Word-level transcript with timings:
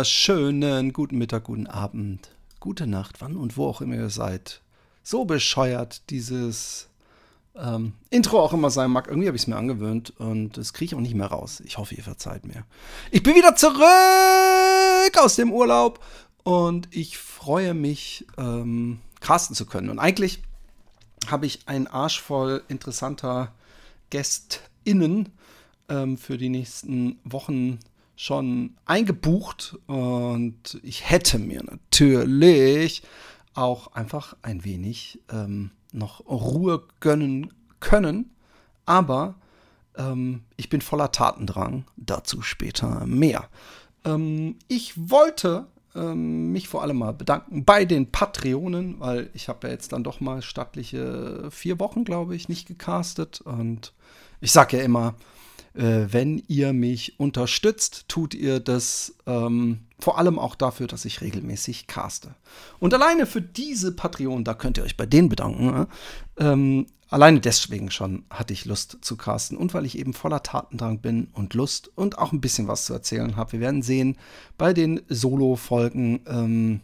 Wunderschönen 0.00 0.94
guten 0.94 1.18
Mittag, 1.18 1.44
guten 1.44 1.66
Abend, 1.66 2.30
gute 2.58 2.86
Nacht, 2.86 3.20
wann 3.20 3.36
und 3.36 3.58
wo 3.58 3.66
auch 3.66 3.82
immer 3.82 3.96
ihr 3.96 4.08
seid. 4.08 4.62
So 5.02 5.26
bescheuert 5.26 6.08
dieses 6.08 6.88
ähm, 7.54 7.92
Intro 8.08 8.40
auch 8.40 8.54
immer 8.54 8.70
sein 8.70 8.90
mag. 8.90 9.08
Irgendwie 9.08 9.28
habe 9.28 9.36
ich 9.36 9.42
es 9.42 9.46
mir 9.46 9.58
angewöhnt 9.58 10.18
und 10.18 10.56
das 10.56 10.72
kriege 10.72 10.86
ich 10.86 10.94
auch 10.94 11.02
nicht 11.02 11.14
mehr 11.14 11.26
raus. 11.26 11.62
Ich 11.66 11.76
hoffe, 11.76 11.96
ihr 11.96 12.02
verzeiht 12.02 12.46
mir. 12.46 12.64
Ich 13.10 13.22
bin 13.22 13.34
wieder 13.34 13.54
zurück 13.56 15.22
aus 15.22 15.36
dem 15.36 15.52
Urlaub 15.52 16.02
und 16.44 16.88
ich 16.92 17.18
freue 17.18 17.74
mich, 17.74 18.26
ähm, 18.38 19.00
casten 19.20 19.54
zu 19.54 19.66
können. 19.66 19.90
Und 19.90 19.98
eigentlich 19.98 20.40
habe 21.26 21.44
ich 21.44 21.68
einen 21.68 21.88
Arsch 21.88 22.22
voll 22.22 22.62
interessanter 22.68 23.52
GästInnen 24.08 25.28
ähm, 25.90 26.16
für 26.16 26.38
die 26.38 26.48
nächsten 26.48 27.18
Wochen 27.24 27.80
schon 28.20 28.76
eingebucht 28.84 29.78
und 29.86 30.78
ich 30.82 31.08
hätte 31.08 31.38
mir 31.38 31.64
natürlich 31.64 33.02
auch 33.54 33.94
einfach 33.94 34.36
ein 34.42 34.62
wenig 34.62 35.22
ähm, 35.32 35.70
noch 35.90 36.26
Ruhe 36.26 36.82
gönnen 37.00 37.50
können, 37.80 38.30
aber 38.84 39.36
ähm, 39.96 40.42
ich 40.58 40.68
bin 40.68 40.82
voller 40.82 41.12
Tatendrang, 41.12 41.86
dazu 41.96 42.42
später 42.42 43.06
mehr. 43.06 43.48
Ähm, 44.04 44.56
ich 44.68 44.92
wollte 45.10 45.68
ähm, 45.94 46.52
mich 46.52 46.68
vor 46.68 46.82
allem 46.82 46.98
mal 46.98 47.14
bedanken 47.14 47.64
bei 47.64 47.86
den 47.86 48.12
Patreonen, 48.12 49.00
weil 49.00 49.30
ich 49.32 49.48
habe 49.48 49.66
ja 49.66 49.72
jetzt 49.72 49.94
dann 49.94 50.04
doch 50.04 50.20
mal 50.20 50.42
stattliche 50.42 51.48
vier 51.50 51.80
Wochen, 51.80 52.04
glaube 52.04 52.36
ich, 52.36 52.50
nicht 52.50 52.68
gecastet 52.68 53.40
und 53.40 53.94
ich 54.42 54.52
sage 54.52 54.76
ja 54.76 54.82
immer, 54.82 55.14
wenn 55.72 56.42
ihr 56.48 56.72
mich 56.72 57.20
unterstützt, 57.20 58.06
tut 58.08 58.34
ihr 58.34 58.58
das 58.58 59.14
ähm, 59.26 59.80
vor 60.00 60.18
allem 60.18 60.38
auch 60.38 60.54
dafür, 60.54 60.86
dass 60.86 61.04
ich 61.04 61.20
regelmäßig 61.20 61.86
caste. 61.86 62.34
Und 62.78 62.94
alleine 62.94 63.26
für 63.26 63.42
diese 63.42 63.92
Patreon, 63.92 64.44
da 64.44 64.54
könnt 64.54 64.78
ihr 64.78 64.84
euch 64.84 64.96
bei 64.96 65.06
denen 65.06 65.28
bedanken. 65.28 65.86
Äh? 66.38 66.44
Ähm, 66.44 66.86
alleine 67.08 67.40
deswegen 67.40 67.90
schon 67.90 68.24
hatte 68.30 68.52
ich 68.52 68.64
Lust 68.64 68.98
zu 69.02 69.16
casten 69.16 69.56
und 69.56 69.74
weil 69.74 69.84
ich 69.84 69.98
eben 69.98 70.14
voller 70.14 70.42
Tatendrang 70.42 71.00
bin 71.00 71.28
und 71.32 71.54
Lust 71.54 71.90
und 71.94 72.18
auch 72.18 72.32
ein 72.32 72.40
bisschen 72.40 72.68
was 72.68 72.86
zu 72.86 72.92
erzählen 72.92 73.36
habe. 73.36 73.52
Wir 73.52 73.60
werden 73.60 73.82
sehen, 73.82 74.16
bei 74.58 74.72
den 74.72 75.02
Solo-Folgen 75.08 76.20
ähm, 76.26 76.80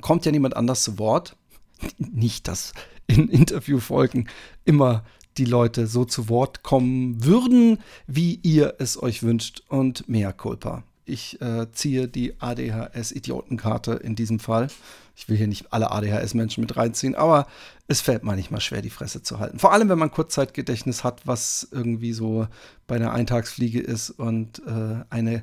kommt 0.00 0.26
ja 0.26 0.32
niemand 0.32 0.56
anders 0.56 0.82
zu 0.82 0.98
Wort. 0.98 1.36
Nicht, 1.98 2.48
dass 2.48 2.72
in 3.06 3.28
Interviewfolgen 3.28 4.28
immer 4.64 5.04
die 5.38 5.44
Leute 5.44 5.86
so 5.86 6.04
zu 6.04 6.28
Wort 6.28 6.62
kommen 6.62 7.24
würden, 7.24 7.78
wie 8.06 8.38
ihr 8.42 8.74
es 8.78 9.02
euch 9.02 9.22
wünscht 9.22 9.62
und 9.68 10.08
mehr 10.08 10.32
Culpa. 10.32 10.84
Ich 11.06 11.40
äh, 11.42 11.70
ziehe 11.72 12.08
die 12.08 12.40
ADHS-Idiotenkarte 12.40 13.92
in 13.92 14.14
diesem 14.14 14.40
Fall. 14.40 14.68
Ich 15.16 15.28
will 15.28 15.36
hier 15.36 15.46
nicht 15.46 15.72
alle 15.72 15.90
ADHS-Menschen 15.90 16.62
mit 16.62 16.76
reinziehen, 16.76 17.14
aber 17.14 17.46
es 17.86 18.00
fällt 18.00 18.24
manchmal 18.24 18.60
schwer, 18.60 18.80
die 18.80 18.90
Fresse 18.90 19.22
zu 19.22 19.38
halten. 19.38 19.58
Vor 19.58 19.72
allem, 19.72 19.88
wenn 19.88 19.98
man 19.98 20.10
Kurzzeitgedächtnis 20.10 21.04
hat, 21.04 21.26
was 21.26 21.68
irgendwie 21.70 22.12
so 22.12 22.46
bei 22.86 22.96
einer 22.96 23.12
Eintagsfliege 23.12 23.80
ist 23.80 24.10
und 24.10 24.62
äh, 24.66 25.04
eine 25.10 25.42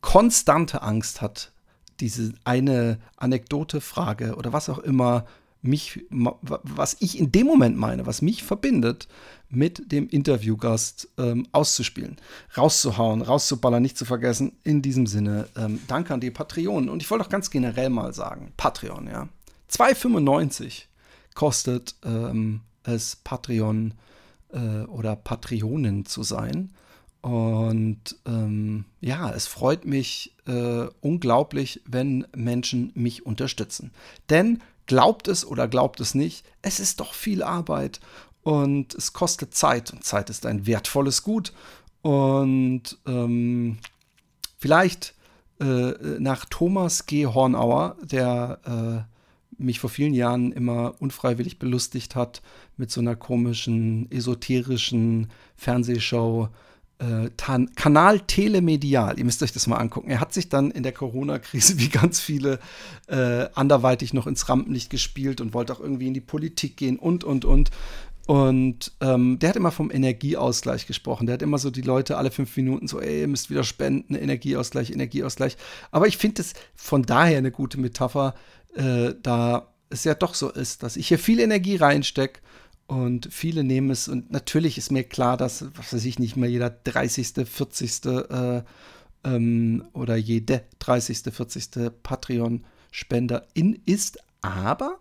konstante 0.00 0.82
Angst 0.82 1.20
hat, 1.20 1.52
diese 2.00 2.32
eine 2.44 2.98
Anekdote, 3.16 3.80
Frage 3.80 4.34
oder 4.34 4.52
was 4.52 4.68
auch 4.68 4.78
immer 4.78 5.26
mich, 5.68 6.06
was 6.10 6.96
ich 7.00 7.18
in 7.18 7.32
dem 7.32 7.46
Moment 7.46 7.76
meine, 7.76 8.06
was 8.06 8.22
mich 8.22 8.42
verbindet, 8.42 9.08
mit 9.50 9.92
dem 9.92 10.08
Interviewgast 10.08 11.08
ähm, 11.16 11.46
auszuspielen, 11.52 12.16
rauszuhauen, 12.56 13.22
rauszuballern, 13.22 13.82
nicht 13.82 13.96
zu 13.96 14.04
vergessen. 14.04 14.52
In 14.62 14.82
diesem 14.82 15.06
Sinne, 15.06 15.48
ähm, 15.56 15.80
danke 15.86 16.12
an 16.12 16.20
die 16.20 16.30
Patreon. 16.30 16.88
Und 16.88 17.02
ich 17.02 17.10
wollte 17.10 17.24
auch 17.24 17.30
ganz 17.30 17.50
generell 17.50 17.90
mal 17.90 18.12
sagen, 18.12 18.52
Patreon, 18.56 19.06
ja. 19.06 19.28
2,95 19.70 20.84
kostet 21.34 21.94
ähm, 22.04 22.60
es 22.84 23.16
Patreon 23.16 23.94
äh, 24.52 24.84
oder 24.84 25.16
Patreonin 25.16 26.04
zu 26.04 26.22
sein. 26.22 26.72
Und 27.20 28.16
ähm, 28.26 28.84
ja, 29.00 29.30
es 29.30 29.46
freut 29.46 29.84
mich 29.84 30.34
äh, 30.46 30.86
unglaublich, 31.00 31.82
wenn 31.86 32.26
Menschen 32.34 32.92
mich 32.94 33.26
unterstützen. 33.26 33.92
Denn 34.30 34.62
Glaubt 34.88 35.28
es 35.28 35.46
oder 35.46 35.68
glaubt 35.68 36.00
es 36.00 36.14
nicht, 36.14 36.44
es 36.62 36.80
ist 36.80 36.98
doch 36.98 37.12
viel 37.12 37.42
Arbeit 37.42 38.00
und 38.42 38.94
es 38.94 39.12
kostet 39.12 39.54
Zeit 39.54 39.92
und 39.92 40.02
Zeit 40.02 40.30
ist 40.30 40.46
ein 40.46 40.66
wertvolles 40.66 41.22
Gut. 41.22 41.52
Und 42.00 42.96
ähm, 43.06 43.78
vielleicht 44.56 45.14
äh, 45.60 45.92
nach 46.18 46.46
Thomas 46.46 47.04
G. 47.04 47.26
Hornauer, 47.26 47.96
der 48.02 49.06
äh, 49.58 49.62
mich 49.62 49.78
vor 49.78 49.90
vielen 49.90 50.14
Jahren 50.14 50.52
immer 50.52 50.94
unfreiwillig 51.00 51.58
belustigt 51.58 52.16
hat 52.16 52.40
mit 52.78 52.90
so 52.90 53.02
einer 53.02 53.14
komischen, 53.14 54.10
esoterischen 54.10 55.28
Fernsehshow, 55.56 56.48
äh, 56.98 57.30
Kanal 57.76 58.20
Telemedial. 58.20 59.18
Ihr 59.18 59.24
müsst 59.24 59.42
euch 59.42 59.52
das 59.52 59.66
mal 59.66 59.76
angucken. 59.76 60.10
Er 60.10 60.20
hat 60.20 60.32
sich 60.32 60.48
dann 60.48 60.70
in 60.70 60.82
der 60.82 60.92
Corona-Krise 60.92 61.78
wie 61.78 61.88
ganz 61.88 62.20
viele 62.20 62.58
äh, 63.06 63.46
anderweitig 63.54 64.14
noch 64.14 64.26
ins 64.26 64.48
Rampenlicht 64.48 64.90
gespielt 64.90 65.40
und 65.40 65.54
wollte 65.54 65.72
auch 65.72 65.80
irgendwie 65.80 66.08
in 66.08 66.14
die 66.14 66.20
Politik 66.20 66.76
gehen 66.76 66.98
und, 66.98 67.24
und, 67.24 67.44
und. 67.44 67.70
Und 68.26 68.92
ähm, 69.00 69.38
der 69.38 69.48
hat 69.48 69.56
immer 69.56 69.70
vom 69.70 69.90
Energieausgleich 69.90 70.86
gesprochen. 70.86 71.26
Der 71.26 71.34
hat 71.34 71.42
immer 71.42 71.56
so 71.56 71.70
die 71.70 71.80
Leute 71.80 72.18
alle 72.18 72.30
fünf 72.30 72.54
Minuten 72.58 72.86
so, 72.86 73.00
ey, 73.00 73.20
ihr 73.20 73.28
müsst 73.28 73.48
wieder 73.48 73.64
spenden, 73.64 74.14
Energieausgleich, 74.14 74.90
Energieausgleich. 74.90 75.56
Aber 75.92 76.08
ich 76.08 76.18
finde 76.18 76.42
es 76.42 76.52
von 76.74 77.04
daher 77.04 77.38
eine 77.38 77.50
gute 77.50 77.80
Metapher, 77.80 78.34
äh, 78.74 79.14
da 79.22 79.72
es 79.88 80.04
ja 80.04 80.14
doch 80.14 80.34
so 80.34 80.50
ist, 80.50 80.82
dass 80.82 80.96
ich 80.96 81.08
hier 81.08 81.18
viel 81.18 81.40
Energie 81.40 81.76
reinstecke 81.76 82.40
und 82.88 83.28
viele 83.30 83.62
nehmen 83.64 83.90
es, 83.90 84.08
und 84.08 84.32
natürlich 84.32 84.78
ist 84.78 84.90
mir 84.90 85.04
klar, 85.04 85.36
dass, 85.36 85.66
was 85.76 85.92
weiß 85.92 86.06
ich, 86.06 86.18
nicht 86.18 86.36
mehr 86.36 86.48
jeder 86.48 86.70
30., 86.70 87.46
40. 87.46 88.06
Äh, 88.06 88.62
ähm, 89.24 89.84
oder 89.92 90.16
jede 90.16 90.62
30., 90.78 91.18
40. 91.30 91.68
Patreon-Spenderin 92.02 93.78
ist, 93.84 94.20
aber 94.40 94.98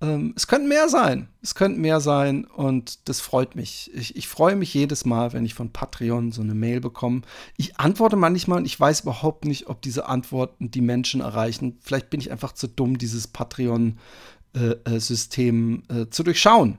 ähm, 0.00 0.32
es 0.34 0.46
könnten 0.46 0.68
mehr 0.68 0.88
sein. 0.88 1.28
Es 1.42 1.54
könnten 1.54 1.82
mehr 1.82 2.00
sein 2.00 2.46
und 2.46 3.06
das 3.06 3.20
freut 3.20 3.54
mich. 3.54 3.90
Ich, 3.94 4.16
ich 4.16 4.28
freue 4.28 4.56
mich 4.56 4.72
jedes 4.72 5.04
Mal, 5.04 5.34
wenn 5.34 5.44
ich 5.44 5.52
von 5.52 5.74
Patreon 5.74 6.32
so 6.32 6.40
eine 6.40 6.54
Mail 6.54 6.80
bekomme. 6.80 7.20
Ich 7.58 7.78
antworte 7.78 8.16
manchmal 8.16 8.60
und 8.60 8.64
ich 8.64 8.80
weiß 8.80 9.02
überhaupt 9.02 9.44
nicht, 9.44 9.68
ob 9.68 9.82
diese 9.82 10.08
Antworten 10.08 10.70
die 10.70 10.80
Menschen 10.80 11.20
erreichen. 11.20 11.76
Vielleicht 11.82 12.08
bin 12.08 12.20
ich 12.20 12.30
einfach 12.30 12.52
zu 12.52 12.66
dumm, 12.66 12.96
dieses 12.96 13.28
Patreon-System 13.28 15.82
äh, 15.90 16.00
äh, 16.00 16.08
zu 16.08 16.22
durchschauen. 16.22 16.78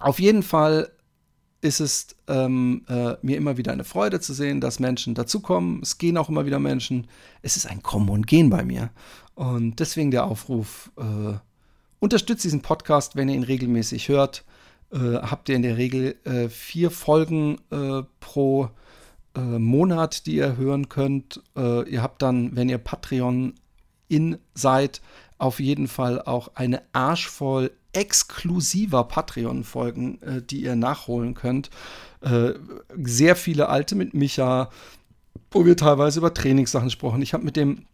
Auf 0.00 0.18
jeden 0.18 0.42
Fall 0.42 0.90
ist 1.60 1.80
es 1.80 2.08
ähm, 2.28 2.84
äh, 2.88 3.14
mir 3.22 3.36
immer 3.38 3.56
wieder 3.56 3.72
eine 3.72 3.84
Freude 3.84 4.20
zu 4.20 4.34
sehen, 4.34 4.60
dass 4.60 4.80
Menschen 4.80 5.14
dazukommen. 5.14 5.80
Es 5.82 5.96
gehen 5.96 6.18
auch 6.18 6.28
immer 6.28 6.44
wieder 6.44 6.58
Menschen. 6.58 7.06
Es 7.40 7.56
ist 7.56 7.66
ein 7.66 7.82
Kommen 7.82 8.10
und 8.10 8.26
Gehen 8.26 8.50
bei 8.50 8.64
mir. 8.64 8.90
Und 9.34 9.80
deswegen 9.80 10.10
der 10.10 10.26
Aufruf, 10.26 10.92
äh, 10.98 11.38
unterstützt 12.00 12.44
diesen 12.44 12.60
Podcast, 12.60 13.16
wenn 13.16 13.30
ihr 13.30 13.34
ihn 13.34 13.44
regelmäßig 13.44 14.08
hört. 14.08 14.44
Äh, 14.92 14.98
habt 14.98 15.48
ihr 15.48 15.56
in 15.56 15.62
der 15.62 15.78
Regel 15.78 16.16
äh, 16.24 16.50
vier 16.50 16.90
Folgen 16.90 17.58
äh, 17.70 18.02
pro 18.20 18.68
äh, 19.34 19.40
Monat, 19.40 20.26
die 20.26 20.36
ihr 20.36 20.56
hören 20.56 20.88
könnt. 20.88 21.42
ihr 21.56 22.02
habt 22.02 22.20
dann, 22.20 22.54
wenn 22.54 22.68
ihr 22.68 22.78
Patreon 22.78 23.54
in 24.08 24.38
seid, 24.54 25.00
auf 25.38 25.60
jeden 25.60 25.88
Fall 25.88 26.20
auch 26.20 26.50
eine 26.54 26.82
arschvoll 26.92 27.72
exklusiver 27.94 29.04
Patreon-Folgen, 29.04 30.22
äh, 30.22 30.42
die 30.42 30.62
ihr 30.62 30.76
nachholen 30.76 31.34
könnt. 31.34 31.70
Äh, 32.20 32.54
sehr 33.02 33.36
viele 33.36 33.68
alte 33.68 33.94
mit 33.94 34.14
Micha, 34.14 34.70
wo 35.50 35.64
wir 35.66 35.76
teilweise 35.76 36.18
über 36.18 36.34
Trainingssachen 36.34 36.86
gesprochen. 36.86 37.22
Ich 37.22 37.32
habe 37.32 37.44
mit 37.44 37.56
dem 37.56 37.86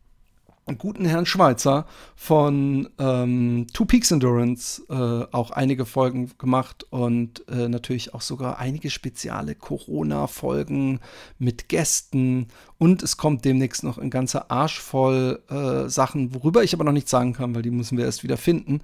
guten 0.79 1.05
Herrn 1.05 1.27
Schweizer 1.27 1.87
von 2.15 2.89
ähm, 2.99 3.67
Two 3.73 3.85
Peaks 3.85 4.11
Endurance 4.11 4.83
äh, 4.89 5.35
auch 5.35 5.51
einige 5.51 5.85
Folgen 5.85 6.31
gemacht 6.39 6.87
und 6.91 7.47
äh, 7.49 7.69
natürlich 7.69 8.15
auch 8.15 8.21
sogar 8.21 8.59
einige 8.59 8.91
spezielle 8.91 9.55
Corona-Folgen 9.55 11.01
mit 11.39 11.69
Gästen. 11.69 12.49
Und 12.79 13.03
es 13.03 13.17
kommt 13.17 13.45
demnächst 13.45 13.83
noch 13.83 13.99
ein 13.99 14.11
ganzer 14.11 14.51
Arsch 14.51 14.81
voll 14.81 15.43
äh, 15.49 15.89
Sachen, 15.89 16.35
worüber 16.35 16.63
ich 16.63 16.75
aber 16.75 16.85
noch 16.85 16.93
nichts 16.93 17.11
sagen 17.11 17.33
kann, 17.33 17.55
weil 17.55 17.63
die 17.63 17.71
müssen 17.71 17.99
wir 17.99 18.05
erst 18.05 18.23
wieder 18.23 18.37
finden. 18.37 18.81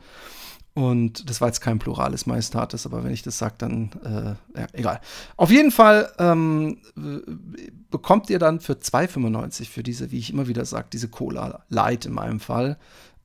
Und 0.76 1.30
das 1.30 1.40
war 1.40 1.48
jetzt 1.48 1.62
kein 1.62 1.78
plurales 1.78 2.26
Majestatis, 2.26 2.84
aber 2.84 3.02
wenn 3.02 3.10
ich 3.10 3.22
das 3.22 3.38
sage, 3.38 3.54
dann 3.56 3.90
äh, 4.04 4.60
ja, 4.60 4.66
egal. 4.74 5.00
Auf 5.38 5.50
jeden 5.50 5.70
Fall 5.70 6.12
ähm, 6.18 6.76
bekommt 7.90 8.28
ihr 8.28 8.38
dann 8.38 8.60
für 8.60 8.74
2,95 8.74 9.70
für 9.70 9.82
diese, 9.82 10.10
wie 10.10 10.18
ich 10.18 10.28
immer 10.28 10.48
wieder 10.48 10.66
sage, 10.66 10.88
diese 10.92 11.08
Cola 11.08 11.64
Light 11.70 12.04
in 12.04 12.12
meinem 12.12 12.40
Fall, 12.40 12.76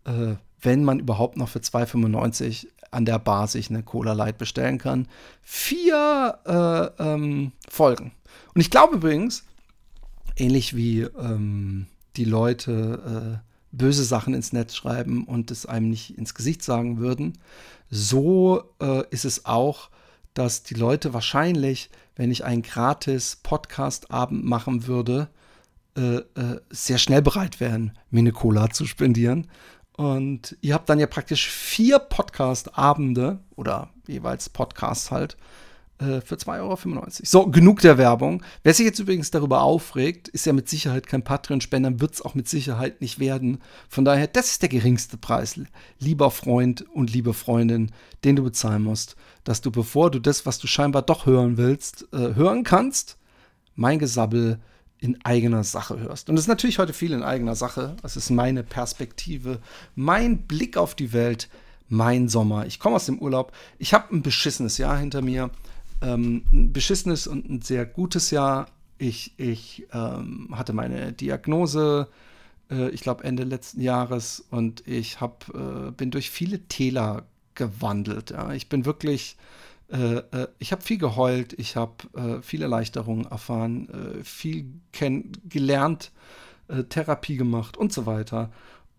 äh, 0.05 0.35
wenn 0.61 0.85
man 0.85 0.99
überhaupt 0.99 1.35
noch 1.35 1.49
für 1.49 1.59
2,95 1.59 2.67
an 2.89 3.03
der 3.03 3.19
Bar 3.19 3.49
sich 3.49 3.69
eine 3.69 3.83
Cola 3.83 4.13
Light 4.13 4.37
bestellen 4.37 4.77
kann, 4.77 5.09
vier 5.41 6.39
äh, 6.45 7.03
ähm, 7.03 7.51
Folgen. 7.67 8.13
Und 8.53 8.61
ich 8.61 8.69
glaube 8.69 8.95
übrigens, 8.95 9.43
ähnlich 10.37 10.73
wie 10.73 11.01
ähm, 11.01 11.87
die 12.15 12.23
Leute 12.23 13.41
äh, 13.43 13.50
böse 13.71 14.03
Sachen 14.03 14.33
ins 14.33 14.53
Netz 14.53 14.75
schreiben 14.75 15.25
und 15.25 15.51
es 15.51 15.65
einem 15.65 15.89
nicht 15.89 16.17
ins 16.17 16.33
Gesicht 16.33 16.63
sagen 16.63 16.99
würden. 16.99 17.37
So 17.89 18.63
äh, 18.81 19.03
ist 19.09 19.25
es 19.25 19.45
auch, 19.45 19.89
dass 20.33 20.63
die 20.63 20.75
Leute 20.75 21.13
wahrscheinlich, 21.13 21.89
wenn 22.15 22.31
ich 22.31 22.45
einen 22.45 22.61
gratis 22.61 23.37
Podcast-Abend 23.43 24.45
machen 24.45 24.87
würde, 24.87 25.29
äh, 25.97 26.17
äh, 26.17 26.61
sehr 26.69 26.97
schnell 26.97 27.21
bereit 27.21 27.59
wären, 27.59 27.97
mir 28.09 28.19
eine 28.19 28.31
Cola 28.31 28.69
zu 28.69 28.85
spendieren. 28.85 29.47
Und 29.97 30.57
ihr 30.61 30.73
habt 30.73 30.89
dann 30.89 30.99
ja 30.99 31.07
praktisch 31.07 31.49
vier 31.49 31.99
Podcast-Abende 31.99 33.39
oder 33.55 33.89
jeweils 34.07 34.49
Podcasts 34.49 35.11
halt 35.11 35.37
äh, 36.01 36.21
für 36.21 36.35
2,95 36.35 36.59
Euro. 36.59 37.07
So, 37.23 37.47
genug 37.47 37.81
der 37.81 37.97
Werbung. 37.97 38.43
Wer 38.63 38.73
sich 38.73 38.85
jetzt 38.85 38.99
übrigens 38.99 39.31
darüber 39.31 39.61
aufregt, 39.61 40.27
ist 40.27 40.45
ja 40.45 40.53
mit 40.53 40.67
Sicherheit 40.67 41.07
kein 41.07 41.23
Patreon-Spender, 41.23 41.99
wird 41.99 42.15
es 42.15 42.21
auch 42.21 42.35
mit 42.35 42.49
Sicherheit 42.49 43.01
nicht 43.01 43.19
werden. 43.19 43.59
Von 43.87 44.05
daher, 44.05 44.27
das 44.27 44.51
ist 44.51 44.61
der 44.61 44.69
geringste 44.69 45.17
Preis, 45.17 45.59
lieber 45.99 46.31
Freund 46.31 46.81
und 46.93 47.13
liebe 47.13 47.33
Freundin, 47.33 47.91
den 48.23 48.35
du 48.35 48.43
bezahlen 48.43 48.83
musst, 48.83 49.15
dass 49.43 49.61
du, 49.61 49.71
bevor 49.71 50.11
du 50.11 50.19
das, 50.19 50.45
was 50.45 50.59
du 50.59 50.67
scheinbar 50.67 51.03
doch 51.03 51.25
hören 51.25 51.57
willst, 51.57 52.07
äh, 52.13 52.35
hören 52.35 52.63
kannst, 52.63 53.17
mein 53.75 53.99
Gesabbel 53.99 54.59
in 54.99 55.23
eigener 55.23 55.63
Sache 55.63 55.99
hörst. 55.99 56.29
Und 56.29 56.35
das 56.35 56.45
ist 56.45 56.49
natürlich 56.49 56.79
heute 56.79 56.93
viel 56.93 57.11
in 57.11 57.23
eigener 57.23 57.55
Sache. 57.55 57.95
Das 58.01 58.15
ist 58.15 58.29
meine 58.29 58.63
Perspektive, 58.63 59.59
mein 59.95 60.43
Blick 60.43 60.77
auf 60.77 60.93
die 60.93 61.11
Welt, 61.11 61.49
mein 61.89 62.29
Sommer. 62.29 62.65
Ich 62.67 62.79
komme 62.79 62.95
aus 62.95 63.07
dem 63.07 63.19
Urlaub. 63.19 63.51
Ich 63.79 63.93
habe 63.93 64.15
ein 64.15 64.21
beschissenes 64.21 64.77
Jahr 64.77 64.97
hinter 64.97 65.21
mir 65.21 65.49
ähm, 66.01 66.43
ein 66.51 66.73
beschissenes 66.73 67.27
und 67.27 67.49
ein 67.49 67.61
sehr 67.61 67.85
gutes 67.85 68.31
Jahr. 68.31 68.67
Ich, 68.97 69.33
ich 69.37 69.87
ähm, 69.93 70.49
hatte 70.51 70.73
meine 70.73 71.13
Diagnose, 71.13 72.07
äh, 72.69 72.89
ich 72.89 73.01
glaube 73.01 73.23
Ende 73.23 73.43
letzten 73.43 73.81
Jahres, 73.81 74.45
und 74.49 74.87
ich 74.87 75.21
hab, 75.21 75.49
äh, 75.53 75.91
bin 75.91 76.11
durch 76.11 76.29
viele 76.29 76.67
Täler 76.67 77.25
gewandelt. 77.55 78.31
Ja. 78.31 78.53
Ich 78.53 78.69
bin 78.69 78.85
wirklich, 78.85 79.37
äh, 79.91 80.17
äh 80.17 80.47
ich 80.59 80.71
habe 80.71 80.81
viel 80.81 80.97
geheult, 80.97 81.53
ich 81.53 81.75
habe 81.75 81.93
äh, 82.15 82.41
viel 82.41 82.61
Erleichterung 82.61 83.25
erfahren, 83.25 83.89
äh, 83.89 84.23
viel 84.23 84.65
gelernt, 85.47 86.11
Therapie 86.87 87.35
gemacht 87.35 87.75
und 87.75 87.91
so 87.91 88.05
weiter. 88.05 88.49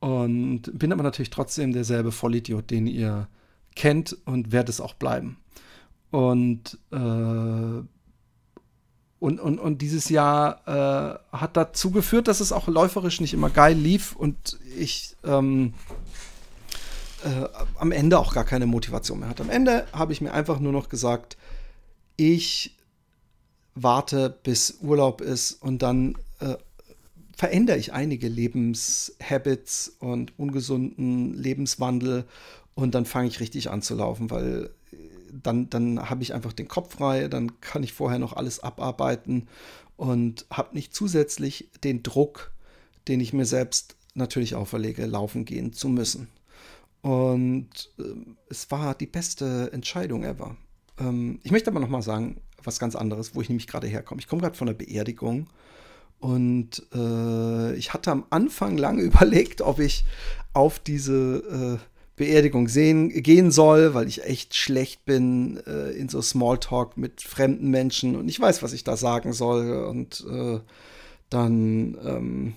Und 0.01 0.79
bin 0.79 0.93
aber 0.93 1.03
natürlich 1.03 1.31
trotzdem 1.31 1.73
derselbe 1.73 2.13
Vollidiot, 2.13 2.71
den 2.71 2.87
ihr 2.87 3.29
kennt 3.75 4.15
und 4.27 4.53
werde 4.53 4.69
es 4.69 4.79
auch 4.79 4.93
bleiben. 4.93 5.39
Und, 6.13 6.79
äh, 6.91 6.97
und, 6.97 7.89
und, 9.41 9.59
und 9.59 9.81
dieses 9.81 10.11
Jahr 10.11 10.61
äh, 10.67 11.37
hat 11.37 11.57
dazu 11.57 11.91
geführt, 11.91 12.29
dass 12.29 12.41
es 12.41 12.53
auch 12.53 12.69
läuferisch 12.69 13.21
nicht 13.21 13.33
immer 13.33 13.49
geil 13.49 13.77
lief 13.77 14.15
und 14.15 14.59
ich 14.77 15.17
ähm, 15.25 15.73
äh, 17.25 17.49
am 17.79 17.93
Ende 17.93 18.19
auch 18.19 18.35
gar 18.35 18.45
keine 18.45 18.67
Motivation 18.67 19.21
mehr 19.21 19.31
hatte. 19.31 19.43
Am 19.43 19.49
Ende 19.49 19.87
habe 19.95 20.13
ich 20.13 20.21
mir 20.21 20.33
einfach 20.33 20.61
nur 20.61 20.73
noch 20.73 20.91
gesagt, 20.91 21.39
ich 22.17 22.77
warte, 23.75 24.39
bis 24.43 24.79
Urlaub 24.83 25.23
ist 25.23 25.53
und 25.63 25.81
dann 25.81 26.19
äh, 26.41 26.57
verändere 27.35 27.79
ich 27.79 27.95
einige 27.95 28.29
Lebenshabits 28.29 29.97
und 29.99 30.39
ungesunden 30.39 31.33
Lebenswandel 31.33 32.27
und 32.75 32.95
dann 32.95 33.07
fange 33.07 33.29
ich 33.29 33.41
richtig 33.41 33.71
an 33.71 33.81
zu 33.81 33.95
laufen, 33.95 34.29
weil 34.31 34.69
dann, 35.33 35.71
dann 35.71 36.11
habe 36.11 36.23
ich 36.23 36.35
einfach 36.35 36.53
den 36.53 36.69
Kopf 36.69 36.95
frei, 36.95 37.29
dann 37.29 37.61
kann 37.61 37.83
ich 37.83 37.93
vorher 37.93 38.19
noch 38.19 38.35
alles 38.35 38.61
abarbeiten 38.61 39.49
und 39.97 40.47
habe 40.51 40.75
nicht 40.75 40.95
zusätzlich 40.95 41.71
den 41.83 42.03
Druck, 42.03 42.53
den 43.09 43.21
ich 43.21 43.33
mir 43.33 43.47
selbst 43.47 43.97
natürlich 44.15 44.55
auferlege, 44.55 45.07
laufen 45.07 45.45
gehen 45.45 45.73
zu 45.73 45.89
müssen. 45.89 46.29
Und 47.01 47.91
äh, 47.99 48.03
es 48.49 48.71
war 48.71 48.95
die 48.95 49.07
beste 49.07 49.71
Entscheidung 49.73 50.23
ever. 50.25 50.57
Ähm, 50.99 51.41
ich 51.43 51.51
möchte 51.51 51.71
aber 51.71 51.81
noch 51.81 51.89
mal 51.89 52.03
sagen, 52.03 52.41
was 52.63 52.79
ganz 52.79 52.95
anderes, 52.95 53.35
wo 53.35 53.41
ich 53.41 53.49
nämlich 53.49 53.67
gerade 53.67 53.89
herkomme. 53.89 54.21
Ich 54.21 54.29
komme 54.29 54.43
gerade 54.43 54.57
von 54.57 54.69
der 54.69 54.75
Beerdigung 54.75 55.49
und 56.21 56.87
äh, 56.95 57.75
ich 57.75 57.93
hatte 57.93 58.13
am 58.13 58.25
Anfang 58.31 58.79
lange 58.79 59.03
überlegt, 59.03 59.61
ob 59.63 59.81
ich 59.81 60.05
auf 60.53 60.79
diese 60.79 61.81
äh, 61.81 61.92
Beerdigung 62.17 62.69
sehen, 62.69 63.09
gehen 63.09 63.51
soll, 63.51 63.95
weil 63.95 64.07
ich 64.07 64.25
echt 64.25 64.55
schlecht 64.55 65.07
bin 65.07 65.57
äh, 65.67 65.91
in 65.93 66.09
so 66.09 66.21
Smalltalk 66.21 66.97
mit 66.97 67.23
fremden 67.23 67.71
Menschen 67.71 68.17
und 68.17 68.29
ich 68.29 68.39
weiß, 68.39 68.63
was 68.63 68.75
ich 68.75 68.85
da 68.85 68.97
sagen 68.97 69.33
soll. 69.33 69.87
Und 69.87 70.25
äh, 70.31 70.61
dann, 71.31 71.97
ähm, 72.05 72.55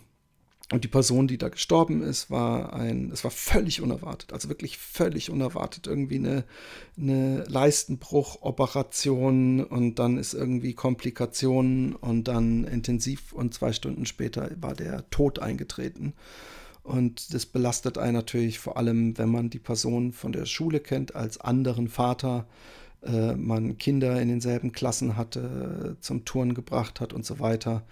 und 0.71 0.83
die 0.83 0.89
Person, 0.89 1.27
die 1.27 1.37
da 1.37 1.49
gestorben 1.49 2.01
ist, 2.01 2.31
war 2.31 2.73
ein, 2.73 3.11
es 3.13 3.23
war 3.23 3.31
völlig 3.31 3.81
unerwartet, 3.81 4.33
also 4.33 4.49
wirklich 4.49 4.77
völlig 4.77 5.29
unerwartet. 5.29 5.87
Irgendwie 5.87 6.15
eine, 6.15 6.43
eine 6.97 7.45
Leistenbruchoperation 7.47 9.63
und 9.63 9.99
dann 9.99 10.17
ist 10.17 10.33
irgendwie 10.33 10.73
Komplikationen 10.73 11.95
und 11.95 12.27
dann 12.27 12.65
intensiv 12.65 13.31
und 13.31 13.53
zwei 13.53 13.71
Stunden 13.71 14.05
später 14.05 14.51
war 14.59 14.75
der 14.75 15.09
Tod 15.12 15.39
eingetreten. 15.39 16.13
Und 16.86 17.34
das 17.34 17.48
belastet 17.48 17.98
einen 17.98 18.13
natürlich 18.13 18.60
vor 18.60 18.77
allem, 18.77 19.18
wenn 19.18 19.30
man 19.30 19.50
die 19.50 19.60
Person 19.60 20.13
von 20.13 20.32
der 20.32 20.46
Schule 20.46 20.80
kennt, 20.80 21.15
als 21.15 21.42
anderen 21.42 21.88
Vater, 21.88 22.46
äh, 23.01 23.34
man 23.36 23.80
Kinder 23.80 24.22
in 24.22 24.27
denselben 24.27 24.72
Klassen 24.72 25.18
hatte, 25.18 25.98
zum 26.00 26.25
Touren 26.25 26.54
gebracht 26.54 27.01
hat 27.01 27.12
und 27.12 27.25
so 27.25 27.39
weiter. 27.39 27.84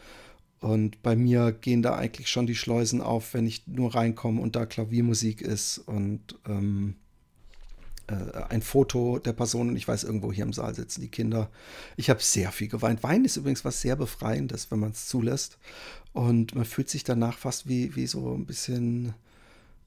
Und 0.59 1.01
bei 1.01 1.15
mir 1.15 1.51
gehen 1.51 1.81
da 1.81 1.95
eigentlich 1.95 2.29
schon 2.29 2.45
die 2.45 2.55
Schleusen 2.55 3.01
auf, 3.01 3.33
wenn 3.33 3.47
ich 3.47 3.65
nur 3.65 3.95
reinkomme 3.95 4.39
und 4.39 4.55
da 4.55 4.67
Klaviermusik 4.67 5.41
ist 5.41 5.79
und 5.79 6.39
ähm, 6.47 6.95
äh, 6.95 7.02
ein 8.07 8.61
Foto 8.61 9.19
der 9.19 9.33
Person 9.33 9.69
und 9.69 9.75
ich 9.75 9.87
weiß, 9.87 10.03
irgendwo 10.03 10.33
hier 10.33 10.43
im 10.43 10.53
Saal 10.53 10.75
sitzen 10.75 11.01
die 11.01 11.09
Kinder. 11.09 11.49
Ich 11.95 12.09
habe 12.09 12.21
sehr 12.21 12.51
viel 12.51 12.67
geweint. 12.67 13.03
Wein 13.03 13.23
ist 13.23 13.37
übrigens 13.37 13.63
was 13.63 13.81
sehr 13.81 13.95
Befreiendes, 13.95 14.71
wenn 14.71 14.79
man 14.79 14.91
es 14.91 15.07
zulässt. 15.07 15.57
Und 16.11 16.53
man 16.53 16.65
fühlt 16.65 16.89
sich 16.89 17.03
danach 17.03 17.37
fast 17.37 17.67
wie, 17.67 17.95
wie 17.95 18.07
so 18.07 18.33
ein 18.35 18.45
bisschen 18.45 19.13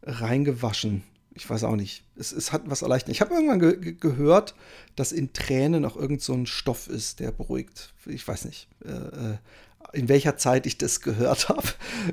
reingewaschen. 0.02 1.02
Ich 1.34 1.48
weiß 1.48 1.64
auch 1.64 1.76
nicht. 1.76 2.04
Es, 2.16 2.32
es 2.32 2.52
hat 2.52 2.62
was 2.66 2.82
erleichtert. 2.82 3.10
Ich 3.10 3.20
habe 3.20 3.34
irgendwann 3.34 3.58
ge 3.58 3.92
gehört, 3.92 4.54
dass 4.96 5.12
in 5.12 5.34
Tränen 5.34 5.84
auch 5.84 5.96
irgend 5.96 6.22
so 6.22 6.32
ein 6.32 6.46
Stoff 6.46 6.88
ist, 6.88 7.20
der 7.20 7.30
beruhigt. 7.30 7.92
Ich 8.06 8.26
weiß 8.26 8.46
nicht, 8.46 8.68
äh, 8.84 8.90
äh 8.90 9.36
in 9.92 10.08
welcher 10.08 10.36
Zeit 10.36 10.66
ich 10.66 10.78
das 10.78 11.00
gehört 11.00 11.48
habe, 11.48 11.68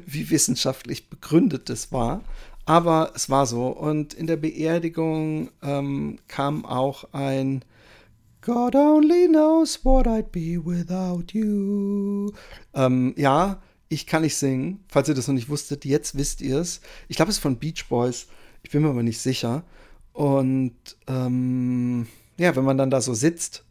wie 0.06 0.30
wissenschaftlich 0.30 1.10
begründet 1.10 1.70
das 1.70 1.92
war. 1.92 2.24
Aber 2.66 3.12
es 3.16 3.30
war 3.30 3.46
so. 3.46 3.68
Und 3.68 4.14
in 4.14 4.28
der 4.28 4.38
Beerdigung 4.38 5.50
ähm, 5.62 6.20
kam 6.28 6.66
auch 6.66 7.06
ein 7.14 7.64
God 8.42 8.76
only 8.76 9.28
knows 9.28 9.84
what 9.86 10.06
I'd 10.06 10.32
be 10.32 10.60
without 10.64 11.32
you. 11.32 12.32
Ähm, 12.74 13.14
ja, 13.18 13.62
ich 13.90 14.08
kann 14.08 14.22
nicht 14.24 14.36
singen. 14.36 14.84
Falls 14.88 15.08
ihr 15.08 15.16
das 15.16 15.28
noch 15.28 15.36
nicht 15.36 15.50
wusstet, 15.50 15.86
jetzt 15.86 16.18
wisst 16.18 16.42
ihr 16.42 16.58
es. 16.58 16.82
Ich 17.08 17.16
glaube, 17.16 17.30
es 17.30 17.38
ist 17.38 17.42
von 17.42 17.58
Beach 17.58 17.86
Boys. 17.90 18.28
Ich 18.64 18.72
bin 18.72 18.82
mir 18.82 18.90
aber 18.90 19.04
nicht 19.04 19.20
sicher. 19.20 19.64
Und 20.14 20.76
ähm, 21.08 22.08
ja, 22.38 22.56
wenn 22.56 22.66
man 22.66 22.78
dann 22.78 22.90
da 22.90 23.02
so 23.02 23.14
sitzt 23.14 23.64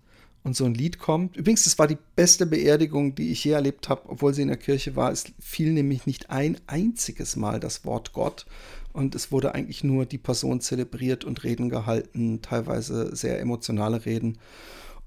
und 0.43 0.57
so 0.57 0.65
ein 0.65 0.75
Lied 0.75 0.99
kommt. 0.99 1.37
Übrigens, 1.37 1.65
das 1.65 1.79
war 1.79 1.87
die 1.87 1.99
beste 2.17 2.47
Beerdigung, 2.47 3.15
die 3.15 3.31
ich 3.31 3.45
je 3.45 3.53
erlebt 3.53 3.89
habe, 3.89 4.09
obwohl 4.09 4.35
sie 4.35 4.43
in 4.43 4.49
der 4.49 4.57
Kirche 4.57 4.97
war. 4.97 5.13
Es 5.13 5.25
fiel 5.39 5.73
nämlich 5.73 6.07
nicht 6.07 6.31
ein 6.31 6.59
einziges 6.67 7.37
Mal 7.37 7.61
das 7.61 7.85
Wort 7.85 8.13
Gott. 8.13 8.47
Und 8.93 9.15
es 9.15 9.33
wurde 9.33 9.55
eigentlich 9.55 9.85
nur 9.85 10.07
die 10.07 10.19
Person 10.19 10.61
zelebriert 10.61 11.25
und 11.25 11.45
Reden 11.45 11.69
gehalten, 11.69 12.43
teilweise 12.43 13.15
sehr 13.17 13.41
emotionale 13.41 14.05
Reden. 14.05 14.39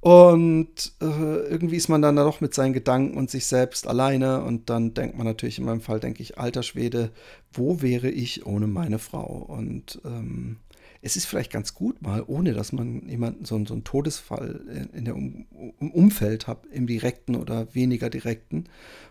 Und 0.06 0.94
äh, 1.02 1.48
irgendwie 1.50 1.78
ist 1.78 1.90
man 1.90 2.04
dann 2.04 2.16
doch 2.16 2.40
mit 2.40 2.54
seinen 2.54 2.74
Gedanken 2.74 3.18
und 3.18 3.32
sich 3.32 3.48
selbst 3.48 3.88
alleine. 3.88 4.44
Und 4.44 4.70
dann 4.70 4.94
denkt 4.94 5.18
man 5.18 5.26
natürlich, 5.26 5.58
in 5.58 5.66
meinem 5.66 5.82
Fall 5.82 6.00
denke 6.00 6.22
ich, 6.22 6.38
alter 6.38 6.62
Schwede, 6.62 7.10
wo 7.52 7.82
wäre 7.82 8.10
ich 8.10 8.46
ohne 8.46 8.68
meine 8.68 9.00
Frau? 9.00 9.26
Und 9.26 10.00
ähm, 10.06 10.58
es 11.06 11.16
ist 11.16 11.26
vielleicht 11.26 11.52
ganz 11.52 11.76
gut, 11.76 12.02
mal 12.02 12.24
ohne 12.26 12.54
dass 12.54 12.72
man 12.72 13.08
jemanden 13.08 13.46
so, 13.46 13.64
so 13.64 13.76
einen 13.76 13.84
Todesfall 13.84 14.90
in, 14.92 15.06
der 15.06 15.16
um, 15.16 15.46
im 15.80 15.92
Umfeld 15.92 16.48
hat, 16.48 16.66
im 16.72 16.88
direkten 16.88 17.36
oder 17.36 17.76
weniger 17.76 18.10
direkten, 18.10 18.64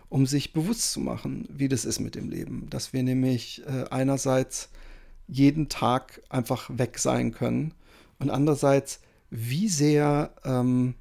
um 0.09 0.25
sich 0.25 0.51
bewusst 0.51 0.91
zu 0.91 0.99
machen, 0.99 1.47
wie 1.49 1.69
das 1.69 1.85
ist 1.85 2.01
mit 2.01 2.15
dem 2.15 2.29
Leben. 2.29 2.67
Dass 2.69 2.91
wir 2.91 3.01
nämlich 3.01 3.63
äh, 3.65 3.85
einerseits 3.91 4.67
jeden 5.29 5.69
Tag 5.69 6.21
einfach 6.27 6.69
weg 6.77 6.99
sein 6.99 7.31
können 7.31 7.73
und 8.19 8.29
andererseits 8.29 8.99
wie 9.29 9.69
sehr 9.69 10.35
ähm, 10.43 10.95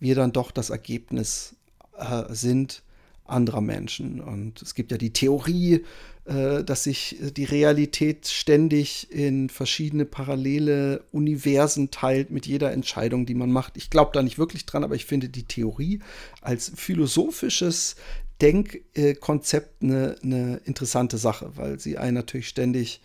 wir 0.00 0.16
dann 0.16 0.32
doch 0.32 0.50
das 0.50 0.70
Ergebnis 0.70 1.54
äh, 1.96 2.24
sind 2.34 2.82
anderer 3.26 3.60
Menschen. 3.60 4.20
Und 4.20 4.60
es 4.60 4.74
gibt 4.74 4.90
ja 4.90 4.98
die 4.98 5.12
Theorie, 5.12 5.84
dass 6.24 6.84
sich 6.84 7.16
die 7.36 7.44
Realität 7.44 8.28
ständig 8.28 9.10
in 9.10 9.48
verschiedene 9.48 10.04
parallele 10.04 11.02
Universen 11.10 11.90
teilt 11.90 12.30
mit 12.30 12.46
jeder 12.46 12.70
Entscheidung, 12.70 13.26
die 13.26 13.34
man 13.34 13.50
macht. 13.50 13.76
Ich 13.76 13.90
glaube 13.90 14.12
da 14.14 14.22
nicht 14.22 14.38
wirklich 14.38 14.64
dran, 14.64 14.84
aber 14.84 14.94
ich 14.94 15.04
finde 15.04 15.28
die 15.28 15.42
Theorie 15.42 15.98
als 16.40 16.70
philosophisches 16.76 17.96
Denkkonzept 18.40 19.82
eine, 19.82 20.16
eine 20.22 20.60
interessante 20.64 21.18
Sache, 21.18 21.52
weil 21.56 21.78
sie 21.78 21.98
einen 21.98 22.14
natürlich 22.14 22.48
ständig 22.48 23.00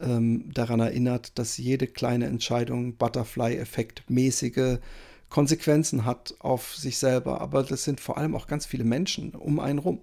ähm, 0.00 0.50
daran 0.52 0.80
erinnert, 0.80 1.38
dass 1.38 1.56
jede 1.56 1.86
kleine 1.86 2.26
Entscheidung 2.26 2.96
Butterfly-Effekt 2.96 4.08
mäßige 4.08 4.78
Konsequenzen 5.28 6.04
hat 6.04 6.34
auf 6.38 6.76
sich 6.76 6.98
selber. 6.98 7.40
Aber 7.40 7.62
das 7.62 7.84
sind 7.84 8.00
vor 8.00 8.18
allem 8.18 8.34
auch 8.34 8.46
ganz 8.46 8.66
viele 8.66 8.84
Menschen 8.84 9.34
um 9.34 9.58
einen 9.58 9.78
rum. 9.78 10.00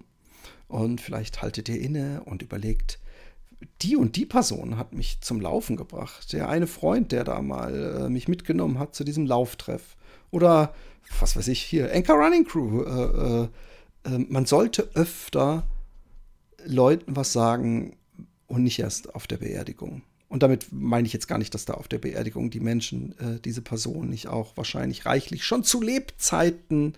Und 0.71 1.01
vielleicht 1.01 1.41
haltet 1.41 1.67
ihr 1.67 1.81
inne 1.81 2.21
und 2.23 2.41
überlegt, 2.41 2.97
die 3.81 3.97
und 3.97 4.15
die 4.15 4.25
Person 4.25 4.77
hat 4.77 4.93
mich 4.93 5.19
zum 5.19 5.41
Laufen 5.41 5.75
gebracht. 5.75 6.31
Der 6.31 6.47
eine 6.47 6.65
Freund, 6.65 7.11
der 7.11 7.25
da 7.25 7.41
mal 7.41 8.05
äh, 8.05 8.09
mich 8.09 8.29
mitgenommen 8.29 8.79
hat 8.79 8.95
zu 8.95 9.03
diesem 9.03 9.25
Lauftreff. 9.25 9.97
Oder 10.31 10.73
was 11.19 11.35
weiß 11.35 11.49
ich 11.49 11.61
hier, 11.61 11.93
Anchor 11.93 12.15
Running 12.15 12.45
Crew. 12.45 12.83
Äh, 12.83 13.43
äh, 13.43 13.47
ähm, 14.05 14.27
man 14.29 14.45
sollte 14.45 14.89
öfter 14.93 15.67
Leuten 16.65 17.15
was 17.17 17.33
sagen, 17.33 17.97
und 18.47 18.63
nicht 18.63 18.79
erst 18.79 19.13
auf 19.15 19.27
der 19.27 19.37
Beerdigung. 19.37 20.03
Und 20.31 20.43
damit 20.43 20.67
meine 20.71 21.05
ich 21.05 21.11
jetzt 21.11 21.27
gar 21.27 21.37
nicht, 21.37 21.53
dass 21.53 21.65
da 21.65 21.73
auf 21.73 21.89
der 21.89 21.97
Beerdigung 21.97 22.49
die 22.51 22.61
Menschen 22.61 23.19
äh, 23.19 23.41
diese 23.43 23.61
Person 23.61 24.07
nicht 24.07 24.29
auch 24.29 24.55
wahrscheinlich 24.55 25.05
reichlich 25.05 25.43
schon 25.43 25.65
zu 25.65 25.81
Lebzeiten 25.81 26.93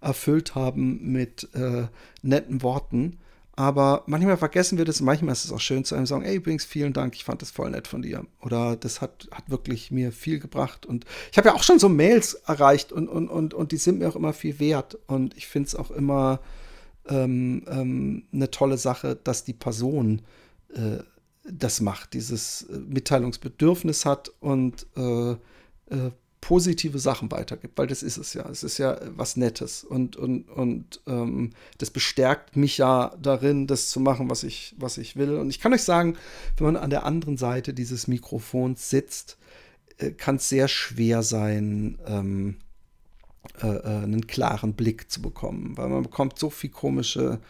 erfüllt 0.00 0.54
haben 0.54 1.10
mit 1.10 1.48
äh, 1.54 1.88
netten 2.22 2.62
Worten. 2.62 3.18
Aber 3.56 4.04
manchmal 4.06 4.36
vergessen 4.36 4.78
wir 4.78 4.84
das, 4.84 5.00
manchmal 5.00 5.32
ist 5.32 5.44
es 5.44 5.50
auch 5.50 5.58
schön 5.58 5.84
zu 5.84 5.96
einem 5.96 6.06
sagen, 6.06 6.24
ey, 6.24 6.36
übrigens, 6.36 6.64
vielen 6.64 6.92
Dank, 6.92 7.16
ich 7.16 7.24
fand 7.24 7.42
das 7.42 7.50
voll 7.50 7.72
nett 7.72 7.88
von 7.88 8.02
dir. 8.02 8.24
Oder 8.40 8.76
das 8.76 9.00
hat, 9.00 9.26
hat 9.32 9.50
wirklich 9.50 9.90
mir 9.90 10.12
viel 10.12 10.38
gebracht. 10.38 10.86
Und 10.86 11.06
ich 11.32 11.38
habe 11.38 11.48
ja 11.48 11.54
auch 11.56 11.64
schon 11.64 11.80
so 11.80 11.88
Mails 11.88 12.34
erreicht 12.34 12.92
und, 12.92 13.08
und, 13.08 13.28
und, 13.28 13.52
und 13.52 13.72
die 13.72 13.78
sind 13.78 13.98
mir 13.98 14.08
auch 14.08 14.16
immer 14.16 14.32
viel 14.32 14.60
wert. 14.60 14.96
Und 15.08 15.36
ich 15.36 15.48
finde 15.48 15.66
es 15.66 15.74
auch 15.74 15.90
immer 15.90 16.38
ähm, 17.08 17.64
ähm, 17.68 18.26
eine 18.32 18.52
tolle 18.52 18.78
Sache, 18.78 19.16
dass 19.16 19.42
die 19.42 19.54
Person 19.54 20.22
äh, 20.72 20.98
das 21.50 21.80
macht, 21.80 22.14
dieses 22.14 22.62
äh, 22.62 22.78
Mitteilungsbedürfnis 22.78 24.04
hat 24.04 24.30
und 24.40 24.86
äh, 24.96 25.32
äh, 25.32 26.10
positive 26.40 27.00
Sachen 27.00 27.30
weitergibt, 27.32 27.76
weil 27.76 27.88
das 27.88 28.04
ist 28.04 28.18
es 28.18 28.32
ja. 28.34 28.48
Es 28.48 28.62
ist 28.62 28.78
ja 28.78 28.98
was 29.16 29.36
Nettes 29.36 29.82
und, 29.82 30.16
und, 30.16 30.48
und 30.48 31.00
ähm, 31.06 31.50
das 31.78 31.90
bestärkt 31.90 32.56
mich 32.56 32.78
ja 32.78 33.16
darin, 33.20 33.66
das 33.66 33.88
zu 33.88 33.98
machen, 33.98 34.30
was 34.30 34.44
ich, 34.44 34.74
was 34.78 34.96
ich 34.98 35.16
will. 35.16 35.34
Und 35.36 35.50
ich 35.50 35.58
kann 35.58 35.72
euch 35.72 35.82
sagen, 35.82 36.16
wenn 36.56 36.66
man 36.66 36.76
an 36.76 36.90
der 36.90 37.04
anderen 37.04 37.36
Seite 37.36 37.74
dieses 37.74 38.06
Mikrofons 38.06 38.90
sitzt, 38.90 39.38
äh, 39.98 40.12
kann 40.12 40.36
es 40.36 40.48
sehr 40.48 40.68
schwer 40.68 41.24
sein, 41.24 41.98
ähm, 42.06 42.58
äh, 43.60 43.66
einen 43.66 44.26
klaren 44.26 44.74
Blick 44.74 45.10
zu 45.10 45.22
bekommen, 45.22 45.76
weil 45.76 45.88
man 45.88 46.04
bekommt 46.04 46.38
so 46.38 46.50
viel 46.50 46.70
komische 46.70 47.40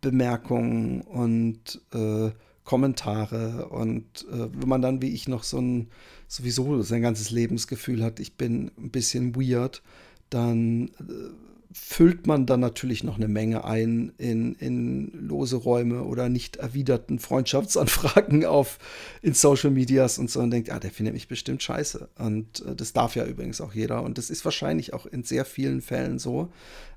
Bemerkungen 0.00 1.00
und 1.00 1.80
äh, 1.92 2.30
Kommentare 2.64 3.68
und 3.68 4.26
äh, 4.30 4.48
wenn 4.52 4.68
man 4.68 4.82
dann 4.82 5.02
wie 5.02 5.10
ich 5.10 5.28
noch 5.28 5.42
so 5.42 5.58
ein 5.58 5.88
sowieso 6.28 6.82
sein 6.82 7.02
ganzes 7.02 7.30
Lebensgefühl 7.30 8.02
hat, 8.02 8.20
ich 8.20 8.36
bin 8.36 8.70
ein 8.78 8.90
bisschen 8.90 9.36
weird, 9.36 9.82
dann 10.30 10.88
äh, 10.98 11.30
füllt 11.76 12.28
man 12.28 12.46
dann 12.46 12.60
natürlich 12.60 13.02
noch 13.02 13.16
eine 13.16 13.26
Menge 13.26 13.64
ein 13.64 14.12
in, 14.16 14.54
in 14.54 15.10
lose 15.28 15.56
Räume 15.56 16.04
oder 16.04 16.28
nicht 16.28 16.56
erwiderten 16.56 17.18
Freundschaftsanfragen 17.18 18.44
auf 18.44 18.78
in 19.22 19.34
Social 19.34 19.70
Medias 19.70 20.18
und 20.18 20.30
so 20.30 20.40
und 20.40 20.52
denkt, 20.52 20.70
ah, 20.70 20.78
der 20.78 20.92
findet 20.92 21.14
mich 21.14 21.26
bestimmt 21.26 21.62
scheiße. 21.64 22.08
Und 22.16 22.64
äh, 22.64 22.76
das 22.76 22.92
darf 22.92 23.16
ja 23.16 23.26
übrigens 23.26 23.60
auch 23.60 23.74
jeder. 23.74 24.04
Und 24.04 24.18
das 24.18 24.30
ist 24.30 24.44
wahrscheinlich 24.44 24.94
auch 24.94 25.04
in 25.04 25.24
sehr 25.24 25.44
vielen 25.44 25.82
Fällen 25.82 26.20
so. 26.20 26.48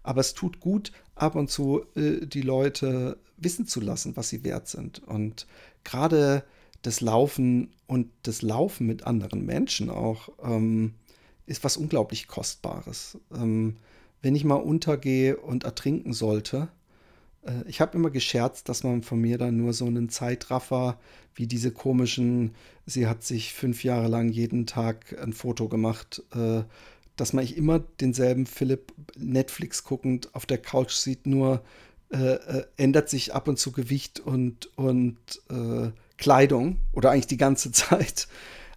Aber 0.03 0.21
es 0.21 0.35
tut 0.35 0.59
gut, 0.59 0.91
ab 1.15 1.35
und 1.35 1.49
zu 1.49 1.83
äh, 1.95 2.25
die 2.27 2.43
Leute 2.43 3.17
wissen 3.37 3.67
zu 3.67 3.79
lassen, 3.79 4.17
was 4.17 4.29
sie 4.29 4.43
wert 4.43 4.67
sind. 4.67 5.03
Und 5.07 5.47
gerade 5.83 6.43
das 6.81 7.01
Laufen 7.01 7.71
und 7.87 8.09
das 8.23 8.41
Laufen 8.41 8.87
mit 8.87 9.05
anderen 9.05 9.45
Menschen 9.45 9.89
auch 9.89 10.29
ähm, 10.43 10.93
ist 11.45 11.63
was 11.63 11.77
unglaublich 11.77 12.27
Kostbares. 12.27 13.17
Ähm, 13.33 13.77
wenn 14.21 14.35
ich 14.35 14.43
mal 14.43 14.55
untergehe 14.55 15.37
und 15.37 15.63
ertrinken 15.63 16.13
sollte, 16.13 16.69
äh, 17.43 17.63
ich 17.67 17.81
habe 17.81 17.97
immer 17.97 18.09
gescherzt, 18.09 18.69
dass 18.69 18.83
man 18.83 19.03
von 19.03 19.19
mir 19.19 19.37
dann 19.37 19.57
nur 19.57 19.73
so 19.73 19.85
einen 19.85 20.09
Zeitraffer 20.09 20.99
wie 21.35 21.47
diese 21.47 21.71
komischen, 21.71 22.55
sie 22.85 23.07
hat 23.07 23.23
sich 23.23 23.53
fünf 23.53 23.83
Jahre 23.83 24.07
lang 24.07 24.29
jeden 24.29 24.65
Tag 24.65 25.17
ein 25.21 25.33
Foto 25.33 25.67
gemacht, 25.67 26.23
äh, 26.35 26.63
dass 27.15 27.33
man 27.33 27.43
ich 27.43 27.57
immer 27.57 27.79
denselben 27.79 28.45
Philipp 28.45 28.93
Netflix 29.17 29.83
guckend 29.83 30.33
auf 30.35 30.45
der 30.45 30.59
Couch 30.59 30.91
sieht, 30.91 31.25
nur 31.25 31.63
äh, 32.11 32.35
äh, 32.35 32.65
ändert 32.77 33.09
sich 33.09 33.33
ab 33.33 33.47
und 33.47 33.59
zu 33.59 33.71
Gewicht 33.71 34.19
und, 34.21 34.69
und 34.77 35.17
äh, 35.49 35.91
Kleidung 36.17 36.77
oder 36.93 37.11
eigentlich 37.11 37.27
die 37.27 37.37
ganze 37.37 37.71
Zeit. 37.73 38.27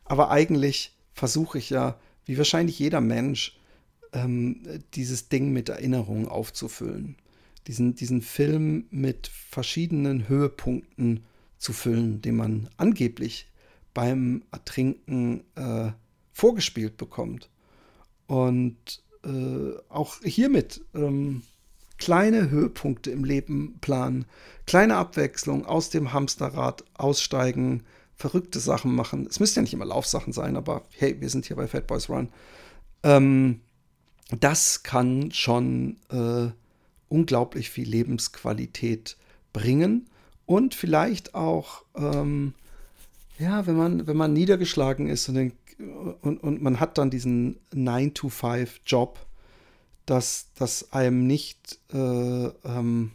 Aber 0.04 0.30
eigentlich 0.30 0.96
versuche 1.14 1.58
ich 1.58 1.70
ja, 1.70 1.98
wie 2.24 2.38
wahrscheinlich 2.38 2.78
jeder 2.78 3.00
Mensch, 3.00 3.56
ähm, 4.12 4.62
dieses 4.94 5.28
Ding 5.28 5.52
mit 5.52 5.68
Erinnerungen 5.68 6.26
aufzufüllen. 6.26 7.16
Diesen, 7.66 7.94
diesen 7.94 8.22
Film 8.22 8.86
mit 8.90 9.28
verschiedenen 9.28 10.28
Höhepunkten 10.28 11.24
zu 11.58 11.72
füllen, 11.72 12.22
den 12.22 12.34
man 12.36 12.68
angeblich 12.78 13.46
beim 13.94 14.42
Ertrinken 14.50 15.44
äh, 15.54 15.92
vorgespielt 16.32 16.96
bekommt. 16.96 17.48
Und 18.26 19.02
äh, 19.24 19.72
auch 19.88 20.20
hiermit 20.22 20.80
ähm, 20.94 21.42
kleine 22.00 22.50
Höhepunkte 22.50 23.12
im 23.12 23.22
Leben 23.22 23.76
planen, 23.80 24.24
kleine 24.66 24.96
Abwechslung 24.96 25.64
aus 25.64 25.90
dem 25.90 26.12
Hamsterrad 26.12 26.82
aussteigen, 26.94 27.84
verrückte 28.16 28.58
Sachen 28.58 28.94
machen. 28.94 29.26
Es 29.28 29.38
müssen 29.38 29.58
ja 29.58 29.62
nicht 29.62 29.74
immer 29.74 29.84
Laufsachen 29.84 30.32
sein, 30.32 30.56
aber 30.56 30.82
hey, 30.96 31.20
wir 31.20 31.28
sind 31.28 31.46
hier 31.46 31.56
bei 31.56 31.68
Fat 31.68 31.86
Boys 31.86 32.08
Run. 32.08 32.30
Ähm, 33.02 33.60
das 34.38 34.82
kann 34.82 35.30
schon 35.32 35.96
äh, 36.10 36.48
unglaublich 37.08 37.70
viel 37.70 37.88
Lebensqualität 37.88 39.16
bringen 39.52 40.08
und 40.46 40.74
vielleicht 40.74 41.34
auch, 41.34 41.84
ähm, 41.96 42.54
ja, 43.38 43.66
wenn 43.66 43.76
man, 43.76 44.06
wenn 44.06 44.16
man 44.16 44.32
niedergeschlagen 44.32 45.08
ist 45.08 45.28
und, 45.28 45.34
den, 45.34 45.52
und, 46.22 46.42
und 46.42 46.62
man 46.62 46.80
hat 46.80 46.98
dann 46.98 47.10
diesen 47.10 47.58
9-to-5-Job, 47.74 49.18
dass, 50.10 50.48
dass 50.56 50.92
einem 50.92 51.28
nicht 51.28 51.78
äh, 51.92 51.96
ähm, 51.96 53.12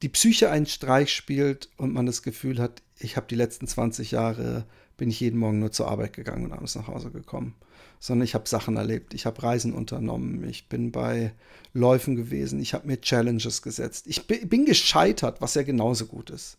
die 0.00 0.08
Psyche 0.08 0.50
einen 0.50 0.64
Streich 0.64 1.12
spielt 1.12 1.68
und 1.76 1.92
man 1.92 2.06
das 2.06 2.22
Gefühl 2.22 2.58
hat, 2.58 2.80
ich 2.98 3.18
habe 3.18 3.26
die 3.28 3.34
letzten 3.34 3.66
20 3.66 4.12
Jahre, 4.12 4.64
bin 4.96 5.10
ich 5.10 5.20
jeden 5.20 5.38
Morgen 5.38 5.58
nur 5.58 5.72
zur 5.72 5.88
Arbeit 5.88 6.14
gegangen 6.14 6.46
und 6.46 6.52
abends 6.52 6.74
nach 6.74 6.86
Hause 6.86 7.10
gekommen. 7.10 7.54
Sondern 8.00 8.24
ich 8.24 8.34
habe 8.34 8.48
Sachen 8.48 8.78
erlebt, 8.78 9.12
ich 9.12 9.26
habe 9.26 9.42
Reisen 9.42 9.74
unternommen, 9.74 10.42
ich 10.44 10.70
bin 10.70 10.90
bei 10.90 11.34
Läufen 11.74 12.16
gewesen, 12.16 12.60
ich 12.60 12.72
habe 12.72 12.86
mir 12.86 12.98
Challenges 13.00 13.60
gesetzt. 13.60 14.06
Ich 14.08 14.26
bin 14.26 14.64
gescheitert, 14.64 15.42
was 15.42 15.54
ja 15.54 15.62
genauso 15.62 16.06
gut 16.06 16.30
ist. 16.30 16.56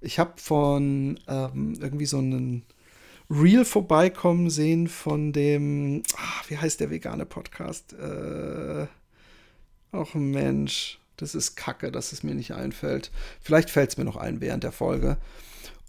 Ich 0.00 0.18
habe 0.18 0.32
von 0.36 1.20
ähm, 1.28 1.74
irgendwie 1.78 2.06
so 2.06 2.18
einen 2.18 2.64
Reel 3.28 3.66
vorbeikommen 3.66 4.48
sehen 4.48 4.88
von 4.88 5.32
dem, 5.32 6.04
ach, 6.16 6.48
wie 6.48 6.56
heißt 6.56 6.80
der 6.80 6.90
vegane 6.90 7.26
Podcast? 7.26 7.92
Äh, 7.92 8.86
Ach 9.92 10.14
Mensch, 10.14 11.00
das 11.16 11.34
ist 11.34 11.56
kacke, 11.56 11.90
dass 11.90 12.12
es 12.12 12.22
mir 12.22 12.34
nicht 12.34 12.52
einfällt. 12.52 13.10
Vielleicht 13.40 13.70
fällt 13.70 13.90
es 13.90 13.96
mir 13.96 14.04
noch 14.04 14.16
ein 14.16 14.40
während 14.40 14.64
der 14.64 14.72
Folge. 14.72 15.18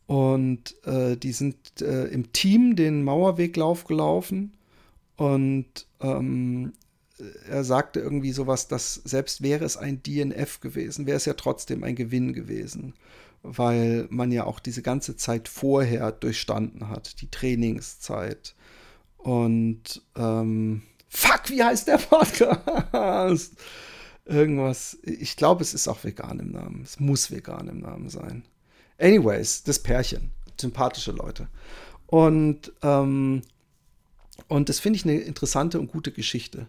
Und 0.08 0.76
äh, 0.86 1.16
die 1.16 1.32
sind 1.32 1.56
äh, 1.82 2.06
im 2.06 2.34
Team 2.34 2.76
den 2.76 3.04
Mauerweglauf 3.04 3.86
gelaufen 3.86 4.54
und 5.16 5.86
ähm, 6.02 6.74
er 7.48 7.64
sagte 7.64 8.00
irgendwie 8.00 8.32
sowas, 8.32 8.68
dass 8.68 8.96
selbst 8.96 9.42
wäre 9.42 9.64
es 9.64 9.78
ein 9.78 10.02
DNF 10.04 10.60
gewesen, 10.60 11.06
wäre 11.06 11.18
es 11.18 11.26
ja 11.26 11.34
trotzdem 11.34 11.84
ein 11.84 11.96
Gewinn 11.96 12.34
gewesen, 12.34 12.96
weil 13.44 14.08
man 14.10 14.32
ja 14.32 14.46
auch 14.46 14.60
diese 14.60 14.82
ganze 14.82 15.16
Zeit 15.16 15.48
vorher 15.48 16.12
durchstanden 16.12 16.90
hat, 16.90 17.22
die 17.22 17.30
Trainingszeit. 17.30 18.56
Und 19.18 20.02
ähm, 20.16 20.82
fuck, 21.08 21.50
wie 21.50 21.64
heißt 21.64 21.88
der 21.88 21.98
Podcast? 22.10 23.54
Irgendwas. 24.32 24.98
Ich 25.04 25.36
glaube, 25.36 25.62
es 25.62 25.74
ist 25.74 25.88
auch 25.88 26.04
vegan 26.04 26.40
im 26.40 26.52
Namen. 26.52 26.82
Es 26.84 27.00
muss 27.00 27.32
vegan 27.32 27.68
im 27.68 27.80
Namen 27.80 28.10
sein. 28.10 28.44
Anyways, 28.98 29.64
das 29.64 29.80
Pärchen. 29.80 30.32
Sympathische 30.60 31.12
Leute. 31.12 31.48
Und, 32.08 32.72
ähm, 32.82 33.42
und 34.48 34.70
das 34.70 34.80
finde 34.80 34.98
ich 34.98 35.06
eine 35.06 35.20
interessante 35.20 35.80
und 35.80 35.92
gute 35.92 36.12
Geschichte. 36.12 36.68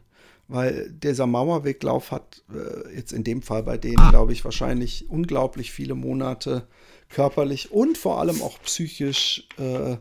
Weil 0.48 0.90
dieser 0.90 1.26
Mauerweglauf 1.26 2.10
hat 2.10 2.42
äh, 2.52 2.96
jetzt 2.96 3.12
in 3.12 3.22
dem 3.22 3.42
Fall 3.42 3.62
bei 3.62 3.78
denen, 3.78 4.10
glaube 4.10 4.32
ich, 4.32 4.44
wahrscheinlich 4.44 5.08
unglaublich 5.08 5.70
viele 5.70 5.94
Monate 5.94 6.66
körperlich 7.08 7.70
und 7.70 7.96
vor 7.96 8.18
allem 8.18 8.42
auch 8.42 8.60
psychisch 8.62 9.46
äh, 9.58 9.96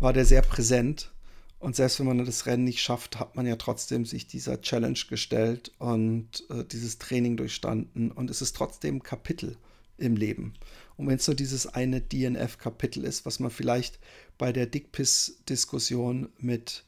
war 0.00 0.12
der 0.12 0.24
sehr 0.24 0.42
präsent. 0.42 1.12
Und 1.60 1.74
selbst 1.74 1.98
wenn 1.98 2.06
man 2.06 2.24
das 2.24 2.46
Rennen 2.46 2.64
nicht 2.64 2.80
schafft, 2.80 3.18
hat 3.18 3.34
man 3.34 3.46
ja 3.46 3.56
trotzdem 3.56 4.06
sich 4.06 4.26
dieser 4.26 4.60
Challenge 4.60 4.98
gestellt 5.08 5.72
und 5.78 6.44
äh, 6.50 6.64
dieses 6.64 6.98
Training 6.98 7.36
durchstanden. 7.36 8.12
Und 8.12 8.30
es 8.30 8.42
ist 8.42 8.54
trotzdem 8.54 8.96
ein 8.96 9.02
Kapitel 9.02 9.56
im 9.96 10.16
Leben. 10.16 10.54
Und 10.96 11.08
wenn 11.08 11.16
es 11.16 11.26
nur 11.26 11.34
dieses 11.34 11.66
eine 11.66 12.00
DNF-Kapitel 12.00 13.04
ist, 13.04 13.26
was 13.26 13.40
man 13.40 13.50
vielleicht 13.50 13.98
bei 14.36 14.52
der 14.52 14.66
Dickpiss-Diskussion 14.66 16.28
mit 16.38 16.84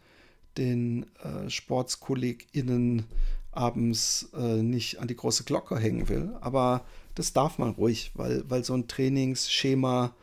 den 0.57 1.07
äh, 1.23 1.51
SportskollegInnen 1.51 3.05
abends 3.53 4.29
äh, 4.35 4.63
nicht 4.63 4.99
an 4.99 5.09
die 5.09 5.17
große 5.17 5.45
Glocke 5.45 5.79
hängen 5.79 6.09
will. 6.09 6.37
Aber 6.41 6.85
das 7.17 7.33
darf 7.33 7.59
man 7.59 7.71
ruhig, 7.71 8.13
weil, 8.15 8.49
weil 8.49 8.65
so 8.65 8.75
ein 8.75 8.87
Trainingsschema 8.87 10.15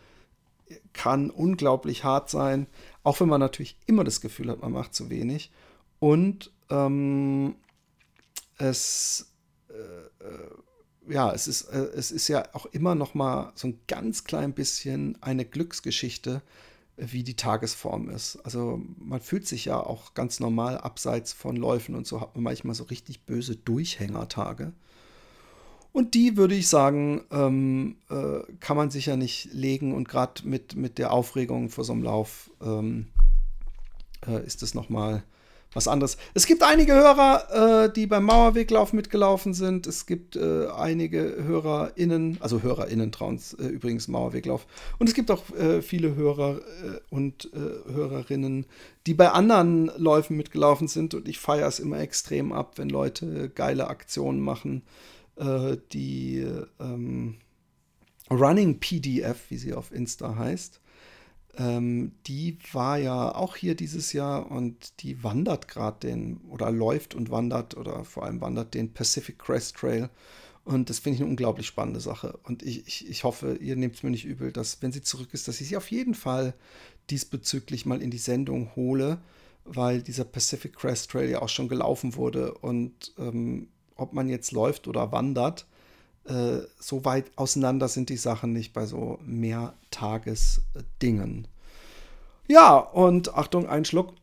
kann 0.94 1.30
unglaublich 1.30 2.04
hart 2.04 2.30
sein, 2.30 2.68
auch 3.08 3.22
wenn 3.22 3.30
man 3.30 3.40
natürlich 3.40 3.78
immer 3.86 4.04
das 4.04 4.20
Gefühl 4.20 4.52
hat, 4.52 4.60
man 4.60 4.74
macht 4.74 4.94
zu 4.94 5.10
wenig. 5.10 5.50
Und 6.00 6.52
ähm, 6.70 7.56
es, 8.58 9.32
äh, 9.70 10.26
äh, 10.26 11.14
ja, 11.14 11.32
es 11.32 11.48
ist, 11.48 11.70
äh, 11.70 11.86
es 11.96 12.12
ist 12.12 12.28
ja 12.28 12.44
auch 12.52 12.66
immer 12.66 12.96
noch 12.96 13.14
mal 13.14 13.54
so 13.56 13.70
ein 13.70 13.80
ganz 13.88 14.26
klein 14.26 14.52
bisschen 14.52 15.18
eine 15.24 15.46
Glücksgeschichte, 15.46 16.42
wie 16.98 17.24
die 17.24 17.38
Tagesform 17.38 18.10
ist. 18.10 18.40
Also 18.44 18.82
man 18.98 19.22
fühlt 19.22 19.48
sich 19.48 19.64
ja 19.64 19.80
auch 19.80 20.14
ganz 20.14 20.42
normal 20.42 20.78
abseits 20.78 21.32
von 21.32 21.56
Läufen 21.56 21.96
und 21.96 22.06
so 22.06 22.20
hat 22.20 22.36
man 22.36 22.44
manchmal 22.44 22.76
so 22.76 22.84
richtig 22.84 23.22
böse 23.22 23.56
Durchhängertage. 23.56 24.74
Und 25.98 26.14
die 26.14 26.38
würde 26.38 26.54
ich 26.54 26.68
sagen, 26.68 27.22
ähm, 27.32 27.96
äh, 28.12 28.44
kann 28.60 28.78
man 28.78 28.92
sicher 28.92 29.18
nicht 29.18 29.52
legen. 29.52 29.96
Und 29.96 30.08
gerade 30.08 30.48
mit, 30.48 30.76
mit 30.76 31.00
der 31.00 31.12
Aufregung 31.12 31.70
vor 31.70 31.86
so 31.86 31.94
einem 31.94 32.04
Lauf 32.04 32.52
ähm, 32.64 33.08
äh, 34.28 34.46
ist 34.46 34.62
es 34.62 34.76
nochmal 34.76 35.24
was 35.74 35.88
anderes. 35.88 36.18
Es 36.36 36.46
gibt 36.46 36.62
einige 36.62 36.94
Hörer, 36.94 37.86
äh, 37.86 37.92
die 37.92 38.06
beim 38.06 38.26
Mauerweglauf 38.26 38.94
mitgelaufen 38.94 39.56
sind. 39.56 39.88
Es 39.88 40.06
gibt 40.06 40.36
äh, 40.36 40.68
einige 40.68 41.44
HörerInnen, 41.44 42.38
also 42.42 42.62
HörerInnen 42.62 43.12
trauen 43.12 43.42
äh, 43.58 43.64
übrigens 43.66 44.08
Mauerweglauf. 44.08 44.68
Und 45.00 45.10
es 45.10 45.16
gibt 45.16 45.32
auch 45.32 45.50
äh, 45.56 45.82
viele 45.82 46.14
Hörer 46.14 46.60
und 47.10 47.50
Hörerinnen, 47.92 48.68
die 49.08 49.16
bei 49.16 49.32
anderen 49.32 49.92
Läufen 49.98 50.38
mitgelaufen 50.38 50.88
sind. 50.88 51.16
Und 51.16 51.28
ich 51.28 51.40
feiere 51.40 51.68
es 51.68 51.80
immer 51.80 52.00
extrem 52.00 52.54
ab, 52.54 52.74
wenn 52.76 52.90
Leute 52.90 53.50
geile 53.50 53.88
Aktionen 53.88 54.42
machen 54.42 54.84
äh, 55.38 55.78
die 55.92 56.46
ähm, 56.80 57.38
Running 58.30 58.80
PDF, 58.80 59.50
wie 59.50 59.58
sie 59.58 59.74
auf 59.74 59.92
Insta 59.92 60.36
heißt. 60.36 60.82
Ähm, 61.58 62.12
die 62.28 62.58
war 62.72 62.98
ja 62.98 63.34
auch 63.34 63.56
hier 63.56 63.76
dieses 63.76 64.14
Jahr 64.14 64.52
und 64.52 65.02
die 65.02 65.24
wandert 65.24 65.68
gerade 65.68 66.08
den 66.08 66.38
oder 66.50 66.70
läuft 66.70 67.16
und 67.16 67.32
wandert 67.32 67.76
oder 67.76 68.06
vor 68.06 68.24
allem 68.24 68.42
wandert 68.42 68.74
den 68.74 68.94
Pacific 68.94 69.40
Crest 69.40 69.76
Trail. 69.76 70.10
Und 70.66 70.90
das 70.90 71.00
finde 71.00 71.16
ich 71.16 71.22
eine 71.22 71.30
unglaublich 71.30 71.66
spannende 71.66 72.02
Sache. 72.02 72.38
Und 72.44 72.62
ich, 72.62 72.86
ich, 72.86 73.10
ich 73.10 73.24
hoffe, 73.24 73.56
ihr 73.56 73.76
nehmt 73.78 73.96
es 73.96 74.04
mir 74.04 74.10
nicht 74.10 74.26
übel, 74.26 74.52
dass, 74.52 74.82
wenn 74.82 74.92
sie 74.92 75.02
zurück 75.02 75.30
ist, 75.32 75.48
dass 75.48 75.62
ich 75.62 75.70
sie 75.70 75.78
auf 75.78 75.90
jeden 75.90 76.14
Fall 76.14 76.54
diesbezüglich 77.10 77.86
mal 77.86 78.02
in 78.02 78.12
die 78.12 78.18
Sendung 78.18 78.76
hole, 78.76 79.20
weil 79.64 80.02
dieser 80.02 80.26
Pacific 80.26 80.76
Crest 80.76 81.10
Trail 81.10 81.30
ja 81.30 81.42
auch 81.42 81.50
schon 81.50 81.70
gelaufen 81.70 82.16
wurde. 82.16 82.54
Und 82.54 83.14
ähm, 83.18 83.70
ob 83.98 84.14
man 84.14 84.30
jetzt 84.30 84.52
läuft 84.52 84.88
oder 84.88 85.12
wandert, 85.12 85.66
äh, 86.26 86.60
so 86.80 87.04
weit 87.06 87.32
auseinander 87.36 87.88
sind 87.88 88.10
die 88.10 88.18
Sachen 88.18 88.54
nicht 88.54 88.74
bei 88.74 88.86
so 88.86 89.18
Mehrtagesdingen. 89.26 91.48
Ja, 92.48 92.78
und 92.78 93.34
Achtung, 93.34 93.68
ein 93.68 93.86
Schluck. 93.86 94.14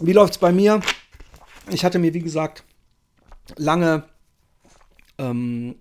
Wie 0.00 0.12
läuft 0.12 0.34
es 0.34 0.38
bei 0.38 0.52
mir? 0.52 0.80
Ich 1.70 1.84
hatte 1.84 1.98
mir, 1.98 2.14
wie 2.14 2.20
gesagt, 2.20 2.62
lange 3.56 4.04
ähm, 5.18 5.76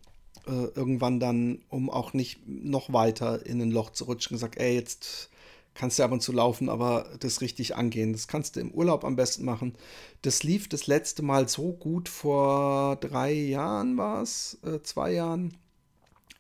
äh, 0.46 0.66
irgendwann 0.76 1.20
dann, 1.20 1.62
um 1.70 1.90
auch 1.90 2.14
nicht 2.14 2.48
noch 2.48 2.92
weiter 2.92 3.46
in 3.46 3.62
ein 3.62 3.72
Loch 3.72 3.92
zu 3.92 4.06
rutschen, 4.06 4.36
gesagt, 4.36 4.58
ey, 4.58 4.76
jetzt 4.76 5.30
kannst 5.80 5.98
du 5.98 6.04
ab 6.04 6.12
und 6.12 6.22
zu 6.22 6.34
laufen, 6.34 6.68
aber 6.68 7.10
das 7.22 7.40
richtig 7.40 7.78
angehen. 7.78 8.12
Das 8.12 8.28
kannst 8.28 8.58
du 8.58 8.60
im 8.60 8.72
Urlaub 8.72 9.06
am 9.06 9.16
besten 9.16 9.46
machen. 9.46 9.76
Das 10.24 10.44
lief 10.44 10.68
das 10.68 10.88
letzte 10.88 11.24
Mal 11.24 11.48
so 11.48 11.72
gut 11.72 12.10
vor 12.10 12.98
drei 12.98 13.32
Jahren 13.32 13.96
war 13.96 14.22
es, 14.22 14.60
äh, 14.66 14.82
zwei 14.84 15.14
Jahren, 15.14 15.56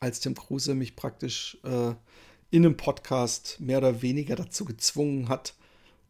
als 0.02 0.19
Tim 0.19 0.36
Kruse 0.36 0.75
mich 0.75 0.97
praktisch 0.97 1.58
äh, 1.63 1.93
in 2.52 2.65
einem 2.65 2.75
Podcast 2.75 3.62
mehr 3.62 3.78
oder 3.78 4.02
weniger 4.02 4.36
dazu 4.36 4.65
gezwungen 4.65 5.30
hat, 5.30 5.56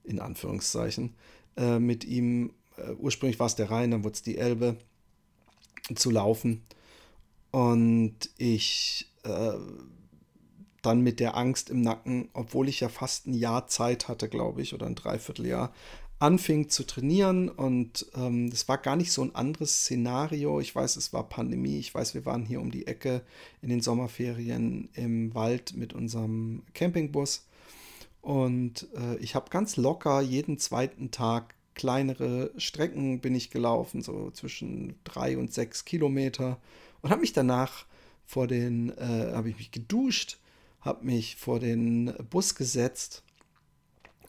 in 0.03 0.19
Anführungszeichen, 0.19 1.13
äh, 1.55 1.77
mit 1.77 2.05
ihm, 2.05 2.51
äh, 2.77 2.93
ursprünglich 2.93 3.39
war 3.39 3.45
es 3.45 3.55
der 3.55 3.69
Rhein, 3.69 3.91
dann 3.91 4.03
wurde 4.03 4.15
es 4.15 4.23
die 4.23 4.39
Elbe, 4.39 4.77
zu 5.93 6.09
laufen. 6.09 6.63
Und 7.51 8.17
ich 8.37 9.11
äh, 9.23 9.53
dann 10.81 11.01
mit 11.01 11.19
der 11.19 11.35
Angst 11.35 11.69
im 11.69 11.81
Nacken, 11.81 12.29
obwohl 12.33 12.69
ich 12.69 12.79
ja 12.79 12.89
fast 12.89 13.27
ein 13.27 13.33
Jahr 13.33 13.67
Zeit 13.67 14.07
hatte, 14.07 14.29
glaube 14.29 14.61
ich, 14.61 14.73
oder 14.73 14.85
ein 14.85 14.95
Dreivierteljahr, 14.95 15.73
anfing 16.19 16.67
zu 16.69 16.85
trainieren 16.85 17.47
und 17.47 18.05
ähm, 18.15 18.49
das 18.49 18.67
war 18.67 18.77
gar 18.77 18.97
nicht 18.97 19.13
so 19.13 19.21
ein 19.21 19.35
anderes 19.35 19.83
Szenario. 19.83 20.59
Ich 20.59 20.75
weiß, 20.75 20.97
es 20.97 21.13
war 21.13 21.29
Pandemie. 21.29 21.79
Ich 21.79 21.95
weiß, 21.95 22.13
wir 22.13 22.25
waren 22.25 22.45
hier 22.45 22.59
um 22.59 22.71
die 22.71 22.87
Ecke 22.87 23.21
in 23.61 23.69
den 23.69 23.79
Sommerferien 23.79 24.89
im 24.93 25.33
Wald 25.33 25.75
mit 25.77 25.93
unserem 25.93 26.63
Campingbus 26.73 27.45
und 28.21 28.87
äh, 28.95 29.17
ich 29.17 29.35
habe 29.35 29.49
ganz 29.49 29.77
locker 29.77 30.21
jeden 30.21 30.57
zweiten 30.57 31.11
Tag 31.11 31.55
kleinere 31.73 32.51
Strecken 32.57 33.21
bin 33.21 33.35
ich 33.35 33.51
gelaufen, 33.51 34.01
so 34.01 34.31
zwischen 34.31 34.95
drei 35.05 35.37
und 35.37 35.53
sechs 35.53 35.85
Kilometer 35.85 36.59
und 37.01 37.09
habe 37.09 37.21
mich 37.21 37.31
danach 37.31 37.85
vor 38.25 38.47
den, 38.47 38.89
äh, 38.97 39.31
habe 39.33 39.49
ich 39.49 39.57
mich 39.57 39.71
geduscht 39.71 40.39
habe 40.81 41.05
mich 41.05 41.35
vor 41.35 41.59
den 41.59 42.13
Bus 42.29 42.55
gesetzt 42.55 43.23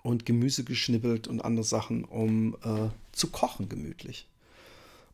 und 0.03 0.27
Gemüse 0.27 0.65
geschnibbelt 0.65 1.29
und 1.29 1.45
andere 1.45 1.65
Sachen, 1.65 2.05
um 2.05 2.57
äh, 2.65 2.89
zu 3.13 3.29
kochen 3.31 3.69
gemütlich. 3.69 4.29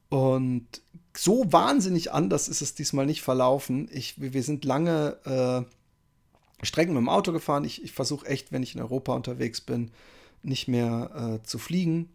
Und 0.08 0.66
so 1.16 1.50
wahnsinnig 1.52 2.12
anders 2.12 2.48
ist 2.48 2.62
es 2.62 2.74
diesmal 2.74 3.06
nicht 3.06 3.22
verlaufen. 3.22 3.88
Ich, 3.92 4.20
wir 4.20 4.42
sind 4.42 4.64
lange 4.64 5.66
äh, 6.60 6.64
Strecken 6.64 6.94
mit 6.94 7.00
dem 7.00 7.08
Auto 7.08 7.32
gefahren. 7.32 7.64
Ich, 7.64 7.82
ich 7.82 7.92
versuche 7.92 8.26
echt, 8.26 8.52
wenn 8.52 8.62
ich 8.62 8.74
in 8.74 8.80
Europa 8.80 9.14
unterwegs 9.14 9.60
bin, 9.60 9.90
nicht 10.42 10.68
mehr 10.68 11.40
äh, 11.42 11.46
zu 11.46 11.58
fliegen. 11.58 12.08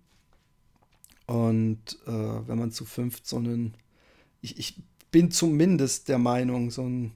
Und 1.27 1.99
äh, 2.07 2.11
wenn 2.11 2.57
man 2.57 2.71
zu 2.71 2.85
fünft 2.85 3.27
so 3.27 3.37
einen, 3.37 3.75
ich, 4.41 4.57
ich 4.57 4.81
bin 5.11 5.31
zumindest 5.31 6.07
der 6.07 6.17
Meinung, 6.17 6.71
so 6.71 6.83
ein 6.83 7.11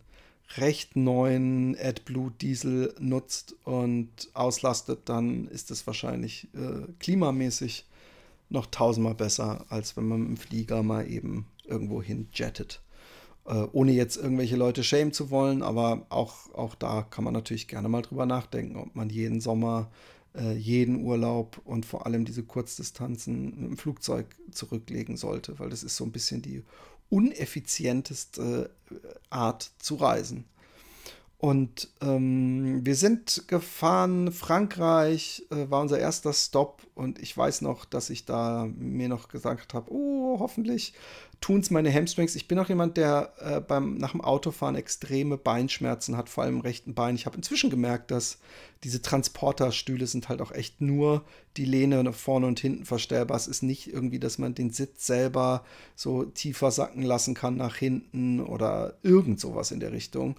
recht 0.58 0.96
neuen 0.96 1.76
AdBlue 1.78 2.32
Diesel 2.40 2.94
nutzt 3.00 3.56
und 3.64 4.10
auslastet, 4.34 5.02
dann 5.06 5.48
ist 5.48 5.72
es 5.72 5.86
wahrscheinlich 5.88 6.48
äh, 6.54 6.92
klimamäßig 7.00 7.86
noch 8.50 8.68
tausendmal 8.68 9.16
besser, 9.16 9.66
als 9.70 9.98
wenn 9.98 10.08
man 10.08 10.26
dem 10.26 10.38
Flieger 10.38 10.84
mal 10.84 11.10
eben 11.10 11.48
irgendwo 11.66 12.02
hin 12.02 12.28
jettet. 12.34 12.82
Äh, 13.46 13.68
ohne 13.74 13.92
jetzt 13.92 14.18
irgendwelche 14.18 14.56
Leute 14.56 14.84
schämen 14.84 15.14
zu 15.14 15.30
wollen, 15.30 15.62
aber 15.62 16.06
auch, 16.10 16.54
auch 16.54 16.76
da 16.76 17.04
kann 17.04 17.24
man 17.24 17.34
natürlich 17.34 17.68
gerne 17.68 17.90
mal 17.90 18.02
drüber 18.02 18.26
nachdenken, 18.26 18.78
ob 18.78 18.96
man 18.96 19.10
jeden 19.10 19.42
Sommer, 19.42 19.92
äh, 20.36 20.54
jeden 20.54 21.04
Urlaub 21.04 21.62
und 21.64 21.86
vor 21.86 22.06
allem 22.06 22.26
diese 22.26 22.44
Kurzdistanzen 22.44 23.62
mit 23.62 23.70
dem 23.70 23.78
Flugzeug 23.78 24.36
zurücklegen 24.52 25.18
sollte, 25.18 25.60
weil 25.60 25.70
das 25.70 25.84
ist 25.84 25.96
so 25.96 26.04
ein 26.06 26.12
bisschen 26.12 26.42
die 26.42 26.64
uneffizienteste 27.10 28.70
Art 29.30 29.72
zu 29.80 29.96
reisen. 29.96 30.46
Und 31.46 31.90
ähm, 32.02 32.84
wir 32.84 32.96
sind 32.96 33.44
gefahren, 33.48 34.32
Frankreich 34.32 35.46
äh, 35.52 35.70
war 35.70 35.82
unser 35.82 36.00
erster 36.00 36.34
Stop 36.34 36.82
und 36.96 37.20
ich 37.20 37.38
weiß 37.38 37.62
noch, 37.62 37.86
dass 37.86 38.10
ich 38.10 38.26
da 38.26 38.68
mir 38.76 39.10
noch 39.10 39.28
gesagt 39.28 39.76
habe, 39.76 39.92
oh, 39.94 40.38
hoffentlich 40.40 40.96
tun 41.42 41.60
es 41.60 41.70
meine 41.70 41.94
Hamstrings. 41.94 42.34
Ich 42.34 42.48
bin 42.48 42.58
auch 42.58 42.68
jemand, 42.68 42.98
der 42.98 43.34
äh, 43.38 43.62
beim, 43.62 44.00
nach 44.00 44.14
dem 44.14 44.22
Autofahren 44.22 44.74
extreme 44.74 45.38
Beinschmerzen 45.38 46.18
hat, 46.18 46.30
vor 46.30 46.44
allem 46.44 46.56
im 46.56 46.62
rechten 46.62 46.96
Bein. 46.96 47.14
Ich 47.14 47.28
habe 47.28 47.38
inzwischen 47.38 47.70
gemerkt, 47.70 48.10
dass 48.10 48.40
diese 48.84 49.04
Transporterstühle 49.04 50.08
sind 50.08 50.30
halt 50.30 50.42
auch 50.42 50.52
echt 50.52 50.82
nur 50.82 51.24
die 51.58 51.66
Lehne 51.66 52.12
vorne 52.12 52.48
und 52.48 52.60
hinten 52.60 52.86
verstellbar. 52.86 53.38
Es 53.38 53.46
ist 53.46 53.62
nicht 53.62 53.94
irgendwie, 53.94 54.18
dass 54.18 54.40
man 54.40 54.56
den 54.56 54.72
Sitz 54.72 55.06
selber 55.06 55.64
so 55.96 56.24
tiefer 56.24 56.72
sacken 56.72 57.04
lassen 57.04 57.36
kann 57.36 57.56
nach 57.56 57.76
hinten 57.76 58.40
oder 58.40 58.96
irgend 59.04 59.40
sowas 59.40 59.70
in 59.70 59.80
der 59.80 59.92
Richtung. 59.92 60.38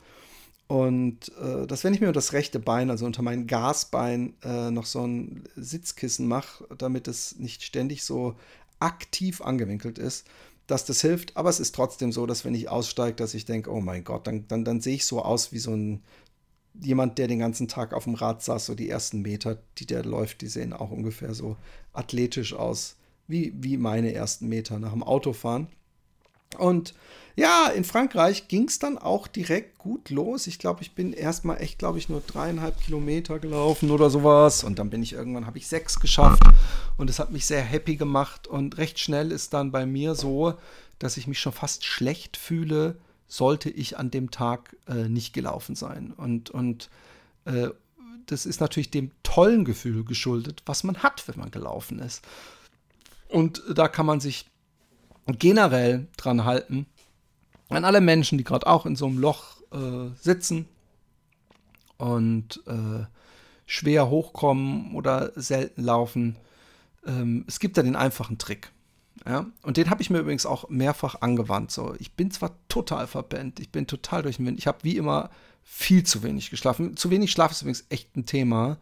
Und 0.68 1.32
äh, 1.40 1.66
dass 1.66 1.84
wenn 1.84 1.94
ich 1.94 2.00
mir 2.00 2.12
das 2.12 2.32
rechte 2.32 2.58
Bein, 2.58 2.90
also 2.90 3.06
unter 3.06 3.22
mein 3.22 3.46
Gasbein, 3.46 4.34
äh, 4.42 4.70
noch 4.70 4.86
so 4.86 5.06
ein 5.06 5.44
Sitzkissen 5.54 6.26
mache, 6.26 6.66
damit 6.76 7.06
es 7.06 7.38
nicht 7.38 7.62
ständig 7.62 8.02
so 8.02 8.34
aktiv 8.80 9.40
angewinkelt 9.40 9.98
ist, 9.98 10.26
dass 10.66 10.84
das 10.84 11.00
hilft. 11.00 11.36
Aber 11.36 11.50
es 11.50 11.60
ist 11.60 11.74
trotzdem 11.74 12.10
so, 12.10 12.26
dass 12.26 12.44
wenn 12.44 12.54
ich 12.54 12.68
aussteige, 12.68 13.16
dass 13.16 13.34
ich 13.34 13.44
denke, 13.44 13.70
oh 13.70 13.80
mein 13.80 14.02
Gott, 14.02 14.26
dann, 14.26 14.48
dann, 14.48 14.64
dann 14.64 14.80
sehe 14.80 14.96
ich 14.96 15.06
so 15.06 15.22
aus 15.22 15.52
wie 15.52 15.58
so 15.58 15.72
ein 15.72 16.02
jemand, 16.80 17.18
der 17.18 17.28
den 17.28 17.38
ganzen 17.38 17.68
Tag 17.68 17.94
auf 17.94 18.04
dem 18.04 18.14
Rad 18.14 18.42
saß. 18.42 18.66
So 18.66 18.74
die 18.74 18.88
ersten 18.88 19.22
Meter, 19.22 19.58
die 19.78 19.86
der 19.86 20.04
läuft, 20.04 20.40
die 20.42 20.48
sehen 20.48 20.72
auch 20.72 20.90
ungefähr 20.90 21.34
so 21.34 21.56
athletisch 21.92 22.54
aus, 22.54 22.96
wie, 23.28 23.52
wie 23.56 23.76
meine 23.76 24.12
ersten 24.12 24.48
Meter 24.48 24.78
nach 24.78 24.92
dem 24.92 25.02
Autofahren. 25.02 25.68
Und 26.58 26.94
ja, 27.36 27.66
in 27.68 27.84
Frankreich 27.84 28.48
ging 28.48 28.66
es 28.66 28.78
dann 28.78 28.96
auch 28.96 29.26
direkt 29.26 29.76
gut 29.76 30.08
los. 30.08 30.46
Ich 30.46 30.58
glaube, 30.58 30.80
ich 30.82 30.92
bin 30.94 31.12
erstmal 31.12 31.60
echt, 31.60 31.78
glaube 31.78 31.98
ich, 31.98 32.08
nur 32.08 32.22
dreieinhalb 32.26 32.80
Kilometer 32.80 33.38
gelaufen 33.38 33.90
oder 33.90 34.08
sowas. 34.08 34.64
Und 34.64 34.78
dann 34.78 34.88
bin 34.88 35.02
ich 35.02 35.12
irgendwann, 35.12 35.46
habe 35.46 35.58
ich 35.58 35.68
sechs 35.68 36.00
geschafft. 36.00 36.42
Und 36.96 37.10
es 37.10 37.18
hat 37.18 37.32
mich 37.32 37.44
sehr 37.44 37.60
happy 37.60 37.96
gemacht. 37.96 38.46
Und 38.46 38.78
recht 38.78 38.98
schnell 38.98 39.32
ist 39.32 39.52
dann 39.52 39.70
bei 39.70 39.84
mir 39.84 40.14
so, 40.14 40.54
dass 40.98 41.18
ich 41.18 41.26
mich 41.26 41.38
schon 41.38 41.52
fast 41.52 41.84
schlecht 41.84 42.38
fühle, 42.38 42.96
sollte 43.28 43.68
ich 43.68 43.98
an 43.98 44.10
dem 44.10 44.30
Tag 44.30 44.74
äh, 44.88 45.08
nicht 45.08 45.34
gelaufen 45.34 45.74
sein. 45.74 46.14
Und, 46.16 46.48
und 46.48 46.88
äh, 47.44 47.68
das 48.26 48.46
ist 48.46 48.60
natürlich 48.60 48.90
dem 48.90 49.10
tollen 49.22 49.66
Gefühl 49.66 50.04
geschuldet, 50.04 50.62
was 50.64 50.84
man 50.84 51.02
hat, 51.02 51.26
wenn 51.28 51.38
man 51.38 51.50
gelaufen 51.50 51.98
ist. 51.98 52.24
Und 53.28 53.62
da 53.74 53.88
kann 53.88 54.06
man 54.06 54.20
sich 54.20 54.46
generell 55.26 56.06
dran 56.16 56.44
halten, 56.44 56.86
an 57.68 57.84
alle 57.84 58.00
Menschen, 58.00 58.38
die 58.38 58.44
gerade 58.44 58.66
auch 58.66 58.86
in 58.86 58.96
so 58.96 59.06
einem 59.06 59.18
Loch 59.18 59.60
äh, 59.72 60.10
sitzen 60.20 60.66
und 61.98 62.62
äh, 62.66 63.04
schwer 63.66 64.08
hochkommen 64.08 64.94
oder 64.94 65.32
selten 65.34 65.82
laufen. 65.82 66.36
Ähm, 67.06 67.44
es 67.48 67.58
gibt 67.58 67.76
da 67.76 67.82
den 67.82 67.96
einfachen 67.96 68.38
Trick. 68.38 68.70
Ja? 69.26 69.46
Und 69.62 69.76
den 69.76 69.90
habe 69.90 70.02
ich 70.02 70.10
mir 70.10 70.20
übrigens 70.20 70.46
auch 70.46 70.68
mehrfach 70.68 71.20
angewandt. 71.20 71.72
So, 71.72 71.94
ich 71.98 72.12
bin 72.12 72.30
zwar 72.30 72.52
total 72.68 73.06
verpennt, 73.06 73.58
ich 73.60 73.70
bin 73.70 73.86
total 73.86 74.22
durch 74.22 74.36
den 74.36 74.46
Wind. 74.46 74.58
Ich 74.58 74.66
habe 74.66 74.78
wie 74.82 74.96
immer 74.96 75.30
viel 75.62 76.04
zu 76.04 76.22
wenig 76.22 76.50
geschlafen. 76.50 76.96
Zu 76.96 77.10
wenig 77.10 77.32
Schlaf 77.32 77.50
ist 77.50 77.62
übrigens 77.62 77.84
echt 77.88 78.16
ein 78.16 78.26
Thema, 78.26 78.78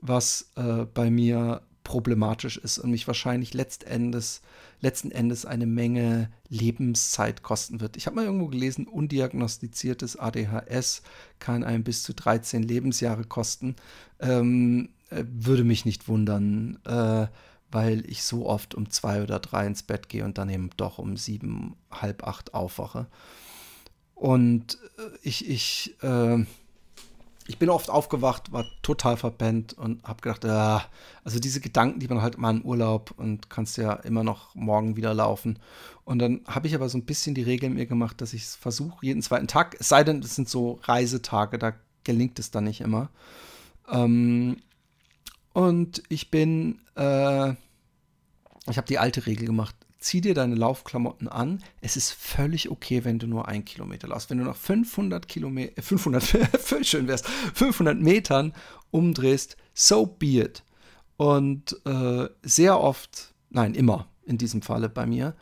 was 0.00 0.50
äh, 0.56 0.84
bei 0.92 1.10
mir 1.10 1.62
problematisch 1.86 2.56
ist 2.56 2.78
und 2.78 2.90
mich 2.90 3.06
wahrscheinlich 3.06 3.54
letztendes, 3.54 4.42
letzten 4.80 5.12
Endes 5.12 5.46
eine 5.46 5.66
Menge 5.66 6.32
Lebenszeit 6.48 7.44
kosten 7.44 7.80
wird. 7.80 7.96
Ich 7.96 8.06
habe 8.06 8.16
mal 8.16 8.24
irgendwo 8.24 8.48
gelesen, 8.48 8.88
undiagnostiziertes 8.88 10.16
ADHS 10.16 11.02
kann 11.38 11.62
einem 11.62 11.84
bis 11.84 12.02
zu 12.02 12.12
13 12.12 12.64
Lebensjahre 12.64 13.22
kosten. 13.22 13.76
Ähm, 14.18 14.88
äh, 15.10 15.22
würde 15.28 15.62
mich 15.62 15.84
nicht 15.84 16.08
wundern, 16.08 16.80
äh, 16.86 17.28
weil 17.70 18.04
ich 18.10 18.24
so 18.24 18.46
oft 18.46 18.74
um 18.74 18.90
zwei 18.90 19.22
oder 19.22 19.38
drei 19.38 19.64
ins 19.64 19.84
Bett 19.84 20.08
gehe 20.08 20.24
und 20.24 20.38
dann 20.38 20.48
eben 20.48 20.70
doch 20.76 20.98
um 20.98 21.16
sieben, 21.16 21.76
halb 21.92 22.24
acht 22.24 22.52
aufwache. 22.52 23.06
Und 24.16 24.76
äh, 24.98 25.18
ich, 25.22 25.48
ich, 25.48 25.94
äh, 26.02 26.44
ich 27.48 27.58
bin 27.58 27.70
oft 27.70 27.90
aufgewacht, 27.90 28.52
war 28.52 28.64
total 28.82 29.16
verpennt 29.16 29.74
und 29.74 30.02
habe 30.02 30.20
gedacht, 30.20 30.44
ja, 30.44 30.84
also 31.24 31.38
diese 31.38 31.60
Gedanken, 31.60 32.00
die 32.00 32.08
man 32.08 32.22
halt 32.22 32.38
mal 32.38 32.50
im 32.50 32.62
Urlaub 32.62 33.12
und 33.16 33.50
kannst 33.50 33.76
ja 33.76 33.92
immer 33.92 34.24
noch 34.24 34.54
morgen 34.54 34.96
wieder 34.96 35.14
laufen. 35.14 35.58
Und 36.04 36.18
dann 36.18 36.40
habe 36.46 36.66
ich 36.66 36.74
aber 36.74 36.88
so 36.88 36.98
ein 36.98 37.04
bisschen 37.04 37.34
die 37.34 37.42
Regel 37.42 37.70
mir 37.70 37.86
gemacht, 37.86 38.20
dass 38.20 38.32
ich 38.32 38.42
es 38.42 38.56
versuche, 38.56 39.04
jeden 39.06 39.22
zweiten 39.22 39.46
Tag, 39.46 39.76
es 39.78 39.88
sei 39.88 40.02
denn, 40.02 40.20
es 40.20 40.34
sind 40.34 40.48
so 40.48 40.80
Reisetage, 40.82 41.58
da 41.58 41.72
gelingt 42.04 42.38
es 42.38 42.50
dann 42.50 42.64
nicht 42.64 42.80
immer. 42.80 43.10
Ähm, 43.90 44.58
und 45.52 46.02
ich 46.08 46.30
bin, 46.30 46.80
äh, 46.96 47.50
ich 48.68 48.76
habe 48.76 48.88
die 48.88 48.98
alte 48.98 49.26
Regel 49.26 49.46
gemacht, 49.46 49.74
zieh 49.98 50.20
dir 50.20 50.34
deine 50.34 50.54
Laufklamotten 50.54 51.28
an. 51.28 51.62
Es 51.80 51.96
ist 51.96 52.12
völlig 52.12 52.70
okay, 52.70 53.04
wenn 53.04 53.18
du 53.18 53.26
nur 53.26 53.48
ein 53.48 53.64
Kilometer 53.64 54.08
laufst. 54.08 54.30
Wenn 54.30 54.38
du 54.38 54.44
nach 54.44 54.56
500 54.56 55.26
Kilometer, 55.28 55.82
500, 55.82 56.86
schön 56.86 57.08
wär's, 57.08 57.22
500 57.54 58.00
Metern 58.00 58.52
umdrehst, 58.90 59.56
so 59.74 60.06
be 60.06 60.40
it. 60.40 60.62
Und 61.16 61.80
äh, 61.86 62.28
sehr 62.42 62.80
oft, 62.80 63.34
nein, 63.50 63.74
immer 63.74 64.08
in 64.24 64.38
diesem 64.38 64.62
Falle 64.62 64.88
bei 64.88 65.06
mir, 65.06 65.34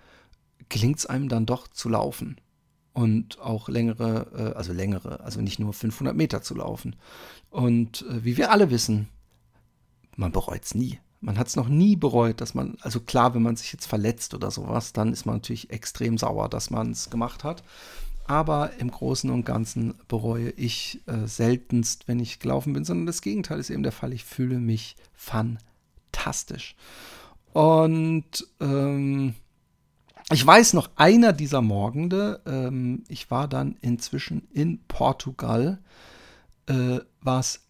gelingt 0.69 0.99
es 0.99 1.07
einem 1.07 1.29
dann 1.29 1.47
doch 1.47 1.69
zu 1.69 1.89
laufen. 1.89 2.41
Und 2.93 3.41
auch 3.41 3.69
längere, 3.69 4.53
äh, 4.55 4.57
also 4.57 4.73
längere, 4.73 5.21
also 5.21 5.41
nicht 5.41 5.59
nur 5.59 5.73
500 5.73 6.15
Meter 6.15 6.43
zu 6.43 6.55
laufen. 6.55 6.97
Und 7.51 8.03
äh, 8.03 8.25
wie 8.25 8.37
wir 8.37 8.53
alle 8.53 8.71
wissen, 8.71 9.09
man 10.17 10.31
bereut 10.31 10.63
es 10.65 10.75
nie. 10.75 11.01
Man 11.25 11.39
hat 11.39 11.47
es 11.47 11.57
noch 11.57 11.69
nie 11.69 11.97
bereut, 11.97 12.43
dass 12.43 12.53
man, 12.53 12.77
also 12.83 13.01
klar, 13.01 13.35
wenn 13.35 13.43
man 13.43 13.57
sich 13.57 13.73
jetzt 13.73 13.87
verletzt 13.87 14.35
oder 14.35 14.51
sowas, 14.51 14.93
dann 14.93 15.11
ist 15.11 15.25
man 15.25 15.37
natürlich 15.37 15.71
extrem 15.71 16.19
sauer, 16.19 16.51
dass 16.51 16.69
man 16.69 16.91
es 16.91 17.09
gemacht 17.09 17.45
hat. 17.45 17.63
Aber 18.27 18.73
im 18.79 18.91
Großen 18.91 19.31
und 19.31 19.47
Ganzen 19.47 19.95
bereue 20.07 20.51
ich 20.51 21.01
äh, 21.07 21.27
seltenst, 21.27 22.09
wenn 22.09 22.21
ich 22.21 22.41
gelaufen 22.41 22.75
bin, 22.75 22.85
sondern 22.85 23.07
das 23.07 23.23
Gegenteil 23.23 23.59
ist 23.59 23.71
eben 23.71 23.83
der 23.83 23.93
Fall. 23.93 24.13
Ich 24.13 24.25
fühle 24.25 24.59
mich 24.59 24.97
fantastisch. 25.15 26.77
Und 27.55 28.47
ähm, 28.61 29.35
ich 30.31 30.47
weiß 30.47 30.75
noch, 30.75 30.91
einer 30.97 31.33
dieser 31.33 31.63
Morgende, 31.63 32.43
ähm, 32.45 33.05
ich 33.09 33.31
war 33.31 33.49
dann 33.49 33.77
inzwischen 33.81 34.47
in 34.53 34.81
Portugal, 34.89 35.79
äh, 36.67 37.01
war 37.23 37.41
es 37.41 37.61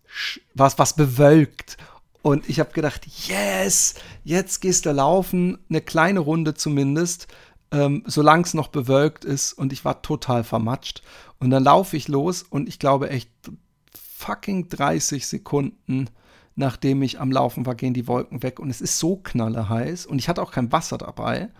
was 0.54 0.96
bewölkt 0.96 1.76
und 2.24 2.48
ich 2.48 2.58
habe 2.58 2.72
gedacht, 2.72 3.06
yes, 3.28 3.96
jetzt 4.22 4.62
gehst 4.62 4.86
du 4.86 4.92
laufen, 4.92 5.58
eine 5.68 5.82
kleine 5.82 6.20
Runde 6.20 6.54
zumindest, 6.54 7.28
ähm, 7.70 8.02
solange 8.06 8.44
es 8.44 8.54
noch 8.54 8.68
bewölkt 8.68 9.26
ist. 9.26 9.52
Und 9.52 9.74
ich 9.74 9.84
war 9.84 10.00
total 10.00 10.42
vermatscht. 10.42 11.02
Und 11.38 11.50
dann 11.50 11.62
laufe 11.62 11.98
ich 11.98 12.08
los 12.08 12.42
und 12.42 12.66
ich 12.66 12.78
glaube 12.78 13.10
echt 13.10 13.28
fucking 14.16 14.70
30 14.70 15.26
Sekunden, 15.26 16.08
nachdem 16.54 17.02
ich 17.02 17.20
am 17.20 17.30
Laufen 17.30 17.66
war, 17.66 17.74
gehen 17.74 17.92
die 17.92 18.08
Wolken 18.08 18.42
weg. 18.42 18.58
Und 18.58 18.70
es 18.70 18.80
ist 18.80 18.98
so 18.98 19.16
knalleheiß 19.16 20.06
und 20.06 20.18
ich 20.18 20.30
hatte 20.30 20.40
auch 20.40 20.50
kein 20.50 20.72
Wasser 20.72 20.96
dabei. 20.96 21.50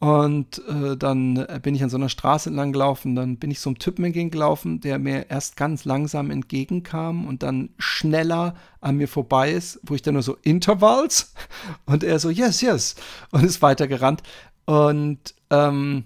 Und 0.00 0.62
äh, 0.66 0.96
dann 0.96 1.36
äh, 1.36 1.60
bin 1.62 1.74
ich 1.74 1.82
an 1.82 1.90
so 1.90 1.98
einer 1.98 2.08
Straße 2.08 2.48
entlang 2.48 2.72
gelaufen, 2.72 3.14
dann 3.14 3.36
bin 3.36 3.50
ich 3.50 3.60
so 3.60 3.68
einem 3.68 3.78
Typen 3.78 4.02
entgegengelaufen, 4.02 4.80
der 4.80 4.98
mir 4.98 5.28
erst 5.28 5.58
ganz 5.58 5.84
langsam 5.84 6.30
entgegenkam 6.30 7.26
und 7.26 7.42
dann 7.42 7.68
schneller 7.78 8.54
an 8.80 8.96
mir 8.96 9.08
vorbei 9.08 9.52
ist, 9.52 9.78
wo 9.82 9.94
ich 9.94 10.00
dann 10.00 10.14
nur 10.14 10.22
so 10.22 10.38
Intervals 10.40 11.34
und 11.84 12.02
er 12.02 12.18
so, 12.18 12.30
yes, 12.30 12.62
yes, 12.62 12.96
und 13.30 13.44
ist 13.44 13.60
weitergerannt. 13.60 14.22
Und, 14.64 15.34
ähm, 15.50 16.04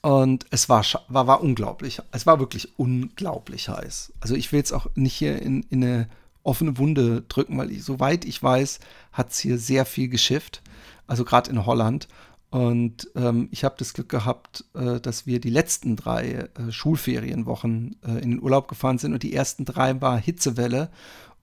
und 0.00 0.46
es 0.50 0.68
war, 0.68 0.84
war, 1.06 1.28
war 1.28 1.40
unglaublich. 1.40 2.00
Es 2.10 2.26
war 2.26 2.40
wirklich 2.40 2.76
unglaublich 2.80 3.68
heiß. 3.68 4.12
Also 4.18 4.34
ich 4.34 4.50
will 4.50 4.58
jetzt 4.58 4.72
auch 4.72 4.88
nicht 4.96 5.14
hier 5.14 5.40
in, 5.40 5.62
in 5.70 5.84
eine 5.84 6.08
offene 6.42 6.78
Wunde 6.78 7.22
drücken, 7.28 7.56
weil 7.58 7.70
ich, 7.70 7.84
soweit 7.84 8.24
ich 8.24 8.42
weiß, 8.42 8.80
hat 9.12 9.30
es 9.30 9.38
hier 9.38 9.58
sehr 9.58 9.86
viel 9.86 10.08
geschifft. 10.08 10.62
Also 11.06 11.24
gerade 11.24 11.48
in 11.48 11.64
Holland. 11.64 12.08
Und 12.52 13.10
ähm, 13.16 13.48
ich 13.50 13.64
habe 13.64 13.76
das 13.78 13.94
Glück 13.94 14.10
gehabt, 14.10 14.66
äh, 14.74 15.00
dass 15.00 15.26
wir 15.26 15.40
die 15.40 15.48
letzten 15.48 15.96
drei 15.96 16.50
äh, 16.54 16.70
Schulferienwochen 16.70 17.96
äh, 18.06 18.18
in 18.18 18.32
den 18.32 18.42
Urlaub 18.42 18.68
gefahren 18.68 18.98
sind 18.98 19.14
und 19.14 19.22
die 19.22 19.32
ersten 19.32 19.64
drei 19.64 19.98
war 20.02 20.18
Hitzewelle. 20.18 20.90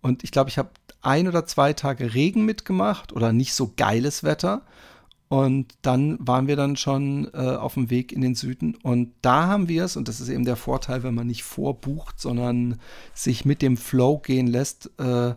Und 0.01 0.23
ich 0.23 0.29
glaube, 0.29 0.51
ich 0.51 0.59
habe 0.59 0.69
ein 1.01 1.27
oder 1.27 1.47
zwei 1.47 1.73
Tage 1.73 2.13
Regen 2.13 2.45
mitgemacht 2.45 3.11
oder 3.11 3.33
nicht 3.33 3.55
so 3.55 3.73
geiles 3.75 4.23
Wetter. 4.23 4.61
Und 5.29 5.73
dann 5.81 6.19
waren 6.19 6.45
wir 6.45 6.55
dann 6.55 6.75
schon 6.75 7.27
äh, 7.33 7.55
auf 7.55 7.73
dem 7.73 7.89
Weg 7.89 8.11
in 8.11 8.21
den 8.21 8.35
Süden. 8.35 8.75
Und 8.75 9.11
da 9.23 9.47
haben 9.47 9.67
wir 9.67 9.85
es, 9.85 9.97
und 9.97 10.07
das 10.07 10.21
ist 10.21 10.29
eben 10.29 10.45
der 10.45 10.57
Vorteil, 10.57 11.01
wenn 11.01 11.15
man 11.15 11.25
nicht 11.25 11.41
vorbucht, 11.41 12.21
sondern 12.21 12.79
sich 13.15 13.45
mit 13.45 13.63
dem 13.63 13.77
Flow 13.77 14.19
gehen 14.19 14.45
lässt, 14.45 14.91
äh, 14.99 15.33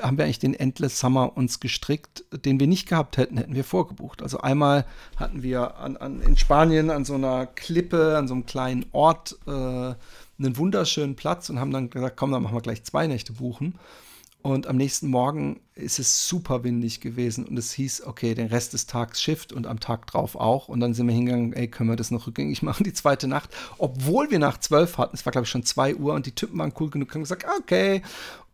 haben 0.00 0.16
wir 0.16 0.24
eigentlich 0.24 0.38
den 0.38 0.54
Endless 0.54 0.98
Summer 0.98 1.36
uns 1.36 1.60
gestrickt, 1.60 2.24
den 2.32 2.58
wir 2.58 2.66
nicht 2.66 2.88
gehabt 2.88 3.18
hätten, 3.18 3.36
hätten 3.36 3.54
wir 3.54 3.64
vorgebucht. 3.64 4.22
Also 4.22 4.38
einmal 4.38 4.86
hatten 5.16 5.42
wir 5.42 5.76
an, 5.76 5.96
an, 5.96 6.20
in 6.20 6.36
Spanien 6.36 6.90
an 6.90 7.04
so 7.04 7.14
einer 7.14 7.46
Klippe, 7.46 8.16
an 8.16 8.26
so 8.26 8.34
einem 8.34 8.46
kleinen 8.46 8.86
Ort, 8.92 9.38
äh, 9.46 9.50
einen 9.50 10.56
wunderschönen 10.56 11.16
Platz 11.16 11.50
und 11.50 11.60
haben 11.60 11.70
dann 11.70 11.90
gesagt, 11.90 12.16
komm, 12.16 12.32
dann 12.32 12.42
machen 12.42 12.56
wir 12.56 12.62
gleich 12.62 12.82
zwei 12.84 13.06
Nächte 13.06 13.34
buchen. 13.34 13.78
Und 14.44 14.66
am 14.66 14.76
nächsten 14.76 15.08
Morgen 15.08 15.60
ist 15.74 15.98
es 15.98 16.28
super 16.28 16.64
windig 16.64 17.00
gewesen 17.00 17.46
und 17.46 17.56
es 17.56 17.72
hieß, 17.72 18.04
okay, 18.04 18.34
den 18.34 18.48
Rest 18.48 18.74
des 18.74 18.84
Tags 18.84 19.22
Shift 19.22 19.54
und 19.54 19.66
am 19.66 19.80
Tag 19.80 20.06
drauf 20.06 20.36
auch. 20.36 20.68
Und 20.68 20.80
dann 20.80 20.92
sind 20.92 21.06
wir 21.06 21.14
hingegangen, 21.14 21.54
ey, 21.54 21.66
können 21.66 21.88
wir 21.88 21.96
das 21.96 22.10
noch 22.10 22.26
rückgängig 22.26 22.62
machen, 22.62 22.84
die 22.84 22.92
zweite 22.92 23.26
Nacht. 23.26 23.48
Obwohl 23.78 24.30
wir 24.30 24.38
nach 24.38 24.58
zwölf 24.58 24.98
hatten, 24.98 25.16
es 25.16 25.24
war 25.24 25.30
glaube 25.30 25.44
ich 25.44 25.50
schon 25.50 25.64
zwei 25.64 25.94
Uhr 25.94 26.12
und 26.12 26.26
die 26.26 26.34
Typen 26.34 26.58
waren 26.58 26.74
cool 26.78 26.90
genug, 26.90 27.14
haben 27.14 27.22
gesagt, 27.22 27.46
okay. 27.58 28.02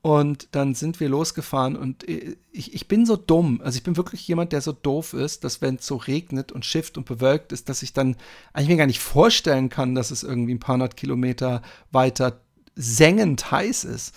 Und 0.03 0.49
dann 0.53 0.75
sind 0.75 0.99
wir 0.99 1.11
losgefahren 1.11 1.77
und 1.77 2.07
ich, 2.09 2.73
ich 2.75 2.89
bin 2.89 3.05
so 3.05 3.17
dumm. 3.17 3.61
Also 3.63 3.77
ich 3.77 3.83
bin 3.83 3.99
wirklich 3.99 4.27
jemand, 4.27 4.53
der 4.53 4.63
so 4.63 4.73
doof 4.73 5.13
ist, 5.13 5.45
dass 5.45 5.61
wenn 5.61 5.75
es 5.75 5.87
so 5.87 5.97
regnet 5.97 6.53
und 6.53 6.65
Shift 6.65 6.97
und 6.97 7.05
bewölkt 7.05 7.53
ist, 7.53 7.69
dass 7.69 7.83
ich 7.83 7.93
dann 7.93 8.17
eigentlich 8.55 8.69
mir 8.71 8.77
gar 8.79 8.87
nicht 8.87 9.01
vorstellen 9.01 9.69
kann, 9.69 9.95
dass 9.95 10.11
es 10.11 10.23
irgendwie 10.23 10.55
ein 10.55 10.61
paar 10.61 10.75
hundert 10.75 10.97
Kilometer 10.97 11.61
weiter 11.91 12.41
sengend 12.77 13.51
heiß 13.51 13.85
ist. 13.85 14.15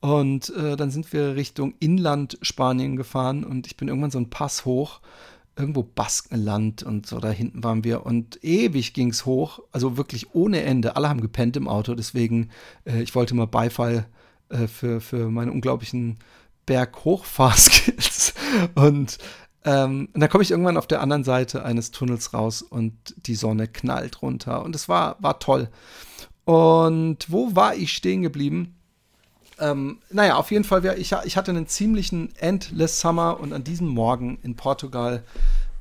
Und 0.00 0.50
äh, 0.50 0.76
dann 0.76 0.90
sind 0.90 1.10
wir 1.14 1.34
Richtung 1.34 1.74
Inland 1.80 2.36
Spanien 2.42 2.96
gefahren 2.96 3.42
und 3.42 3.66
ich 3.66 3.78
bin 3.78 3.88
irgendwann 3.88 4.10
so 4.10 4.18
einen 4.18 4.28
Pass 4.28 4.66
hoch, 4.66 5.00
irgendwo 5.56 5.82
Baskenland 5.82 6.82
und 6.82 7.06
so, 7.06 7.20
da 7.20 7.30
hinten 7.30 7.64
waren 7.64 7.84
wir 7.84 8.04
und 8.04 8.42
ewig 8.42 8.94
ging 8.94 9.10
es 9.10 9.24
hoch, 9.24 9.60
also 9.70 9.96
wirklich 9.96 10.34
ohne 10.34 10.62
Ende. 10.62 10.96
Alle 10.96 11.08
haben 11.08 11.20
gepennt 11.20 11.56
im 11.56 11.68
Auto, 11.68 11.94
deswegen, 11.94 12.50
äh, 12.84 13.00
ich 13.02 13.14
wollte 13.14 13.34
mal 13.34 13.46
Beifall 13.46 13.98
äh, 13.98 14.21
für, 14.68 15.00
für 15.00 15.30
meine 15.30 15.52
unglaublichen 15.52 16.18
Berghochfahrskills. 16.66 18.34
Und, 18.74 19.18
ähm, 19.64 20.08
und 20.12 20.20
dann 20.20 20.28
komme 20.28 20.42
ich 20.42 20.50
irgendwann 20.50 20.76
auf 20.76 20.86
der 20.86 21.00
anderen 21.00 21.24
Seite 21.24 21.64
eines 21.64 21.90
Tunnels 21.90 22.34
raus 22.34 22.60
und 22.62 22.92
die 23.26 23.34
Sonne 23.34 23.68
knallt 23.68 24.20
runter 24.20 24.62
und 24.64 24.74
es 24.74 24.88
war, 24.88 25.16
war 25.20 25.38
toll. 25.38 25.68
Und 26.44 27.30
wo 27.30 27.54
war 27.54 27.74
ich 27.74 27.92
stehen 27.92 28.22
geblieben? 28.22 28.74
Ähm, 29.58 29.98
naja, 30.10 30.36
auf 30.36 30.50
jeden 30.50 30.64
Fall, 30.64 30.84
ich, 30.98 31.14
ich 31.24 31.36
hatte 31.36 31.52
einen 31.52 31.68
ziemlichen 31.68 32.34
Endless 32.36 33.00
Summer 33.00 33.38
und 33.38 33.52
an 33.52 33.64
diesem 33.64 33.88
Morgen 33.88 34.38
in 34.42 34.56
Portugal 34.56 35.22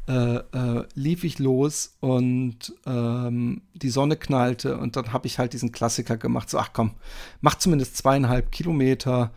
äh, 0.07 0.37
äh, 0.37 0.85
lief 0.95 1.23
ich 1.23 1.39
los 1.39 1.95
und 1.99 2.73
ähm, 2.85 3.61
die 3.73 3.89
Sonne 3.89 4.17
knallte 4.17 4.77
und 4.77 4.95
dann 4.95 5.13
habe 5.13 5.27
ich 5.27 5.39
halt 5.39 5.53
diesen 5.53 5.71
Klassiker 5.71 6.17
gemacht. 6.17 6.49
So, 6.49 6.57
ach 6.57 6.71
komm, 6.73 6.91
mach 7.39 7.55
zumindest 7.55 7.97
zweieinhalb 7.97 8.51
Kilometer, 8.51 9.31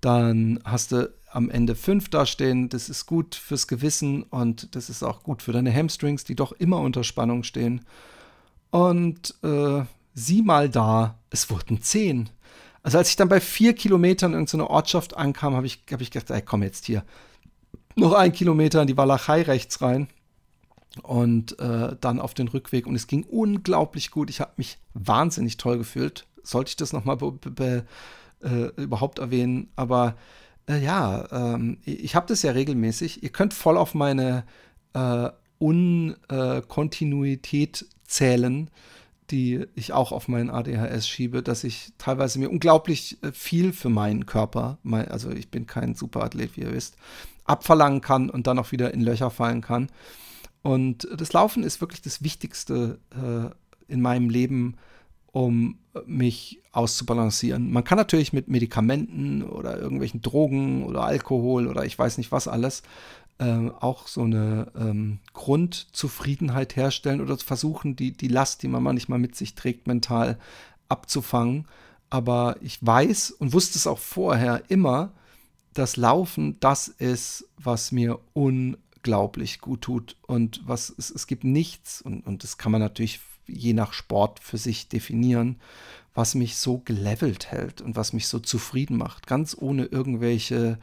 dann 0.00 0.60
hast 0.64 0.92
du 0.92 1.10
am 1.32 1.48
Ende 1.48 1.74
fünf 1.74 2.08
dastehen. 2.08 2.68
Das 2.68 2.88
ist 2.88 3.06
gut 3.06 3.34
fürs 3.34 3.66
Gewissen 3.66 4.24
und 4.24 4.74
das 4.74 4.90
ist 4.90 5.02
auch 5.02 5.22
gut 5.22 5.42
für 5.42 5.52
deine 5.52 5.74
Hamstrings, 5.74 6.24
die 6.24 6.34
doch 6.34 6.52
immer 6.52 6.80
unter 6.80 7.04
Spannung 7.04 7.42
stehen. 7.42 7.84
Und 8.70 9.34
äh, 9.42 9.82
sieh 10.14 10.42
mal 10.42 10.68
da, 10.68 11.18
es 11.30 11.50
wurden 11.50 11.82
zehn. 11.82 12.30
Also 12.82 12.98
als 12.98 13.10
ich 13.10 13.16
dann 13.16 13.28
bei 13.28 13.40
vier 13.40 13.74
Kilometern 13.74 14.32
in 14.32 14.40
irgendeiner 14.40 14.70
Ortschaft 14.70 15.16
ankam, 15.16 15.54
habe 15.54 15.66
ich, 15.66 15.82
hab 15.90 16.00
ich 16.00 16.10
gedacht, 16.10 16.30
ey, 16.30 16.42
komm 16.42 16.62
jetzt 16.62 16.86
hier. 16.86 17.04
Noch 18.00 18.14
ein 18.14 18.32
Kilometer 18.32 18.80
in 18.80 18.86
die 18.86 18.96
Walachei 18.96 19.42
rechts 19.42 19.82
rein 19.82 20.08
und 21.02 21.58
äh, 21.58 21.96
dann 22.00 22.18
auf 22.18 22.32
den 22.32 22.48
Rückweg. 22.48 22.86
Und 22.86 22.94
es 22.94 23.06
ging 23.06 23.24
unglaublich 23.24 24.10
gut. 24.10 24.30
Ich 24.30 24.40
habe 24.40 24.52
mich 24.56 24.78
wahnsinnig 24.94 25.58
toll 25.58 25.76
gefühlt. 25.76 26.26
Sollte 26.42 26.70
ich 26.70 26.76
das 26.76 26.94
nochmal 26.94 27.18
äh, 28.42 28.68
überhaupt 28.76 29.18
erwähnen? 29.18 29.68
Aber 29.76 30.16
äh, 30.66 30.82
ja, 30.82 31.26
ähm, 31.30 31.76
ich 31.84 32.14
habe 32.14 32.26
das 32.26 32.40
ja 32.42 32.52
regelmäßig. 32.52 33.22
Ihr 33.22 33.30
könnt 33.30 33.52
voll 33.52 33.76
auf 33.76 33.94
meine 33.94 34.44
äh, 34.94 35.28
Unkontinuität 35.58 37.84
zählen 38.04 38.70
die 39.30 39.66
ich 39.74 39.92
auch 39.92 40.12
auf 40.12 40.28
meinen 40.28 40.50
ADHS 40.50 41.08
schiebe, 41.08 41.42
dass 41.42 41.64
ich 41.64 41.92
teilweise 41.98 42.38
mir 42.38 42.50
unglaublich 42.50 43.22
äh, 43.22 43.32
viel 43.32 43.72
für 43.72 43.88
meinen 43.88 44.26
Körper, 44.26 44.78
mein, 44.82 45.08
also 45.08 45.30
ich 45.30 45.50
bin 45.50 45.66
kein 45.66 45.94
Superathlet, 45.94 46.56
wie 46.56 46.62
ihr 46.62 46.72
wisst, 46.72 46.96
abverlangen 47.50 48.00
kann 48.00 48.30
und 48.30 48.46
dann 48.46 48.58
auch 48.58 48.72
wieder 48.72 48.94
in 48.94 49.00
Löcher 49.00 49.30
fallen 49.30 49.60
kann. 49.60 49.88
Und 50.62 51.08
das 51.16 51.32
Laufen 51.32 51.62
ist 51.62 51.80
wirklich 51.80 52.02
das 52.02 52.22
Wichtigste 52.22 52.98
äh, 53.10 53.92
in 53.92 54.00
meinem 54.00 54.30
Leben, 54.30 54.76
um 55.32 55.78
mich 56.06 56.60
auszubalancieren. 56.72 57.72
Man 57.72 57.84
kann 57.84 57.98
natürlich 57.98 58.32
mit 58.32 58.48
Medikamenten 58.48 59.42
oder 59.42 59.78
irgendwelchen 59.78 60.22
Drogen 60.22 60.84
oder 60.84 61.04
Alkohol 61.04 61.66
oder 61.66 61.84
ich 61.84 61.98
weiß 61.98 62.18
nicht 62.18 62.32
was 62.32 62.46
alles 62.46 62.82
äh, 63.40 63.70
auch 63.80 64.06
so 64.06 64.22
eine 64.22 64.70
ähm, 64.78 65.18
Grundzufriedenheit 65.32 66.76
herstellen 66.76 67.20
oder 67.20 67.36
versuchen, 67.38 67.96
die, 67.96 68.12
die 68.12 68.28
Last, 68.28 68.62
die 68.62 68.68
man 68.68 68.82
manchmal 68.82 69.18
mit 69.18 69.34
sich 69.34 69.54
trägt, 69.54 69.86
mental 69.86 70.38
abzufangen. 70.88 71.66
Aber 72.10 72.56
ich 72.60 72.84
weiß 72.84 73.30
und 73.32 73.52
wusste 73.52 73.78
es 73.78 73.86
auch 73.86 73.98
vorher 73.98 74.62
immer, 74.68 75.12
dass 75.74 75.96
Laufen 75.96 76.58
das 76.60 76.88
ist, 76.88 77.48
was 77.56 77.92
mir 77.92 78.18
unglaublich 78.32 79.60
gut 79.60 79.82
tut. 79.82 80.16
Und 80.26 80.60
was 80.64 80.92
es, 80.96 81.10
es 81.10 81.26
gibt 81.26 81.44
nichts, 81.44 82.02
und, 82.02 82.26
und 82.26 82.42
das 82.42 82.58
kann 82.58 82.72
man 82.72 82.80
natürlich 82.80 83.20
je 83.46 83.72
nach 83.72 83.92
Sport 83.92 84.40
für 84.40 84.58
sich 84.58 84.88
definieren, 84.88 85.56
was 86.14 86.34
mich 86.34 86.56
so 86.56 86.78
gelevelt 86.78 87.50
hält 87.50 87.80
und 87.80 87.96
was 87.96 88.12
mich 88.12 88.26
so 88.26 88.38
zufrieden 88.38 88.96
macht. 88.96 89.26
Ganz 89.26 89.56
ohne 89.58 89.86
irgendwelche 89.86 90.78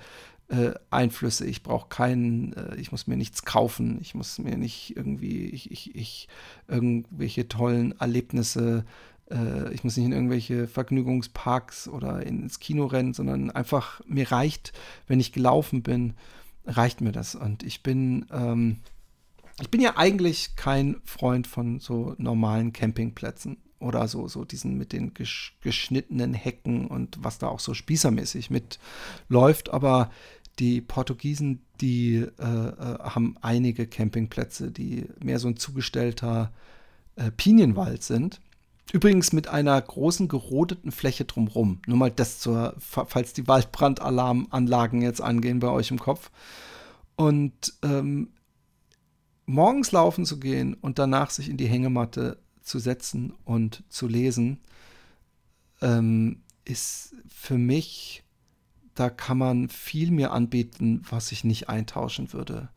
äh, 0.49 0.71
Einflüsse. 0.89 1.45
Ich 1.45 1.63
brauche 1.63 1.89
keinen, 1.89 2.53
äh, 2.53 2.75
ich 2.75 2.91
muss 2.91 3.07
mir 3.07 3.17
nichts 3.17 3.43
kaufen, 3.43 3.99
ich 4.01 4.15
muss 4.15 4.39
mir 4.39 4.57
nicht 4.57 4.95
irgendwie, 4.95 5.47
ich, 5.47 5.71
ich, 5.71 5.95
ich 5.95 6.27
irgendwelche 6.67 7.47
tollen 7.47 7.99
Erlebnisse, 7.99 8.85
äh, 9.31 9.73
ich 9.73 9.83
muss 9.83 9.97
nicht 9.97 10.05
in 10.05 10.13
irgendwelche 10.13 10.67
Vergnügungsparks 10.67 11.87
oder 11.87 12.25
ins 12.25 12.59
Kino 12.59 12.85
rennen, 12.85 13.13
sondern 13.13 13.51
einfach, 13.51 14.01
mir 14.07 14.31
reicht, 14.31 14.73
wenn 15.07 15.19
ich 15.19 15.33
gelaufen 15.33 15.83
bin, 15.83 16.13
reicht 16.65 17.01
mir 17.01 17.11
das. 17.11 17.35
Und 17.35 17.63
ich 17.63 17.83
bin, 17.83 18.25
ähm, 18.31 18.77
ich 19.59 19.69
bin 19.69 19.81
ja 19.81 19.97
eigentlich 19.97 20.55
kein 20.55 20.97
Freund 21.03 21.47
von 21.47 21.79
so 21.79 22.15
normalen 22.17 22.73
Campingplätzen 22.73 23.57
oder 23.79 24.07
so, 24.07 24.27
so 24.27 24.43
diesen 24.43 24.77
mit 24.77 24.91
den 24.91 25.13
geschnittenen 25.13 26.33
Hecken 26.33 26.87
und 26.87 27.17
was 27.21 27.37
da 27.37 27.47
auch 27.47 27.59
so 27.59 27.73
spießermäßig 27.73 28.49
mitläuft. 28.49 29.69
Aber 29.69 30.11
die 30.59 30.81
Portugiesen, 30.81 31.61
die 31.81 32.15
äh, 32.15 32.43
äh, 32.43 32.99
haben 32.99 33.35
einige 33.41 33.87
Campingplätze, 33.87 34.71
die 34.71 35.05
mehr 35.23 35.39
so 35.39 35.47
ein 35.47 35.57
zugestellter 35.57 36.51
äh, 37.15 37.31
Pinienwald 37.31 38.03
sind. 38.03 38.41
Übrigens 38.93 39.33
mit 39.33 39.47
einer 39.47 39.81
großen 39.81 40.27
gerodeten 40.27 40.91
Fläche 40.91 41.25
drumrum. 41.25 41.81
Nur 41.87 41.97
mal 41.97 42.11
das 42.11 42.39
zur, 42.39 42.75
falls 42.79 43.33
die 43.33 43.47
Waldbrandalarmanlagen 43.47 45.01
jetzt 45.01 45.21
angehen 45.21 45.59
bei 45.59 45.69
euch 45.69 45.91
im 45.91 45.99
Kopf. 45.99 46.31
Und 47.15 47.73
ähm, 47.83 48.29
morgens 49.45 49.91
laufen 49.91 50.25
zu 50.25 50.39
gehen 50.39 50.73
und 50.75 50.99
danach 50.99 51.31
sich 51.31 51.49
in 51.49 51.57
die 51.57 51.67
Hängematte 51.67 52.39
zu 52.61 52.79
setzen 52.79 53.33
und 53.43 53.83
zu 53.89 54.07
lesen, 54.07 54.59
ähm, 55.81 56.43
ist 56.63 57.15
für 57.27 57.57
mich 57.57 58.23
da 58.97 59.09
kann 59.09 59.37
man 59.37 59.69
viel 59.69 60.11
mehr 60.11 60.33
anbieten, 60.33 61.03
was 61.09 61.31
ich 61.31 61.43
nicht 61.43 61.69
eintauschen 61.69 62.33
würde. 62.33 62.69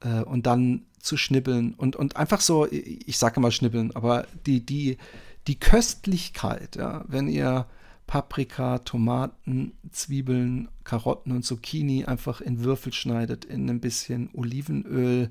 Äh, 0.00 0.22
und 0.22 0.46
dann 0.46 0.86
zu 1.00 1.16
schnibbeln 1.16 1.74
und, 1.74 1.96
und 1.96 2.16
einfach 2.16 2.40
so, 2.40 2.66
ich 2.70 3.18
sage 3.18 3.36
immer 3.36 3.50
schnibbeln, 3.50 3.94
aber 3.94 4.26
die, 4.46 4.64
die, 4.64 4.98
die 5.46 5.58
Köstlichkeit, 5.58 6.76
ja, 6.76 7.04
wenn 7.08 7.28
ihr 7.28 7.66
Paprika, 8.06 8.78
Tomaten, 8.78 9.72
Zwiebeln, 9.90 10.68
Karotten 10.84 11.32
und 11.32 11.42
Zucchini 11.44 12.04
einfach 12.04 12.40
in 12.40 12.64
Würfel 12.64 12.92
schneidet, 12.92 13.44
in 13.44 13.68
ein 13.68 13.80
bisschen 13.80 14.30
Olivenöl 14.32 15.30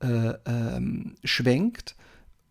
äh, 0.00 0.34
ähm, 0.46 1.16
schwenkt 1.24 1.96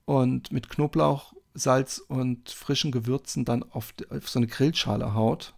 und 0.05 0.51
mit 0.51 0.69
Knoblauch, 0.69 1.33
Salz 1.53 1.97
und 1.97 2.51
frischen 2.51 2.91
Gewürzen 2.91 3.45
dann 3.45 3.63
auf, 3.63 3.93
auf 4.09 4.29
so 4.29 4.37
eine 4.37 4.47
Grillschale 4.47 5.15
haut. 5.15 5.55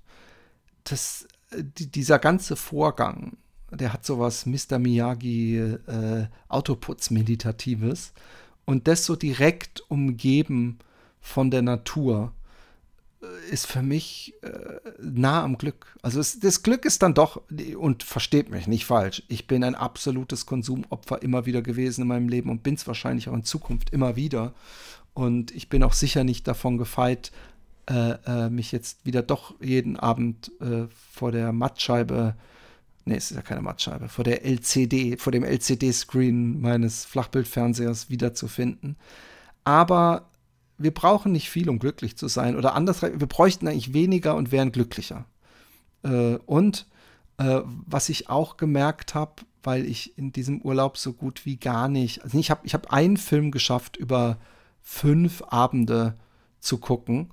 Das 0.85 1.27
die, 1.51 1.91
dieser 1.91 2.19
ganze 2.19 2.55
Vorgang, 2.55 3.37
der 3.71 3.93
hat 3.93 4.05
sowas 4.05 4.45
Mr. 4.45 4.79
Miyagi 4.79 5.57
äh, 5.57 6.27
Autoputz-Meditatives 6.47 8.13
und 8.65 8.87
das 8.87 9.05
so 9.05 9.15
direkt 9.15 9.81
umgeben 9.89 10.79
von 11.21 11.51
der 11.51 11.61
Natur 11.61 12.33
äh, 13.21 13.51
ist 13.51 13.67
für 13.67 13.81
mich 13.81 14.33
äh, 14.41 14.79
nah 15.01 15.43
am 15.43 15.57
Glück. 15.57 15.97
Also 16.01 16.19
es, 16.19 16.39
das 16.39 16.63
Glück 16.63 16.85
ist 16.85 17.01
dann 17.01 17.13
doch, 17.13 17.41
und 17.77 18.03
versteht 18.03 18.49
mich 18.49 18.67
nicht 18.67 18.85
falsch, 18.85 19.23
ich 19.27 19.47
bin 19.47 19.63
ein 19.63 19.75
absolutes 19.75 20.45
Konsumopfer 20.45 21.21
immer 21.21 21.45
wieder 21.45 21.61
gewesen 21.61 22.03
in 22.03 22.07
meinem 22.07 22.29
Leben 22.29 22.49
und 22.49 22.63
bin 22.63 22.75
es 22.75 22.87
wahrscheinlich 22.87 23.29
auch 23.29 23.33
in 23.33 23.43
Zukunft 23.43 23.91
immer 23.91 24.15
wieder. 24.15 24.53
Und 25.13 25.51
ich 25.51 25.69
bin 25.69 25.83
auch 25.83 25.93
sicher 25.93 26.23
nicht 26.23 26.47
davon 26.47 26.77
gefeit, 26.77 27.31
äh, 27.89 28.11
äh, 28.25 28.49
mich 28.49 28.71
jetzt 28.71 29.05
wieder 29.05 29.23
doch 29.23 29.55
jeden 29.59 29.97
Abend 29.97 30.51
äh, 30.61 30.87
vor 31.11 31.31
der 31.31 31.51
Mattscheibe, 31.51 32.35
nee, 33.05 33.15
es 33.15 33.31
ist 33.31 33.37
ja 33.37 33.41
keine 33.41 33.61
Mattscheibe, 33.61 34.09
vor 34.09 34.23
der 34.23 34.45
LCD, 34.45 35.17
vor 35.17 35.31
dem 35.31 35.43
LCD-Screen 35.43 36.61
meines 36.61 37.05
Flachbildfernsehers 37.05 38.09
wiederzufinden. 38.09 38.95
Aber 39.63 40.29
wir 40.79 40.93
brauchen 40.93 41.31
nicht 41.31 41.49
viel, 41.49 41.69
um 41.69 41.77
glücklich 41.77 42.17
zu 42.17 42.27
sein. 42.27 42.55
Oder 42.55 42.73
anders, 42.73 43.01
wir 43.01 43.11
bräuchten 43.27 43.67
eigentlich 43.67 43.93
weniger 43.93 44.35
und 44.35 44.51
wären 44.51 44.71
glücklicher. 44.71 45.25
Äh, 46.03 46.35
und 46.45 46.87
äh, 47.37 47.61
was 47.65 48.09
ich 48.09 48.29
auch 48.29 48.57
gemerkt 48.57 49.13
habe, 49.13 49.43
weil 49.61 49.85
ich 49.85 50.17
in 50.17 50.31
diesem 50.31 50.61
Urlaub 50.61 50.97
so 50.97 51.13
gut 51.13 51.45
wie 51.45 51.57
gar 51.57 51.89
nicht, 51.89 52.23
also 52.23 52.37
ich 52.37 52.49
habe 52.49 52.61
ich 52.63 52.73
hab 52.73 52.93
einen 52.93 53.17
Film 53.17 53.51
geschafft, 53.51 53.97
über 53.97 54.37
fünf 54.81 55.43
Abende 55.49 56.15
zu 56.59 56.77
gucken, 56.77 57.31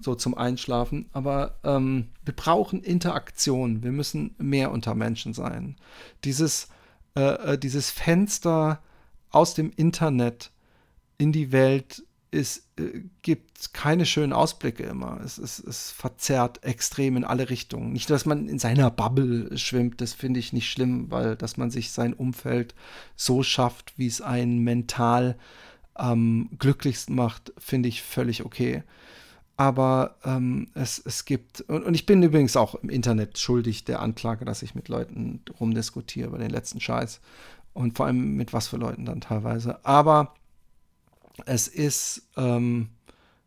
so 0.00 0.14
zum 0.14 0.36
Einschlafen. 0.36 1.08
Aber 1.12 1.58
ähm, 1.64 2.08
wir 2.24 2.34
brauchen 2.34 2.82
Interaktion. 2.82 3.82
Wir 3.82 3.92
müssen 3.92 4.34
mehr 4.38 4.72
unter 4.72 4.94
Menschen 4.94 5.34
sein. 5.34 5.76
Dieses, 6.24 6.68
äh, 7.16 7.52
äh 7.52 7.58
dieses 7.58 7.90
Fenster 7.90 8.82
aus 9.30 9.54
dem 9.54 9.70
Internet 9.76 10.50
in 11.16 11.32
die 11.32 11.52
Welt 11.52 12.04
es 12.30 12.68
äh, 12.78 13.02
gibt 13.22 13.72
keine 13.72 14.06
schönen 14.06 14.32
Ausblicke 14.32 14.82
immer. 14.84 15.20
Es, 15.24 15.38
es, 15.38 15.58
es 15.58 15.90
verzerrt 15.90 16.62
extrem 16.64 17.16
in 17.16 17.24
alle 17.24 17.50
Richtungen. 17.50 17.92
Nicht, 17.92 18.10
dass 18.10 18.26
man 18.26 18.48
in 18.48 18.58
seiner 18.58 18.90
Bubble 18.90 19.56
schwimmt, 19.56 20.00
das 20.00 20.12
finde 20.12 20.40
ich 20.40 20.52
nicht 20.52 20.70
schlimm, 20.70 21.10
weil 21.10 21.36
dass 21.36 21.56
man 21.56 21.70
sich 21.70 21.90
sein 21.90 22.12
Umfeld 22.12 22.74
so 23.16 23.42
schafft, 23.42 23.94
wie 23.96 24.06
es 24.06 24.20
einen 24.20 24.58
mental 24.58 25.38
am 25.94 26.50
glücklichsten 26.58 27.14
macht, 27.14 27.52
finde 27.58 27.88
ich 27.88 28.02
völlig 28.02 28.44
okay. 28.44 28.84
Aber 29.56 30.16
ähm, 30.24 30.68
es, 30.74 31.02
es 31.04 31.24
gibt, 31.24 31.62
und, 31.62 31.82
und, 31.82 31.94
ich 31.94 32.06
bin 32.06 32.22
übrigens 32.22 32.56
auch 32.56 32.76
im 32.76 32.90
Internet 32.90 33.38
schuldig 33.38 33.84
der 33.84 34.00
Anklage, 34.00 34.44
dass 34.44 34.62
ich 34.62 34.76
mit 34.76 34.88
Leuten 34.88 35.40
rumdiskutiere 35.58 36.28
über 36.28 36.38
den 36.38 36.50
letzten 36.50 36.80
Scheiß. 36.80 37.20
Und 37.72 37.96
vor 37.96 38.06
allem 38.06 38.36
mit 38.36 38.52
was 38.52 38.68
für 38.68 38.76
Leuten 38.76 39.04
dann 39.04 39.20
teilweise. 39.20 39.84
Aber 39.84 40.34
es 41.46 41.68
ist, 41.68 42.22
ähm, 42.36 42.88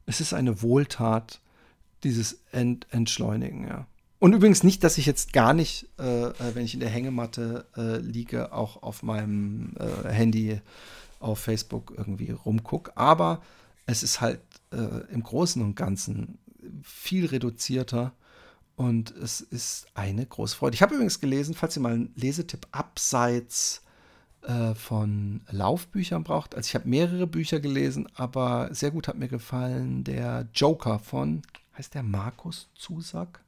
es 0.06 0.22
ist 0.22 0.34
eine 0.34 0.62
Wohltat, 0.62 1.40
dieses 2.04 2.40
Ent 2.52 2.88
Entschleunigen, 2.92 3.68
ja. 3.68 3.88
Und 4.20 4.34
übrigens 4.34 4.64
nicht, 4.64 4.84
dass 4.84 5.00
ich 5.00 5.08
jetzt 5.08 5.34
gar 5.34 5.54
nicht, 5.54 5.88
äh, 5.98 6.26
äh, 6.28 6.34
wenn 6.54 6.64
ich 6.64 6.76
in 6.76 6.80
der 6.80 6.90
Hängematte 6.90 7.66
äh, 7.76 7.98
liege, 7.98 8.54
auch 8.54 8.84
auf 8.84 9.02
meinem 9.02 9.74
äh, 9.80 10.10
Handy 10.10 10.62
auf 11.20 11.40
Facebook 11.40 11.94
irgendwie 11.98 12.30
rumgucke. 12.30 12.96
Aber 12.96 13.42
es 13.88 14.04
ist 14.04 14.22
halt 14.22 14.42
äh, 14.72 15.12
im 15.12 15.24
Großen 15.24 15.60
und 15.62 15.76
Ganzen 15.76 16.38
viel 16.84 17.26
reduzierter 17.26 18.14
und 18.76 19.12
es 19.12 19.42
ist 19.42 19.88
eine 19.96 20.26
große 20.26 20.56
Freude. 20.56 20.76
Ich 20.76 20.82
habe 20.84 20.94
übrigens 20.94 21.20
gelesen, 21.20 21.56
falls 21.56 21.76
ihr 21.76 21.82
mal 21.82 21.94
einen 21.94 22.14
Lesetipp 22.16 22.68
abseits 22.72 23.82
äh, 24.44 24.76
von 24.76 25.42
Laufbüchern 25.50 26.24
braucht. 26.24 26.56
Also 26.56 26.68
ich 26.68 26.76
habe 26.76 26.90
mehrere 26.90 27.28
Bücher 27.28 27.60
gelesen, 27.60 28.08
aber 28.16 28.70
sehr 28.74 28.92
gut 28.92 29.08
hat 29.08 29.18
mir 29.18 29.28
gefallen 29.28 30.04
der 30.04 30.48
Joker 30.54 31.00
von, 31.00 31.42
heißt 31.78 31.94
der 31.94 32.04
Markus 32.04 32.70
Zusack? 32.76 33.42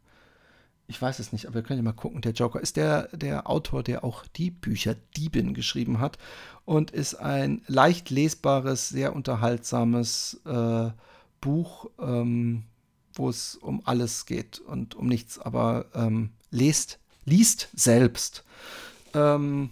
Ich 0.88 1.02
weiß 1.02 1.20
es 1.20 1.32
nicht, 1.32 1.48
aber 1.48 1.56
wir 1.56 1.64
können 1.64 1.80
ja 1.80 1.84
mal 1.84 1.94
gucken. 1.94 2.22
Der 2.22 2.34
Joker 2.34 2.60
ist 2.60 2.76
der, 2.76 3.08
der 3.16 3.50
Autor, 3.50 3.84
der 3.84 4.04
auch 4.04 4.26
die 4.36 4.52
Bücher 4.52 4.96
Diebin 5.16 5.54
geschrieben 5.54 6.00
hat 6.00 6.18
und 6.66 6.92
ist 6.92 7.16
ein 7.16 7.62
leicht 7.68 8.10
lesbares, 8.10 8.90
sehr 8.90 9.16
unterhaltsames 9.16 10.42
äh, 10.46 10.92
Buch, 11.42 11.90
ähm, 12.00 12.66
wo 13.14 13.30
es 13.30 13.56
um 13.56 13.82
alles 13.86 14.26
geht 14.26 14.60
und 14.60 14.96
um 14.96 15.08
nichts, 15.08 15.40
aber 15.40 15.86
ähm, 15.94 16.32
lest, 16.52 17.00
liest 17.26 17.70
selbst. 17.74 18.44
Ähm, 19.14 19.70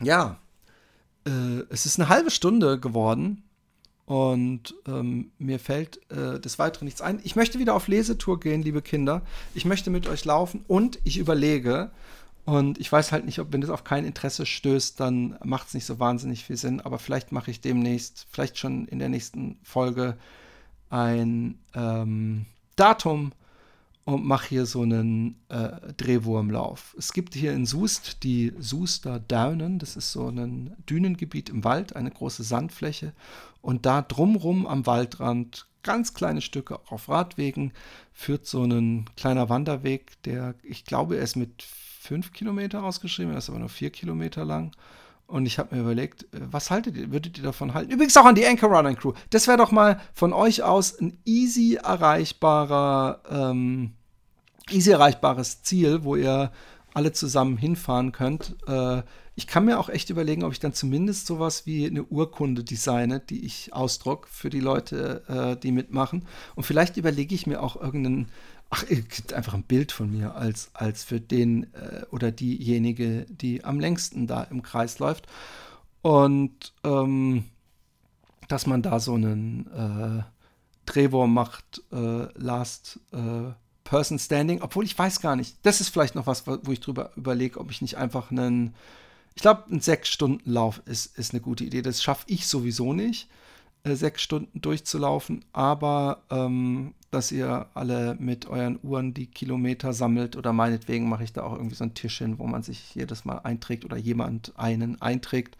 ja, 0.00 0.38
äh, 1.26 1.62
es 1.70 1.86
ist 1.86 1.98
eine 1.98 2.08
halbe 2.08 2.30
Stunde 2.30 2.78
geworden 2.78 3.42
und 4.06 4.74
ähm, 4.86 5.30
mir 5.38 5.58
fällt 5.58 6.00
äh, 6.10 6.40
des 6.40 6.58
Weiteren 6.58 6.86
nichts 6.86 7.00
ein. 7.00 7.20
Ich 7.22 7.36
möchte 7.36 7.58
wieder 7.58 7.74
auf 7.74 7.88
Lesetour 7.88 8.40
gehen, 8.40 8.62
liebe 8.62 8.82
Kinder. 8.82 9.22
Ich 9.54 9.64
möchte 9.64 9.90
mit 9.90 10.08
euch 10.08 10.24
laufen 10.24 10.64
und 10.66 10.98
ich 11.04 11.18
überlege, 11.18 11.90
und 12.44 12.80
ich 12.80 12.90
weiß 12.90 13.12
halt 13.12 13.26
nicht, 13.26 13.38
ob 13.38 13.52
wenn 13.52 13.60
das 13.60 13.70
auf 13.70 13.84
kein 13.84 14.04
Interesse 14.04 14.46
stößt, 14.46 14.98
dann 14.98 15.38
macht 15.44 15.68
es 15.68 15.74
nicht 15.74 15.86
so 15.86 16.00
wahnsinnig 16.00 16.44
viel 16.44 16.56
Sinn. 16.56 16.80
Aber 16.80 16.98
vielleicht 16.98 17.32
mache 17.32 17.50
ich 17.50 17.60
demnächst, 17.60 18.26
vielleicht 18.30 18.58
schon 18.58 18.86
in 18.86 18.98
der 18.98 19.08
nächsten 19.08 19.58
Folge, 19.62 20.16
ein 20.88 21.58
ähm, 21.74 22.46
Datum 22.74 23.32
und 24.14 24.24
mache 24.24 24.48
hier 24.48 24.66
so 24.66 24.82
einen 24.82 25.36
äh, 25.48 25.92
Drehwurmlauf. 25.96 26.94
Es 26.98 27.12
gibt 27.12 27.34
hier 27.34 27.52
in 27.52 27.66
Soest 27.66 28.22
die 28.22 28.52
Soester 28.58 29.20
Daunen, 29.20 29.78
das 29.78 29.96
ist 29.96 30.12
so 30.12 30.28
ein 30.28 30.74
Dünengebiet 30.88 31.48
im 31.48 31.64
Wald, 31.64 31.96
eine 31.96 32.10
große 32.10 32.42
Sandfläche 32.42 33.12
und 33.62 33.86
da 33.86 34.02
drumrum 34.02 34.66
am 34.66 34.86
Waldrand 34.86 35.66
ganz 35.82 36.14
kleine 36.14 36.40
Stücke 36.40 36.80
auf 36.88 37.08
Radwegen 37.08 37.72
führt 38.12 38.46
so 38.46 38.64
ein 38.64 39.06
kleiner 39.16 39.48
Wanderweg, 39.48 40.22
der, 40.24 40.54
ich 40.62 40.84
glaube, 40.84 41.16
er 41.16 41.22
ist 41.22 41.36
mit 41.36 41.62
fünf 41.62 42.32
Kilometer 42.32 42.84
ausgeschrieben, 42.84 43.32
er 43.32 43.38
ist 43.38 43.48
aber 43.48 43.58
nur 43.58 43.68
vier 43.68 43.90
Kilometer 43.90 44.44
lang. 44.44 44.72
Und 45.26 45.46
ich 45.46 45.60
habe 45.60 45.74
mir 45.74 45.82
überlegt, 45.82 46.24
äh, 46.34 46.40
was 46.50 46.70
haltet 46.70 46.96
ihr, 46.96 47.12
würdet 47.12 47.38
ihr 47.38 47.44
davon 47.44 47.72
halten? 47.72 47.92
Übrigens 47.92 48.16
auch 48.16 48.24
an 48.24 48.34
die 48.34 48.44
Anchor 48.44 48.68
Running 48.68 48.96
Crew. 48.96 49.12
Das 49.30 49.46
wäre 49.46 49.58
doch 49.58 49.70
mal 49.70 50.00
von 50.12 50.32
euch 50.32 50.62
aus 50.62 50.98
ein 50.98 51.18
easy 51.24 51.76
erreichbarer, 51.76 53.20
ähm, 53.30 53.92
easy 54.72 54.90
erreichbares 54.90 55.62
Ziel, 55.62 56.04
wo 56.04 56.16
ihr 56.16 56.52
alle 56.94 57.12
zusammen 57.12 57.56
hinfahren 57.56 58.12
könnt. 58.12 58.56
Äh, 58.66 59.02
ich 59.36 59.46
kann 59.46 59.64
mir 59.64 59.78
auch 59.78 59.88
echt 59.88 60.10
überlegen, 60.10 60.42
ob 60.44 60.52
ich 60.52 60.60
dann 60.60 60.74
zumindest 60.74 61.26
sowas 61.26 61.64
wie 61.66 61.86
eine 61.86 62.04
Urkunde 62.04 62.64
designe, 62.64 63.20
die 63.20 63.44
ich 63.44 63.72
ausdruck 63.72 64.28
für 64.28 64.50
die 64.50 64.60
Leute, 64.60 65.22
äh, 65.28 65.60
die 65.60 65.72
mitmachen. 65.72 66.26
Und 66.56 66.64
vielleicht 66.64 66.96
überlege 66.96 67.34
ich 67.34 67.46
mir 67.46 67.62
auch 67.62 67.80
irgendeinen 67.80 68.28
ach, 68.70 68.84
einfach 69.34 69.54
ein 69.54 69.64
Bild 69.64 69.92
von 69.92 70.10
mir 70.10 70.34
als, 70.34 70.70
als 70.74 71.04
für 71.04 71.20
den 71.20 71.72
äh, 71.74 72.04
oder 72.10 72.30
diejenige, 72.30 73.26
die 73.28 73.64
am 73.64 73.80
längsten 73.80 74.26
da 74.26 74.42
im 74.42 74.62
Kreis 74.62 74.98
läuft. 74.98 75.26
Und 76.02 76.72
ähm, 76.84 77.44
dass 78.48 78.66
man 78.66 78.82
da 78.82 79.00
so 79.00 79.14
einen 79.14 79.66
äh, 79.68 80.22
Drehwurm 80.86 81.32
macht, 81.32 81.82
äh, 81.92 82.26
Last 82.38 83.00
äh, 83.12 83.52
Person 83.90 84.20
Standing, 84.20 84.62
obwohl 84.62 84.84
ich 84.84 84.96
weiß 84.96 85.20
gar 85.20 85.34
nicht. 85.34 85.56
Das 85.64 85.80
ist 85.80 85.88
vielleicht 85.88 86.14
noch 86.14 86.28
was, 86.28 86.46
wo 86.46 86.70
ich 86.70 86.78
drüber 86.78 87.10
überlege, 87.16 87.58
ob 87.58 87.72
ich 87.72 87.82
nicht 87.82 87.96
einfach 87.96 88.30
einen, 88.30 88.72
ich 89.34 89.42
glaube, 89.42 89.64
ein 89.68 89.80
Sechs-Stunden-Lauf 89.80 90.80
ist, 90.86 91.18
ist 91.18 91.34
eine 91.34 91.40
gute 91.40 91.64
Idee. 91.64 91.82
Das 91.82 92.00
schaffe 92.00 92.24
ich 92.28 92.46
sowieso 92.46 92.92
nicht, 92.92 93.28
äh, 93.82 93.96
sechs 93.96 94.22
Stunden 94.22 94.60
durchzulaufen, 94.60 95.44
aber 95.52 96.22
ähm, 96.30 96.94
dass 97.10 97.32
ihr 97.32 97.66
alle 97.74 98.14
mit 98.20 98.46
euren 98.46 98.78
Uhren 98.84 99.12
die 99.12 99.26
Kilometer 99.26 99.92
sammelt 99.92 100.36
oder 100.36 100.52
meinetwegen 100.52 101.08
mache 101.08 101.24
ich 101.24 101.32
da 101.32 101.42
auch 101.42 101.54
irgendwie 101.54 101.74
so 101.74 101.82
einen 101.82 101.94
Tisch 101.94 102.18
hin, 102.18 102.38
wo 102.38 102.46
man 102.46 102.62
sich 102.62 102.94
jedes 102.94 103.24
Mal 103.24 103.38
einträgt 103.38 103.84
oder 103.84 103.96
jemand 103.96 104.52
einen 104.56 105.02
einträgt. 105.02 105.56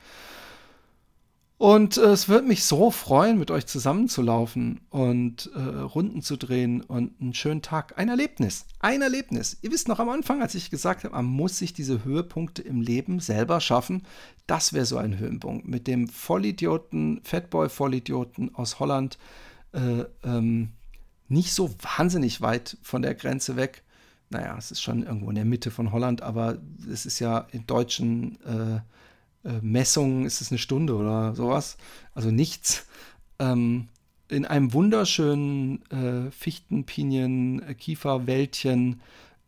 Und 1.60 1.98
äh, 1.98 2.12
es 2.12 2.30
würde 2.30 2.48
mich 2.48 2.64
so 2.64 2.90
freuen, 2.90 3.38
mit 3.38 3.50
euch 3.50 3.66
zusammenzulaufen 3.66 4.80
und 4.88 5.50
äh, 5.54 5.58
Runden 5.60 6.22
zu 6.22 6.38
drehen 6.38 6.80
und 6.80 7.20
einen 7.20 7.34
schönen 7.34 7.60
Tag. 7.60 7.98
Ein 7.98 8.08
Erlebnis. 8.08 8.64
Ein 8.78 9.02
Erlebnis. 9.02 9.58
Ihr 9.60 9.70
wisst 9.70 9.86
noch 9.86 9.98
am 9.98 10.08
Anfang, 10.08 10.40
als 10.40 10.54
ich 10.54 10.70
gesagt 10.70 11.04
habe, 11.04 11.14
man 11.14 11.26
muss 11.26 11.58
sich 11.58 11.74
diese 11.74 12.02
Höhepunkte 12.02 12.62
im 12.62 12.80
Leben 12.80 13.20
selber 13.20 13.60
schaffen. 13.60 14.04
Das 14.46 14.72
wäre 14.72 14.86
so 14.86 14.96
ein 14.96 15.18
Höhepunkt. 15.18 15.68
Mit 15.68 15.86
dem 15.86 16.08
Vollidioten, 16.08 17.20
Fatboy-Vollidioten 17.24 18.54
aus 18.54 18.80
Holland. 18.80 19.18
Äh, 19.72 20.04
ähm, 20.24 20.70
nicht 21.28 21.52
so 21.52 21.74
wahnsinnig 21.98 22.40
weit 22.40 22.78
von 22.80 23.02
der 23.02 23.14
Grenze 23.14 23.56
weg. 23.56 23.82
Naja, 24.30 24.56
es 24.56 24.70
ist 24.70 24.80
schon 24.80 25.02
irgendwo 25.02 25.28
in 25.28 25.36
der 25.36 25.44
Mitte 25.44 25.70
von 25.70 25.92
Holland, 25.92 26.22
aber 26.22 26.56
es 26.90 27.04
ist 27.04 27.18
ja 27.18 27.46
in 27.52 27.66
deutschen 27.66 28.38
äh, 29.44 29.60
Messungen 29.62 30.26
ist 30.26 30.40
es 30.40 30.50
eine 30.50 30.58
Stunde 30.58 30.94
oder 30.96 31.34
sowas. 31.34 31.76
Also 32.14 32.30
nichts. 32.30 32.86
Ähm, 33.38 33.88
in 34.28 34.44
einem 34.44 34.72
wunderschönen 34.72 35.82
äh, 35.90 36.30
Fichten, 36.30 36.84
Pinien, 36.84 37.62
äh, 37.62 37.74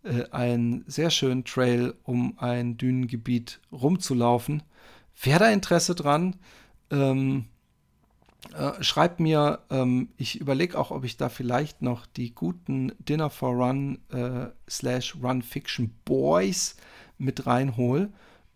äh, 0.04 0.28
einen 0.30 0.84
sehr 0.88 1.10
schönen 1.10 1.44
Trail, 1.44 1.94
um 2.02 2.38
ein 2.38 2.76
Dünengebiet 2.76 3.60
rumzulaufen. 3.70 4.62
Wer 5.22 5.38
da 5.38 5.50
Interesse 5.50 5.94
dran? 5.94 6.36
Ähm, 6.90 7.46
äh, 8.54 8.82
schreibt 8.82 9.20
mir, 9.20 9.60
ähm, 9.70 10.08
ich 10.16 10.40
überlege 10.40 10.78
auch, 10.78 10.90
ob 10.90 11.04
ich 11.04 11.16
da 11.16 11.28
vielleicht 11.28 11.82
noch 11.82 12.06
die 12.06 12.34
guten 12.34 12.92
Dinner 12.98 13.30
for 13.30 13.54
Run 13.54 13.98
äh, 14.10 14.48
slash 14.68 15.16
Run 15.22 15.42
Fiction 15.42 15.94
Boys 16.04 16.76
mit 17.18 17.46
reinhole, 17.46 18.12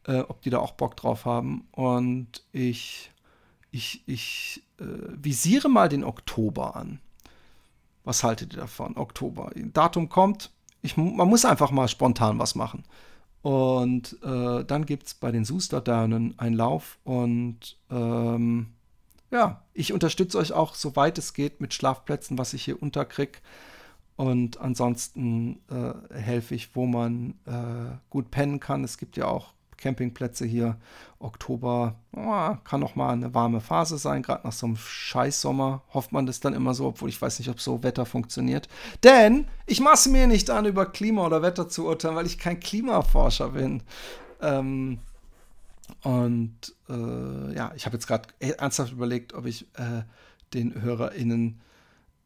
äh, 0.07 0.21
ob 0.21 0.41
die 0.43 0.51
da 0.51 0.59
auch 0.59 0.73
Bock 0.73 0.97
drauf 0.97 1.25
haben. 1.25 1.67
Und 1.73 2.45
ich, 2.53 3.11
ich, 3.71 4.03
ich 4.07 4.63
äh, 4.79 4.85
visiere 4.85 5.69
mal 5.69 5.89
den 5.89 6.05
Oktober 6.05 6.77
an. 6.77 7.01
Was 8.05 8.23
haltet 8.23 8.55
ihr 8.55 8.61
davon? 8.61 8.97
Oktober. 8.97 9.51
Datum 9.55 10.09
kommt. 10.09 10.51
Ich, 10.83 10.97
man 10.97 11.29
muss 11.29 11.45
einfach 11.45 11.71
mal 11.71 11.89
spontan 11.89 12.39
was 12.39 12.55
machen. 12.55 12.85
Und 13.43 14.17
äh, 14.23 14.65
dann 14.65 14.87
gibt 14.87 15.07
es 15.07 15.15
bei 15.15 15.31
den 15.31 15.45
Susterdanen 15.45 16.37
einen 16.39 16.57
Lauf 16.57 16.99
und 17.05 17.77
ähm, 17.91 18.73
ja, 19.31 19.63
ich 19.73 19.93
unterstütze 19.93 20.39
euch 20.39 20.53
auch, 20.53 20.75
soweit 20.75 21.19
es 21.19 21.33
geht, 21.33 21.61
mit 21.61 21.75
Schlafplätzen, 21.75 22.39
was 22.39 22.55
ich 22.55 22.65
hier 22.65 22.81
unterkriege. 22.83 23.39
Und 24.17 24.59
ansonsten 24.59 25.61
äh, 25.69 26.15
helfe 26.15 26.55
ich, 26.55 26.75
wo 26.75 26.87
man 26.87 27.35
äh, 27.45 27.97
gut 28.09 28.31
pennen 28.31 28.61
kann. 28.61 28.83
Es 28.83 28.99
gibt 28.99 29.17
ja 29.17 29.27
auch 29.27 29.53
Campingplätze 29.77 30.45
hier. 30.45 30.77
Oktober 31.19 31.97
oh, 32.13 32.57
kann 32.65 32.81
noch 32.81 32.95
mal 32.95 33.13
eine 33.13 33.35
warme 33.35 33.61
Phase 33.61 33.99
sein, 33.99 34.23
gerade 34.23 34.47
nach 34.47 34.53
so 34.53 34.67
einem 34.67 34.77
Scheißsommer 34.77 35.83
hofft 35.95 36.13
man 36.13 36.27
das 36.27 36.41
dann 36.41 36.55
immer 36.55 36.75
so, 36.75 36.87
obwohl 36.87 37.09
ich 37.09 37.21
weiß 37.21 37.39
nicht, 37.39 37.49
ob 37.49 37.61
so 37.61 37.83
Wetter 37.83 38.05
funktioniert. 38.05 38.69
Denn 39.03 39.47
ich 39.67 39.81
maße 39.81 40.11
mir 40.11 40.27
nicht 40.27 40.51
an, 40.51 40.67
über 40.67 40.87
Klima 40.87 41.25
oder 41.27 41.43
Wetter 41.43 41.69
zu 41.69 41.87
urteilen, 41.87 42.17
weil 42.17 42.27
ich 42.27 42.39
kein 42.39 42.61
Klimaforscher 42.61 43.51
bin. 43.51 43.83
Ähm, 44.43 44.99
und 46.03 46.75
äh, 46.89 47.55
ja, 47.55 47.73
ich 47.75 47.87
habe 47.87 47.97
jetzt 47.97 48.07
gerade 48.07 48.29
ernsthaft 48.39 48.93
überlegt, 48.93 49.35
ob 49.35 49.47
ich 49.47 49.63
äh, 49.75 50.03
den 50.53 50.81
HörerInnen 50.81 51.61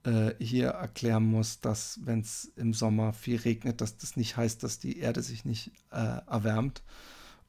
äh, 0.05 0.32
hier 0.38 0.68
erklären 0.68 1.24
muss, 1.24 1.61
dass 1.61 2.01
wenn 2.05 2.20
es 2.20 2.53
im 2.57 2.72
Sommer 2.72 3.12
viel 3.12 3.36
regnet, 3.36 3.80
dass 3.80 3.98
das 3.98 4.16
nicht 4.16 4.36
heißt, 4.36 4.62
dass 4.62 4.78
die 4.78 4.98
Erde 4.98 5.22
sich 5.22 5.44
nicht 5.44 5.72
äh, 5.90 6.20
erwärmt. 6.26 6.82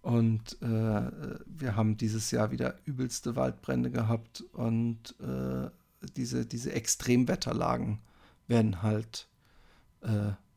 Und 0.02 0.58
äh, 0.62 1.12
wir 1.46 1.76
haben 1.76 1.98
dieses 1.98 2.32
Jahr 2.32 2.52
wieder 2.52 2.76
übelste 2.86 3.36
Waldbrände 3.36 3.92
gehabt 3.92 4.44
und 4.54 5.16
äh, 5.20 5.70
diese, 6.16 6.46
diese 6.46 6.74
Extremwetterlagen 6.74 8.00
werden 8.48 8.82
halt 8.82 9.28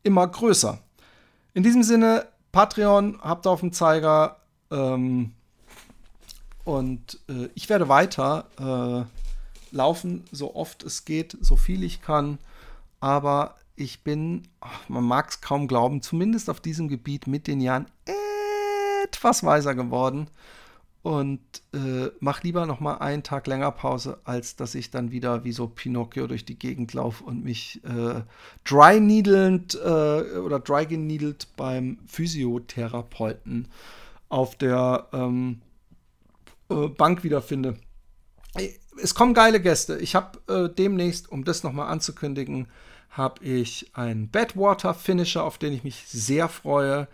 immer 0.02 0.26
größer. 0.26 0.78
In 1.52 1.62
diesem 1.62 1.82
Sinne, 1.82 2.26
Patreon 2.54 3.18
habt 3.20 3.46
auf 3.48 3.60
dem 3.60 3.72
Zeiger. 3.72 4.36
Ähm, 4.70 5.32
und 6.64 7.20
äh, 7.28 7.48
ich 7.54 7.68
werde 7.68 7.88
weiter 7.88 8.46
äh, 8.58 9.74
laufen, 9.74 10.24
so 10.30 10.54
oft 10.54 10.82
es 10.84 11.04
geht, 11.04 11.36
so 11.40 11.56
viel 11.56 11.82
ich 11.82 12.00
kann. 12.00 12.38
Aber 13.00 13.56
ich 13.76 14.02
bin, 14.04 14.44
ach, 14.60 14.88
man 14.88 15.04
mag 15.04 15.30
es 15.30 15.40
kaum 15.40 15.66
glauben, 15.66 16.00
zumindest 16.00 16.48
auf 16.48 16.60
diesem 16.60 16.88
Gebiet 16.88 17.26
mit 17.26 17.46
den 17.46 17.60
Jahren 17.60 17.86
etwas 19.14 19.44
weiser 19.44 19.74
geworden. 19.74 20.28
Und 21.02 21.40
äh, 21.74 22.10
mach 22.20 22.42
lieber 22.42 22.64
noch 22.64 22.80
mal 22.80 22.94
einen 22.94 23.22
Tag 23.22 23.46
länger 23.46 23.70
Pause, 23.72 24.18
als 24.24 24.56
dass 24.56 24.74
ich 24.74 24.90
dann 24.90 25.10
wieder 25.10 25.44
wie 25.44 25.52
so 25.52 25.66
Pinocchio 25.66 26.26
durch 26.26 26.46
die 26.46 26.58
Gegend 26.58 26.94
laufe 26.94 27.24
und 27.24 27.44
mich 27.44 27.82
äh, 27.84 28.22
dry 28.64 29.00
needlend 29.00 29.74
äh, 29.74 30.38
oder 30.38 30.60
dry 30.60 30.86
geneedelt 30.86 31.48
beim 31.56 31.98
Physiotherapeuten 32.06 33.68
auf 34.30 34.56
der 34.56 35.08
ähm, 35.12 35.60
äh, 36.70 36.88
Bank 36.88 37.22
wiederfinde. 37.22 37.76
Es 39.02 39.14
kommen 39.14 39.34
geile 39.34 39.60
Gäste. 39.60 39.98
Ich 39.98 40.14
habe 40.14 40.38
äh, 40.48 40.74
demnächst, 40.74 41.30
um 41.30 41.44
das 41.44 41.64
nochmal 41.64 41.88
anzukündigen, 41.88 42.66
habe 43.10 43.44
ich 43.44 43.90
einen 43.92 44.30
Badwater 44.30 44.94
Finisher, 44.94 45.44
auf 45.44 45.58
den 45.58 45.74
ich 45.74 45.84
mich 45.84 46.04
sehr 46.08 46.48
freue. 46.48 47.08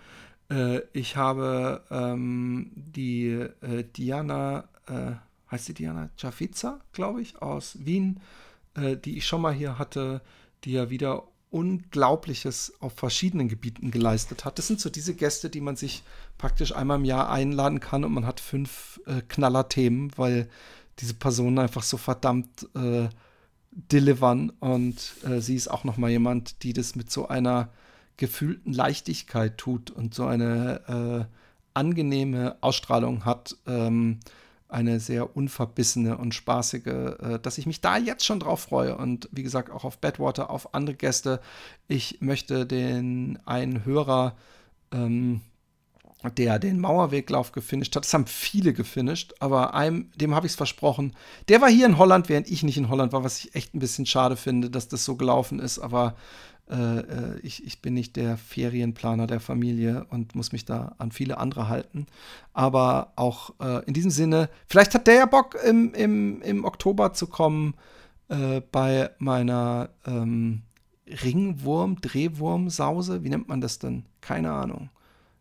Äh, 0.51 0.80
ich 0.92 1.16
habe 1.16 1.84
ähm, 1.90 2.70
die 2.74 3.28
äh, 3.28 3.84
Diana, 3.96 4.68
äh, 4.86 5.12
heißt 5.51 5.68
die 5.68 5.74
Diana 5.74 6.11
Jafiza, 6.16 6.80
glaube 6.92 7.22
ich, 7.22 7.40
aus 7.40 7.78
Wien, 7.84 8.20
äh, 8.74 8.96
die 8.96 9.16
ich 9.16 9.26
schon 9.26 9.42
mal 9.42 9.55
hier 9.55 9.78
hatte, 9.78 10.22
die 10.64 10.72
ja 10.72 10.90
wieder 10.90 11.24
Unglaubliches 11.51 12.74
auf 12.80 12.94
verschiedenen 12.94 13.48
Gebieten 13.48 13.90
geleistet 13.90 14.44
hat. 14.44 14.59
Das 14.59 14.68
sind 14.68 14.80
so 14.80 14.88
diese 14.88 15.14
Gäste, 15.14 15.51
die 15.51 15.61
man 15.61 15.74
sich 15.74 16.05
praktisch 16.38 16.74
einmal 16.74 16.98
im 16.98 17.05
Jahr 17.05 17.28
einladen 17.28 17.80
kann 17.80 18.05
und 18.05 18.12
man 18.12 18.24
hat 18.24 18.38
fünf 18.38 19.01
äh, 19.07 19.20
Knaller-Themen, 19.22 20.12
weil 20.16 20.48
diese 21.01 21.14
Personen 21.14 21.59
einfach 21.59 21.82
so 21.82 21.96
verdammt 21.96 22.68
äh, 22.76 23.09
delivern 23.72 24.51
und 24.61 25.14
äh, 25.24 25.40
sie 25.40 25.57
ist 25.57 25.68
auch 25.68 25.84
noch 25.84 25.96
mal 25.96 26.11
jemand, 26.11 26.62
die 26.62 26.72
das 26.72 26.94
mit 26.94 27.11
so 27.11 27.26
einer 27.28 27.70
gefühlten 28.20 28.72
Leichtigkeit 28.72 29.58
tut 29.58 29.90
und 29.90 30.14
so 30.14 30.26
eine 30.26 31.26
äh, 31.28 31.34
angenehme 31.74 32.56
Ausstrahlung 32.60 33.24
hat. 33.24 33.56
Ähm, 33.66 34.20
eine 34.68 35.00
sehr 35.00 35.36
unverbissene 35.36 36.16
und 36.16 36.32
spaßige, 36.32 36.86
äh, 36.86 37.38
dass 37.42 37.58
ich 37.58 37.66
mich 37.66 37.80
da 37.80 37.96
jetzt 37.96 38.24
schon 38.24 38.38
drauf 38.38 38.60
freue. 38.60 38.96
Und 38.96 39.28
wie 39.32 39.42
gesagt, 39.42 39.70
auch 39.70 39.84
auf 39.84 39.98
Badwater, 39.98 40.50
auf 40.50 40.74
andere 40.74 40.94
Gäste. 40.94 41.40
Ich 41.88 42.20
möchte 42.20 42.66
den 42.66 43.38
einen 43.46 43.84
Hörer, 43.84 44.36
ähm, 44.92 45.40
der 46.36 46.58
den 46.58 46.78
Mauerweglauf 46.78 47.52
gefinisht 47.52 47.96
hat, 47.96 48.04
das 48.04 48.12
haben 48.12 48.26
viele 48.26 48.74
gefinisht, 48.74 49.34
aber 49.40 49.72
einem, 49.72 50.10
dem 50.16 50.34
habe 50.34 50.46
ich 50.46 50.52
es 50.52 50.56
versprochen. 50.56 51.16
Der 51.48 51.62
war 51.62 51.70
hier 51.70 51.86
in 51.86 51.96
Holland, 51.96 52.28
während 52.28 52.50
ich 52.50 52.62
nicht 52.62 52.76
in 52.76 52.90
Holland 52.90 53.12
war, 53.12 53.24
was 53.24 53.38
ich 53.42 53.54
echt 53.54 53.74
ein 53.74 53.78
bisschen 53.78 54.04
schade 54.04 54.36
finde, 54.36 54.68
dass 54.68 54.88
das 54.88 55.04
so 55.04 55.16
gelaufen 55.16 55.58
ist. 55.60 55.78
Aber 55.78 56.14
äh, 56.70 57.00
äh, 57.00 57.38
ich, 57.42 57.66
ich 57.66 57.82
bin 57.82 57.94
nicht 57.94 58.16
der 58.16 58.36
Ferienplaner 58.36 59.26
der 59.26 59.40
Familie 59.40 60.06
und 60.10 60.34
muss 60.34 60.52
mich 60.52 60.64
da 60.64 60.94
an 60.98 61.10
viele 61.10 61.38
andere 61.38 61.68
halten. 61.68 62.06
Aber 62.52 63.12
auch 63.16 63.54
äh, 63.60 63.84
in 63.86 63.94
diesem 63.94 64.10
Sinne, 64.10 64.48
vielleicht 64.66 64.94
hat 64.94 65.06
der 65.06 65.14
ja 65.14 65.26
Bock, 65.26 65.56
im, 65.66 65.92
im, 65.94 66.40
im 66.42 66.64
Oktober 66.64 67.12
zu 67.12 67.26
kommen 67.26 67.74
äh, 68.28 68.60
bei 68.72 69.10
meiner 69.18 69.90
ähm, 70.06 70.62
Ringwurm, 71.06 72.00
Drehwurm-Sause. 72.00 73.24
Wie 73.24 73.30
nennt 73.30 73.48
man 73.48 73.60
das 73.60 73.80
denn? 73.80 74.04
Keine 74.20 74.52
Ahnung. 74.52 74.90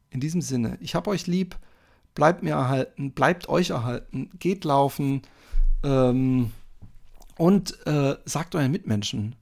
In 0.09 0.19
diesem 0.19 0.41
Sinne, 0.41 0.77
ich 0.81 0.95
habe 0.95 1.11
euch 1.11 1.27
lieb, 1.27 1.57
bleibt 2.15 2.41
mir 2.41 2.55
erhalten, 2.55 3.11
bleibt 3.11 3.47
euch 3.49 3.69
erhalten, 3.69 4.31
geht 4.39 4.65
laufen 4.65 5.21
ähm, 5.83 6.51
und 7.37 7.85
äh, 7.85 8.15
sagt 8.25 8.55
euren 8.55 8.71
Mitmenschen, 8.71 9.35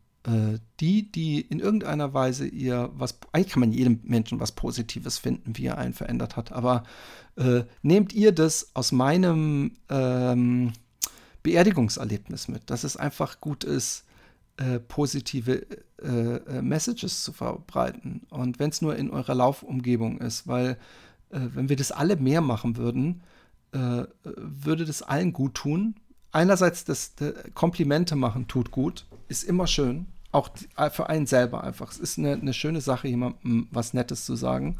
die, 0.81 1.09
die 1.09 1.39
in 1.39 1.59
irgendeiner 1.59 2.13
Weise 2.13 2.45
ihr 2.47 2.89
was, 2.93 3.17
eigentlich 3.31 3.53
kann 3.53 3.61
man 3.61 3.71
jedem 3.71 4.01
Menschen 4.03 4.41
was 4.41 4.51
Positives 4.51 5.17
finden, 5.17 5.55
wie 5.55 5.67
er 5.67 5.77
einen 5.77 5.93
verändert 5.93 6.35
hat, 6.35 6.51
aber 6.51 6.83
äh, 7.37 7.63
nehmt 7.81 8.13
ihr 8.13 8.31
das 8.33 8.71
aus 8.73 8.91
meinem 8.91 9.77
ähm, 9.89 10.73
Beerdigungserlebnis 11.43 12.47
mit, 12.47 12.69
dass 12.69 12.83
es 12.83 12.97
einfach 12.97 13.39
gut 13.39 13.63
ist, 13.63 14.03
äh, 14.57 14.79
positive 14.79 15.65
äh, 16.01 16.07
äh 16.07 16.61
Messages 16.61 17.23
zu 17.23 17.31
verbreiten. 17.31 18.25
Und 18.29 18.59
wenn 18.59 18.71
es 18.71 18.81
nur 18.81 18.95
in 18.95 19.11
eurer 19.11 19.35
Laufumgebung 19.35 20.19
ist, 20.19 20.47
weil 20.47 20.77
äh, 21.29 21.39
wenn 21.53 21.69
wir 21.69 21.75
das 21.75 21.91
alle 21.91 22.15
mehr 22.17 22.41
machen 22.41 22.77
würden, 22.77 23.21
würde 24.23 24.85
das 24.85 25.01
allen 25.03 25.33
gut 25.33 25.55
tun. 25.55 25.95
Einerseits 26.31 26.85
das, 26.85 27.15
das 27.15 27.33
Komplimente 27.53 28.15
machen 28.15 28.47
tut 28.47 28.71
gut, 28.71 29.05
ist 29.27 29.43
immer 29.43 29.67
schön, 29.67 30.07
auch 30.37 30.49
äh, 30.77 30.89
für 30.89 31.09
einen 31.09 31.25
selber 31.25 31.63
einfach. 31.63 31.91
Es 31.91 31.97
ist 31.97 32.17
eine, 32.17 32.33
eine 32.33 32.53
schöne 32.53 32.79
Sache, 32.79 33.07
jemandem 33.07 33.67
was 33.71 33.93
Nettes 33.93 34.25
zu 34.25 34.35
sagen 34.35 34.77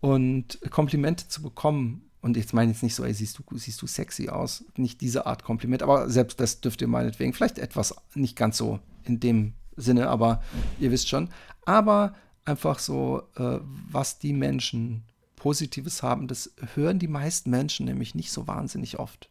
und 0.00 0.60
Komplimente 0.70 1.28
zu 1.28 1.42
bekommen. 1.42 2.02
Und 2.20 2.38
jetzt 2.38 2.54
meine 2.54 2.70
ich 2.70 2.76
jetzt 2.78 2.82
nicht 2.82 2.94
so, 2.94 3.04
ey, 3.04 3.12
siehst 3.12 3.38
du, 3.38 3.58
siehst 3.58 3.82
du 3.82 3.86
sexy 3.86 4.28
aus. 4.28 4.64
Nicht 4.76 5.00
diese 5.00 5.26
Art 5.26 5.42
Kompliment, 5.44 5.82
aber 5.82 6.08
selbst 6.08 6.40
das 6.40 6.60
dürft 6.60 6.80
ihr 6.80 6.88
meinetwegen. 6.88 7.34
Vielleicht 7.34 7.58
etwas 7.58 7.94
nicht 8.14 8.36
ganz 8.36 8.56
so 8.56 8.78
in 9.02 9.20
dem 9.20 9.52
Sinne, 9.76 10.08
aber 10.08 10.42
ihr 10.78 10.90
wisst 10.90 11.08
schon. 11.08 11.28
Aber 11.66 12.14
einfach 12.44 12.78
so, 12.78 13.24
äh, 13.36 13.58
was 13.90 14.18
die 14.18 14.32
Menschen 14.32 15.02
Positives 15.36 16.02
haben, 16.02 16.28
das 16.28 16.54
hören 16.74 16.98
die 16.98 17.08
meisten 17.08 17.50
Menschen 17.50 17.84
nämlich 17.84 18.14
nicht 18.14 18.32
so 18.32 18.46
wahnsinnig 18.46 18.98
oft. 18.98 19.28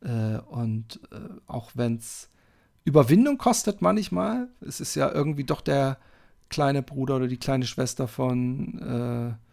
Äh, 0.00 0.38
und 0.38 1.00
äh, 1.12 1.18
auch 1.46 1.72
wenn 1.74 1.96
es 1.96 2.30
Überwindung 2.84 3.38
kostet 3.38 3.82
manchmal. 3.82 4.48
Es 4.60 4.80
ist 4.80 4.94
ja 4.94 5.10
irgendwie 5.10 5.44
doch 5.44 5.60
der 5.60 5.98
kleine 6.48 6.82
Bruder 6.82 7.16
oder 7.16 7.28
die 7.28 7.38
kleine 7.38 7.66
Schwester 7.66 8.06
von 8.06 8.78
äh, 8.80 9.44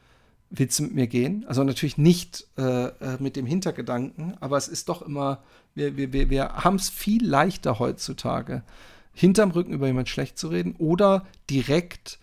Willst 0.54 0.80
du 0.80 0.84
mit 0.84 0.94
mir 0.94 1.08
gehen? 1.08 1.46
Also 1.48 1.64
natürlich 1.64 1.98
nicht 1.98 2.46
äh, 2.58 2.88
äh 2.88 3.18
mit 3.20 3.38
dem 3.38 3.46
Hintergedanken, 3.46 4.36
aber 4.42 4.58
es 4.58 4.68
ist 4.68 4.90
doch 4.90 5.02
immer, 5.02 5.42
wir, 5.76 5.96
wir, 5.96 6.12
wir, 6.12 6.30
wir 6.30 6.56
haben 6.56 6.76
es 6.76 6.90
viel 6.90 7.26
leichter 7.26 7.80
heutzutage, 7.80 8.62
hinterm 9.14 9.52
Rücken 9.52 9.72
über 9.72 9.88
jemand 9.88 10.10
schlecht 10.10 10.38
zu 10.38 10.50
reden 10.50 10.76
oder 10.78 11.26
direkt 11.50 12.20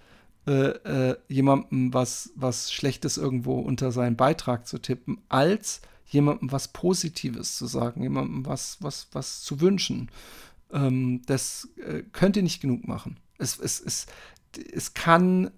äh, 0.47 0.53
äh, 0.53 1.17
jemandem 1.29 1.95
was, 1.95 2.31
was 2.35 2.71
Schlechtes 2.71 3.17
irgendwo 3.17 3.59
unter 3.61 3.93
seinen 3.93 4.17
Beitrag 4.17 4.67
zu 4.67 4.79
tippen, 4.79 5.23
als 5.31 5.81
jemandem 6.05 6.53
was 6.53 6.69
Positives 6.69 7.57
zu 7.57 7.67
sagen, 7.67 8.03
jemandem 8.03 8.45
was, 8.45 8.77
was, 8.81 9.09
was 9.13 9.41
zu 9.41 9.63
wünschen. 9.63 10.11
Ähm, 10.73 11.23
das 11.27 11.69
äh, 11.77 12.03
könnt 12.13 12.37
ihr 12.37 12.43
nicht 12.43 12.61
genug 12.61 12.87
machen. 12.87 13.19
Es, 13.39 13.59
es, 13.59 13.81
es, 13.81 14.07
es, 14.73 14.95
kann, 14.95 15.51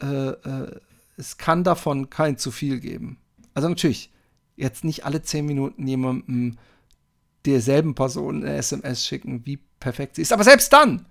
äh, 0.00 0.06
äh, 0.06 0.80
es 1.16 1.36
kann 1.36 1.64
davon 1.64 2.10
kein 2.10 2.38
zu 2.38 2.50
viel 2.50 2.80
geben. 2.80 3.18
Also 3.54 3.68
natürlich, 3.68 4.12
jetzt 4.56 4.84
nicht 4.84 5.04
alle 5.04 5.22
zehn 5.22 5.46
Minuten 5.46 5.86
jemandem 5.86 6.58
derselben 7.44 7.94
Person 7.94 8.42
eine 8.42 8.56
SMS 8.56 9.06
schicken, 9.06 9.44
wie 9.44 9.58
perfekt 9.80 10.16
sie 10.16 10.22
ist. 10.22 10.32
Aber 10.32 10.44
selbst 10.44 10.72
dann 10.72 11.06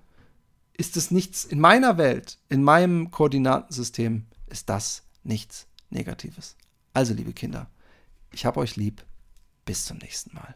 ist 0.76 0.98
es 0.98 1.12
nichts, 1.12 1.46
in 1.46 1.60
meiner 1.60 1.98
Welt, 1.98 2.40
in 2.50 2.64
meinem 2.64 3.12
Koordinatensystem, 3.12 4.26
ist 4.48 4.70
das 4.70 5.04
nichts 5.24 5.68
Negatives. 5.90 6.56
Also, 6.94 7.14
liebe 7.14 7.34
Kinder, 7.34 7.70
ich 8.32 8.46
habe 8.46 8.60
euch 8.60 8.76
lieb. 8.76 9.04
Bis 9.66 9.86
zum 9.86 9.98
nächsten 10.00 10.36
Mal. 10.36 10.56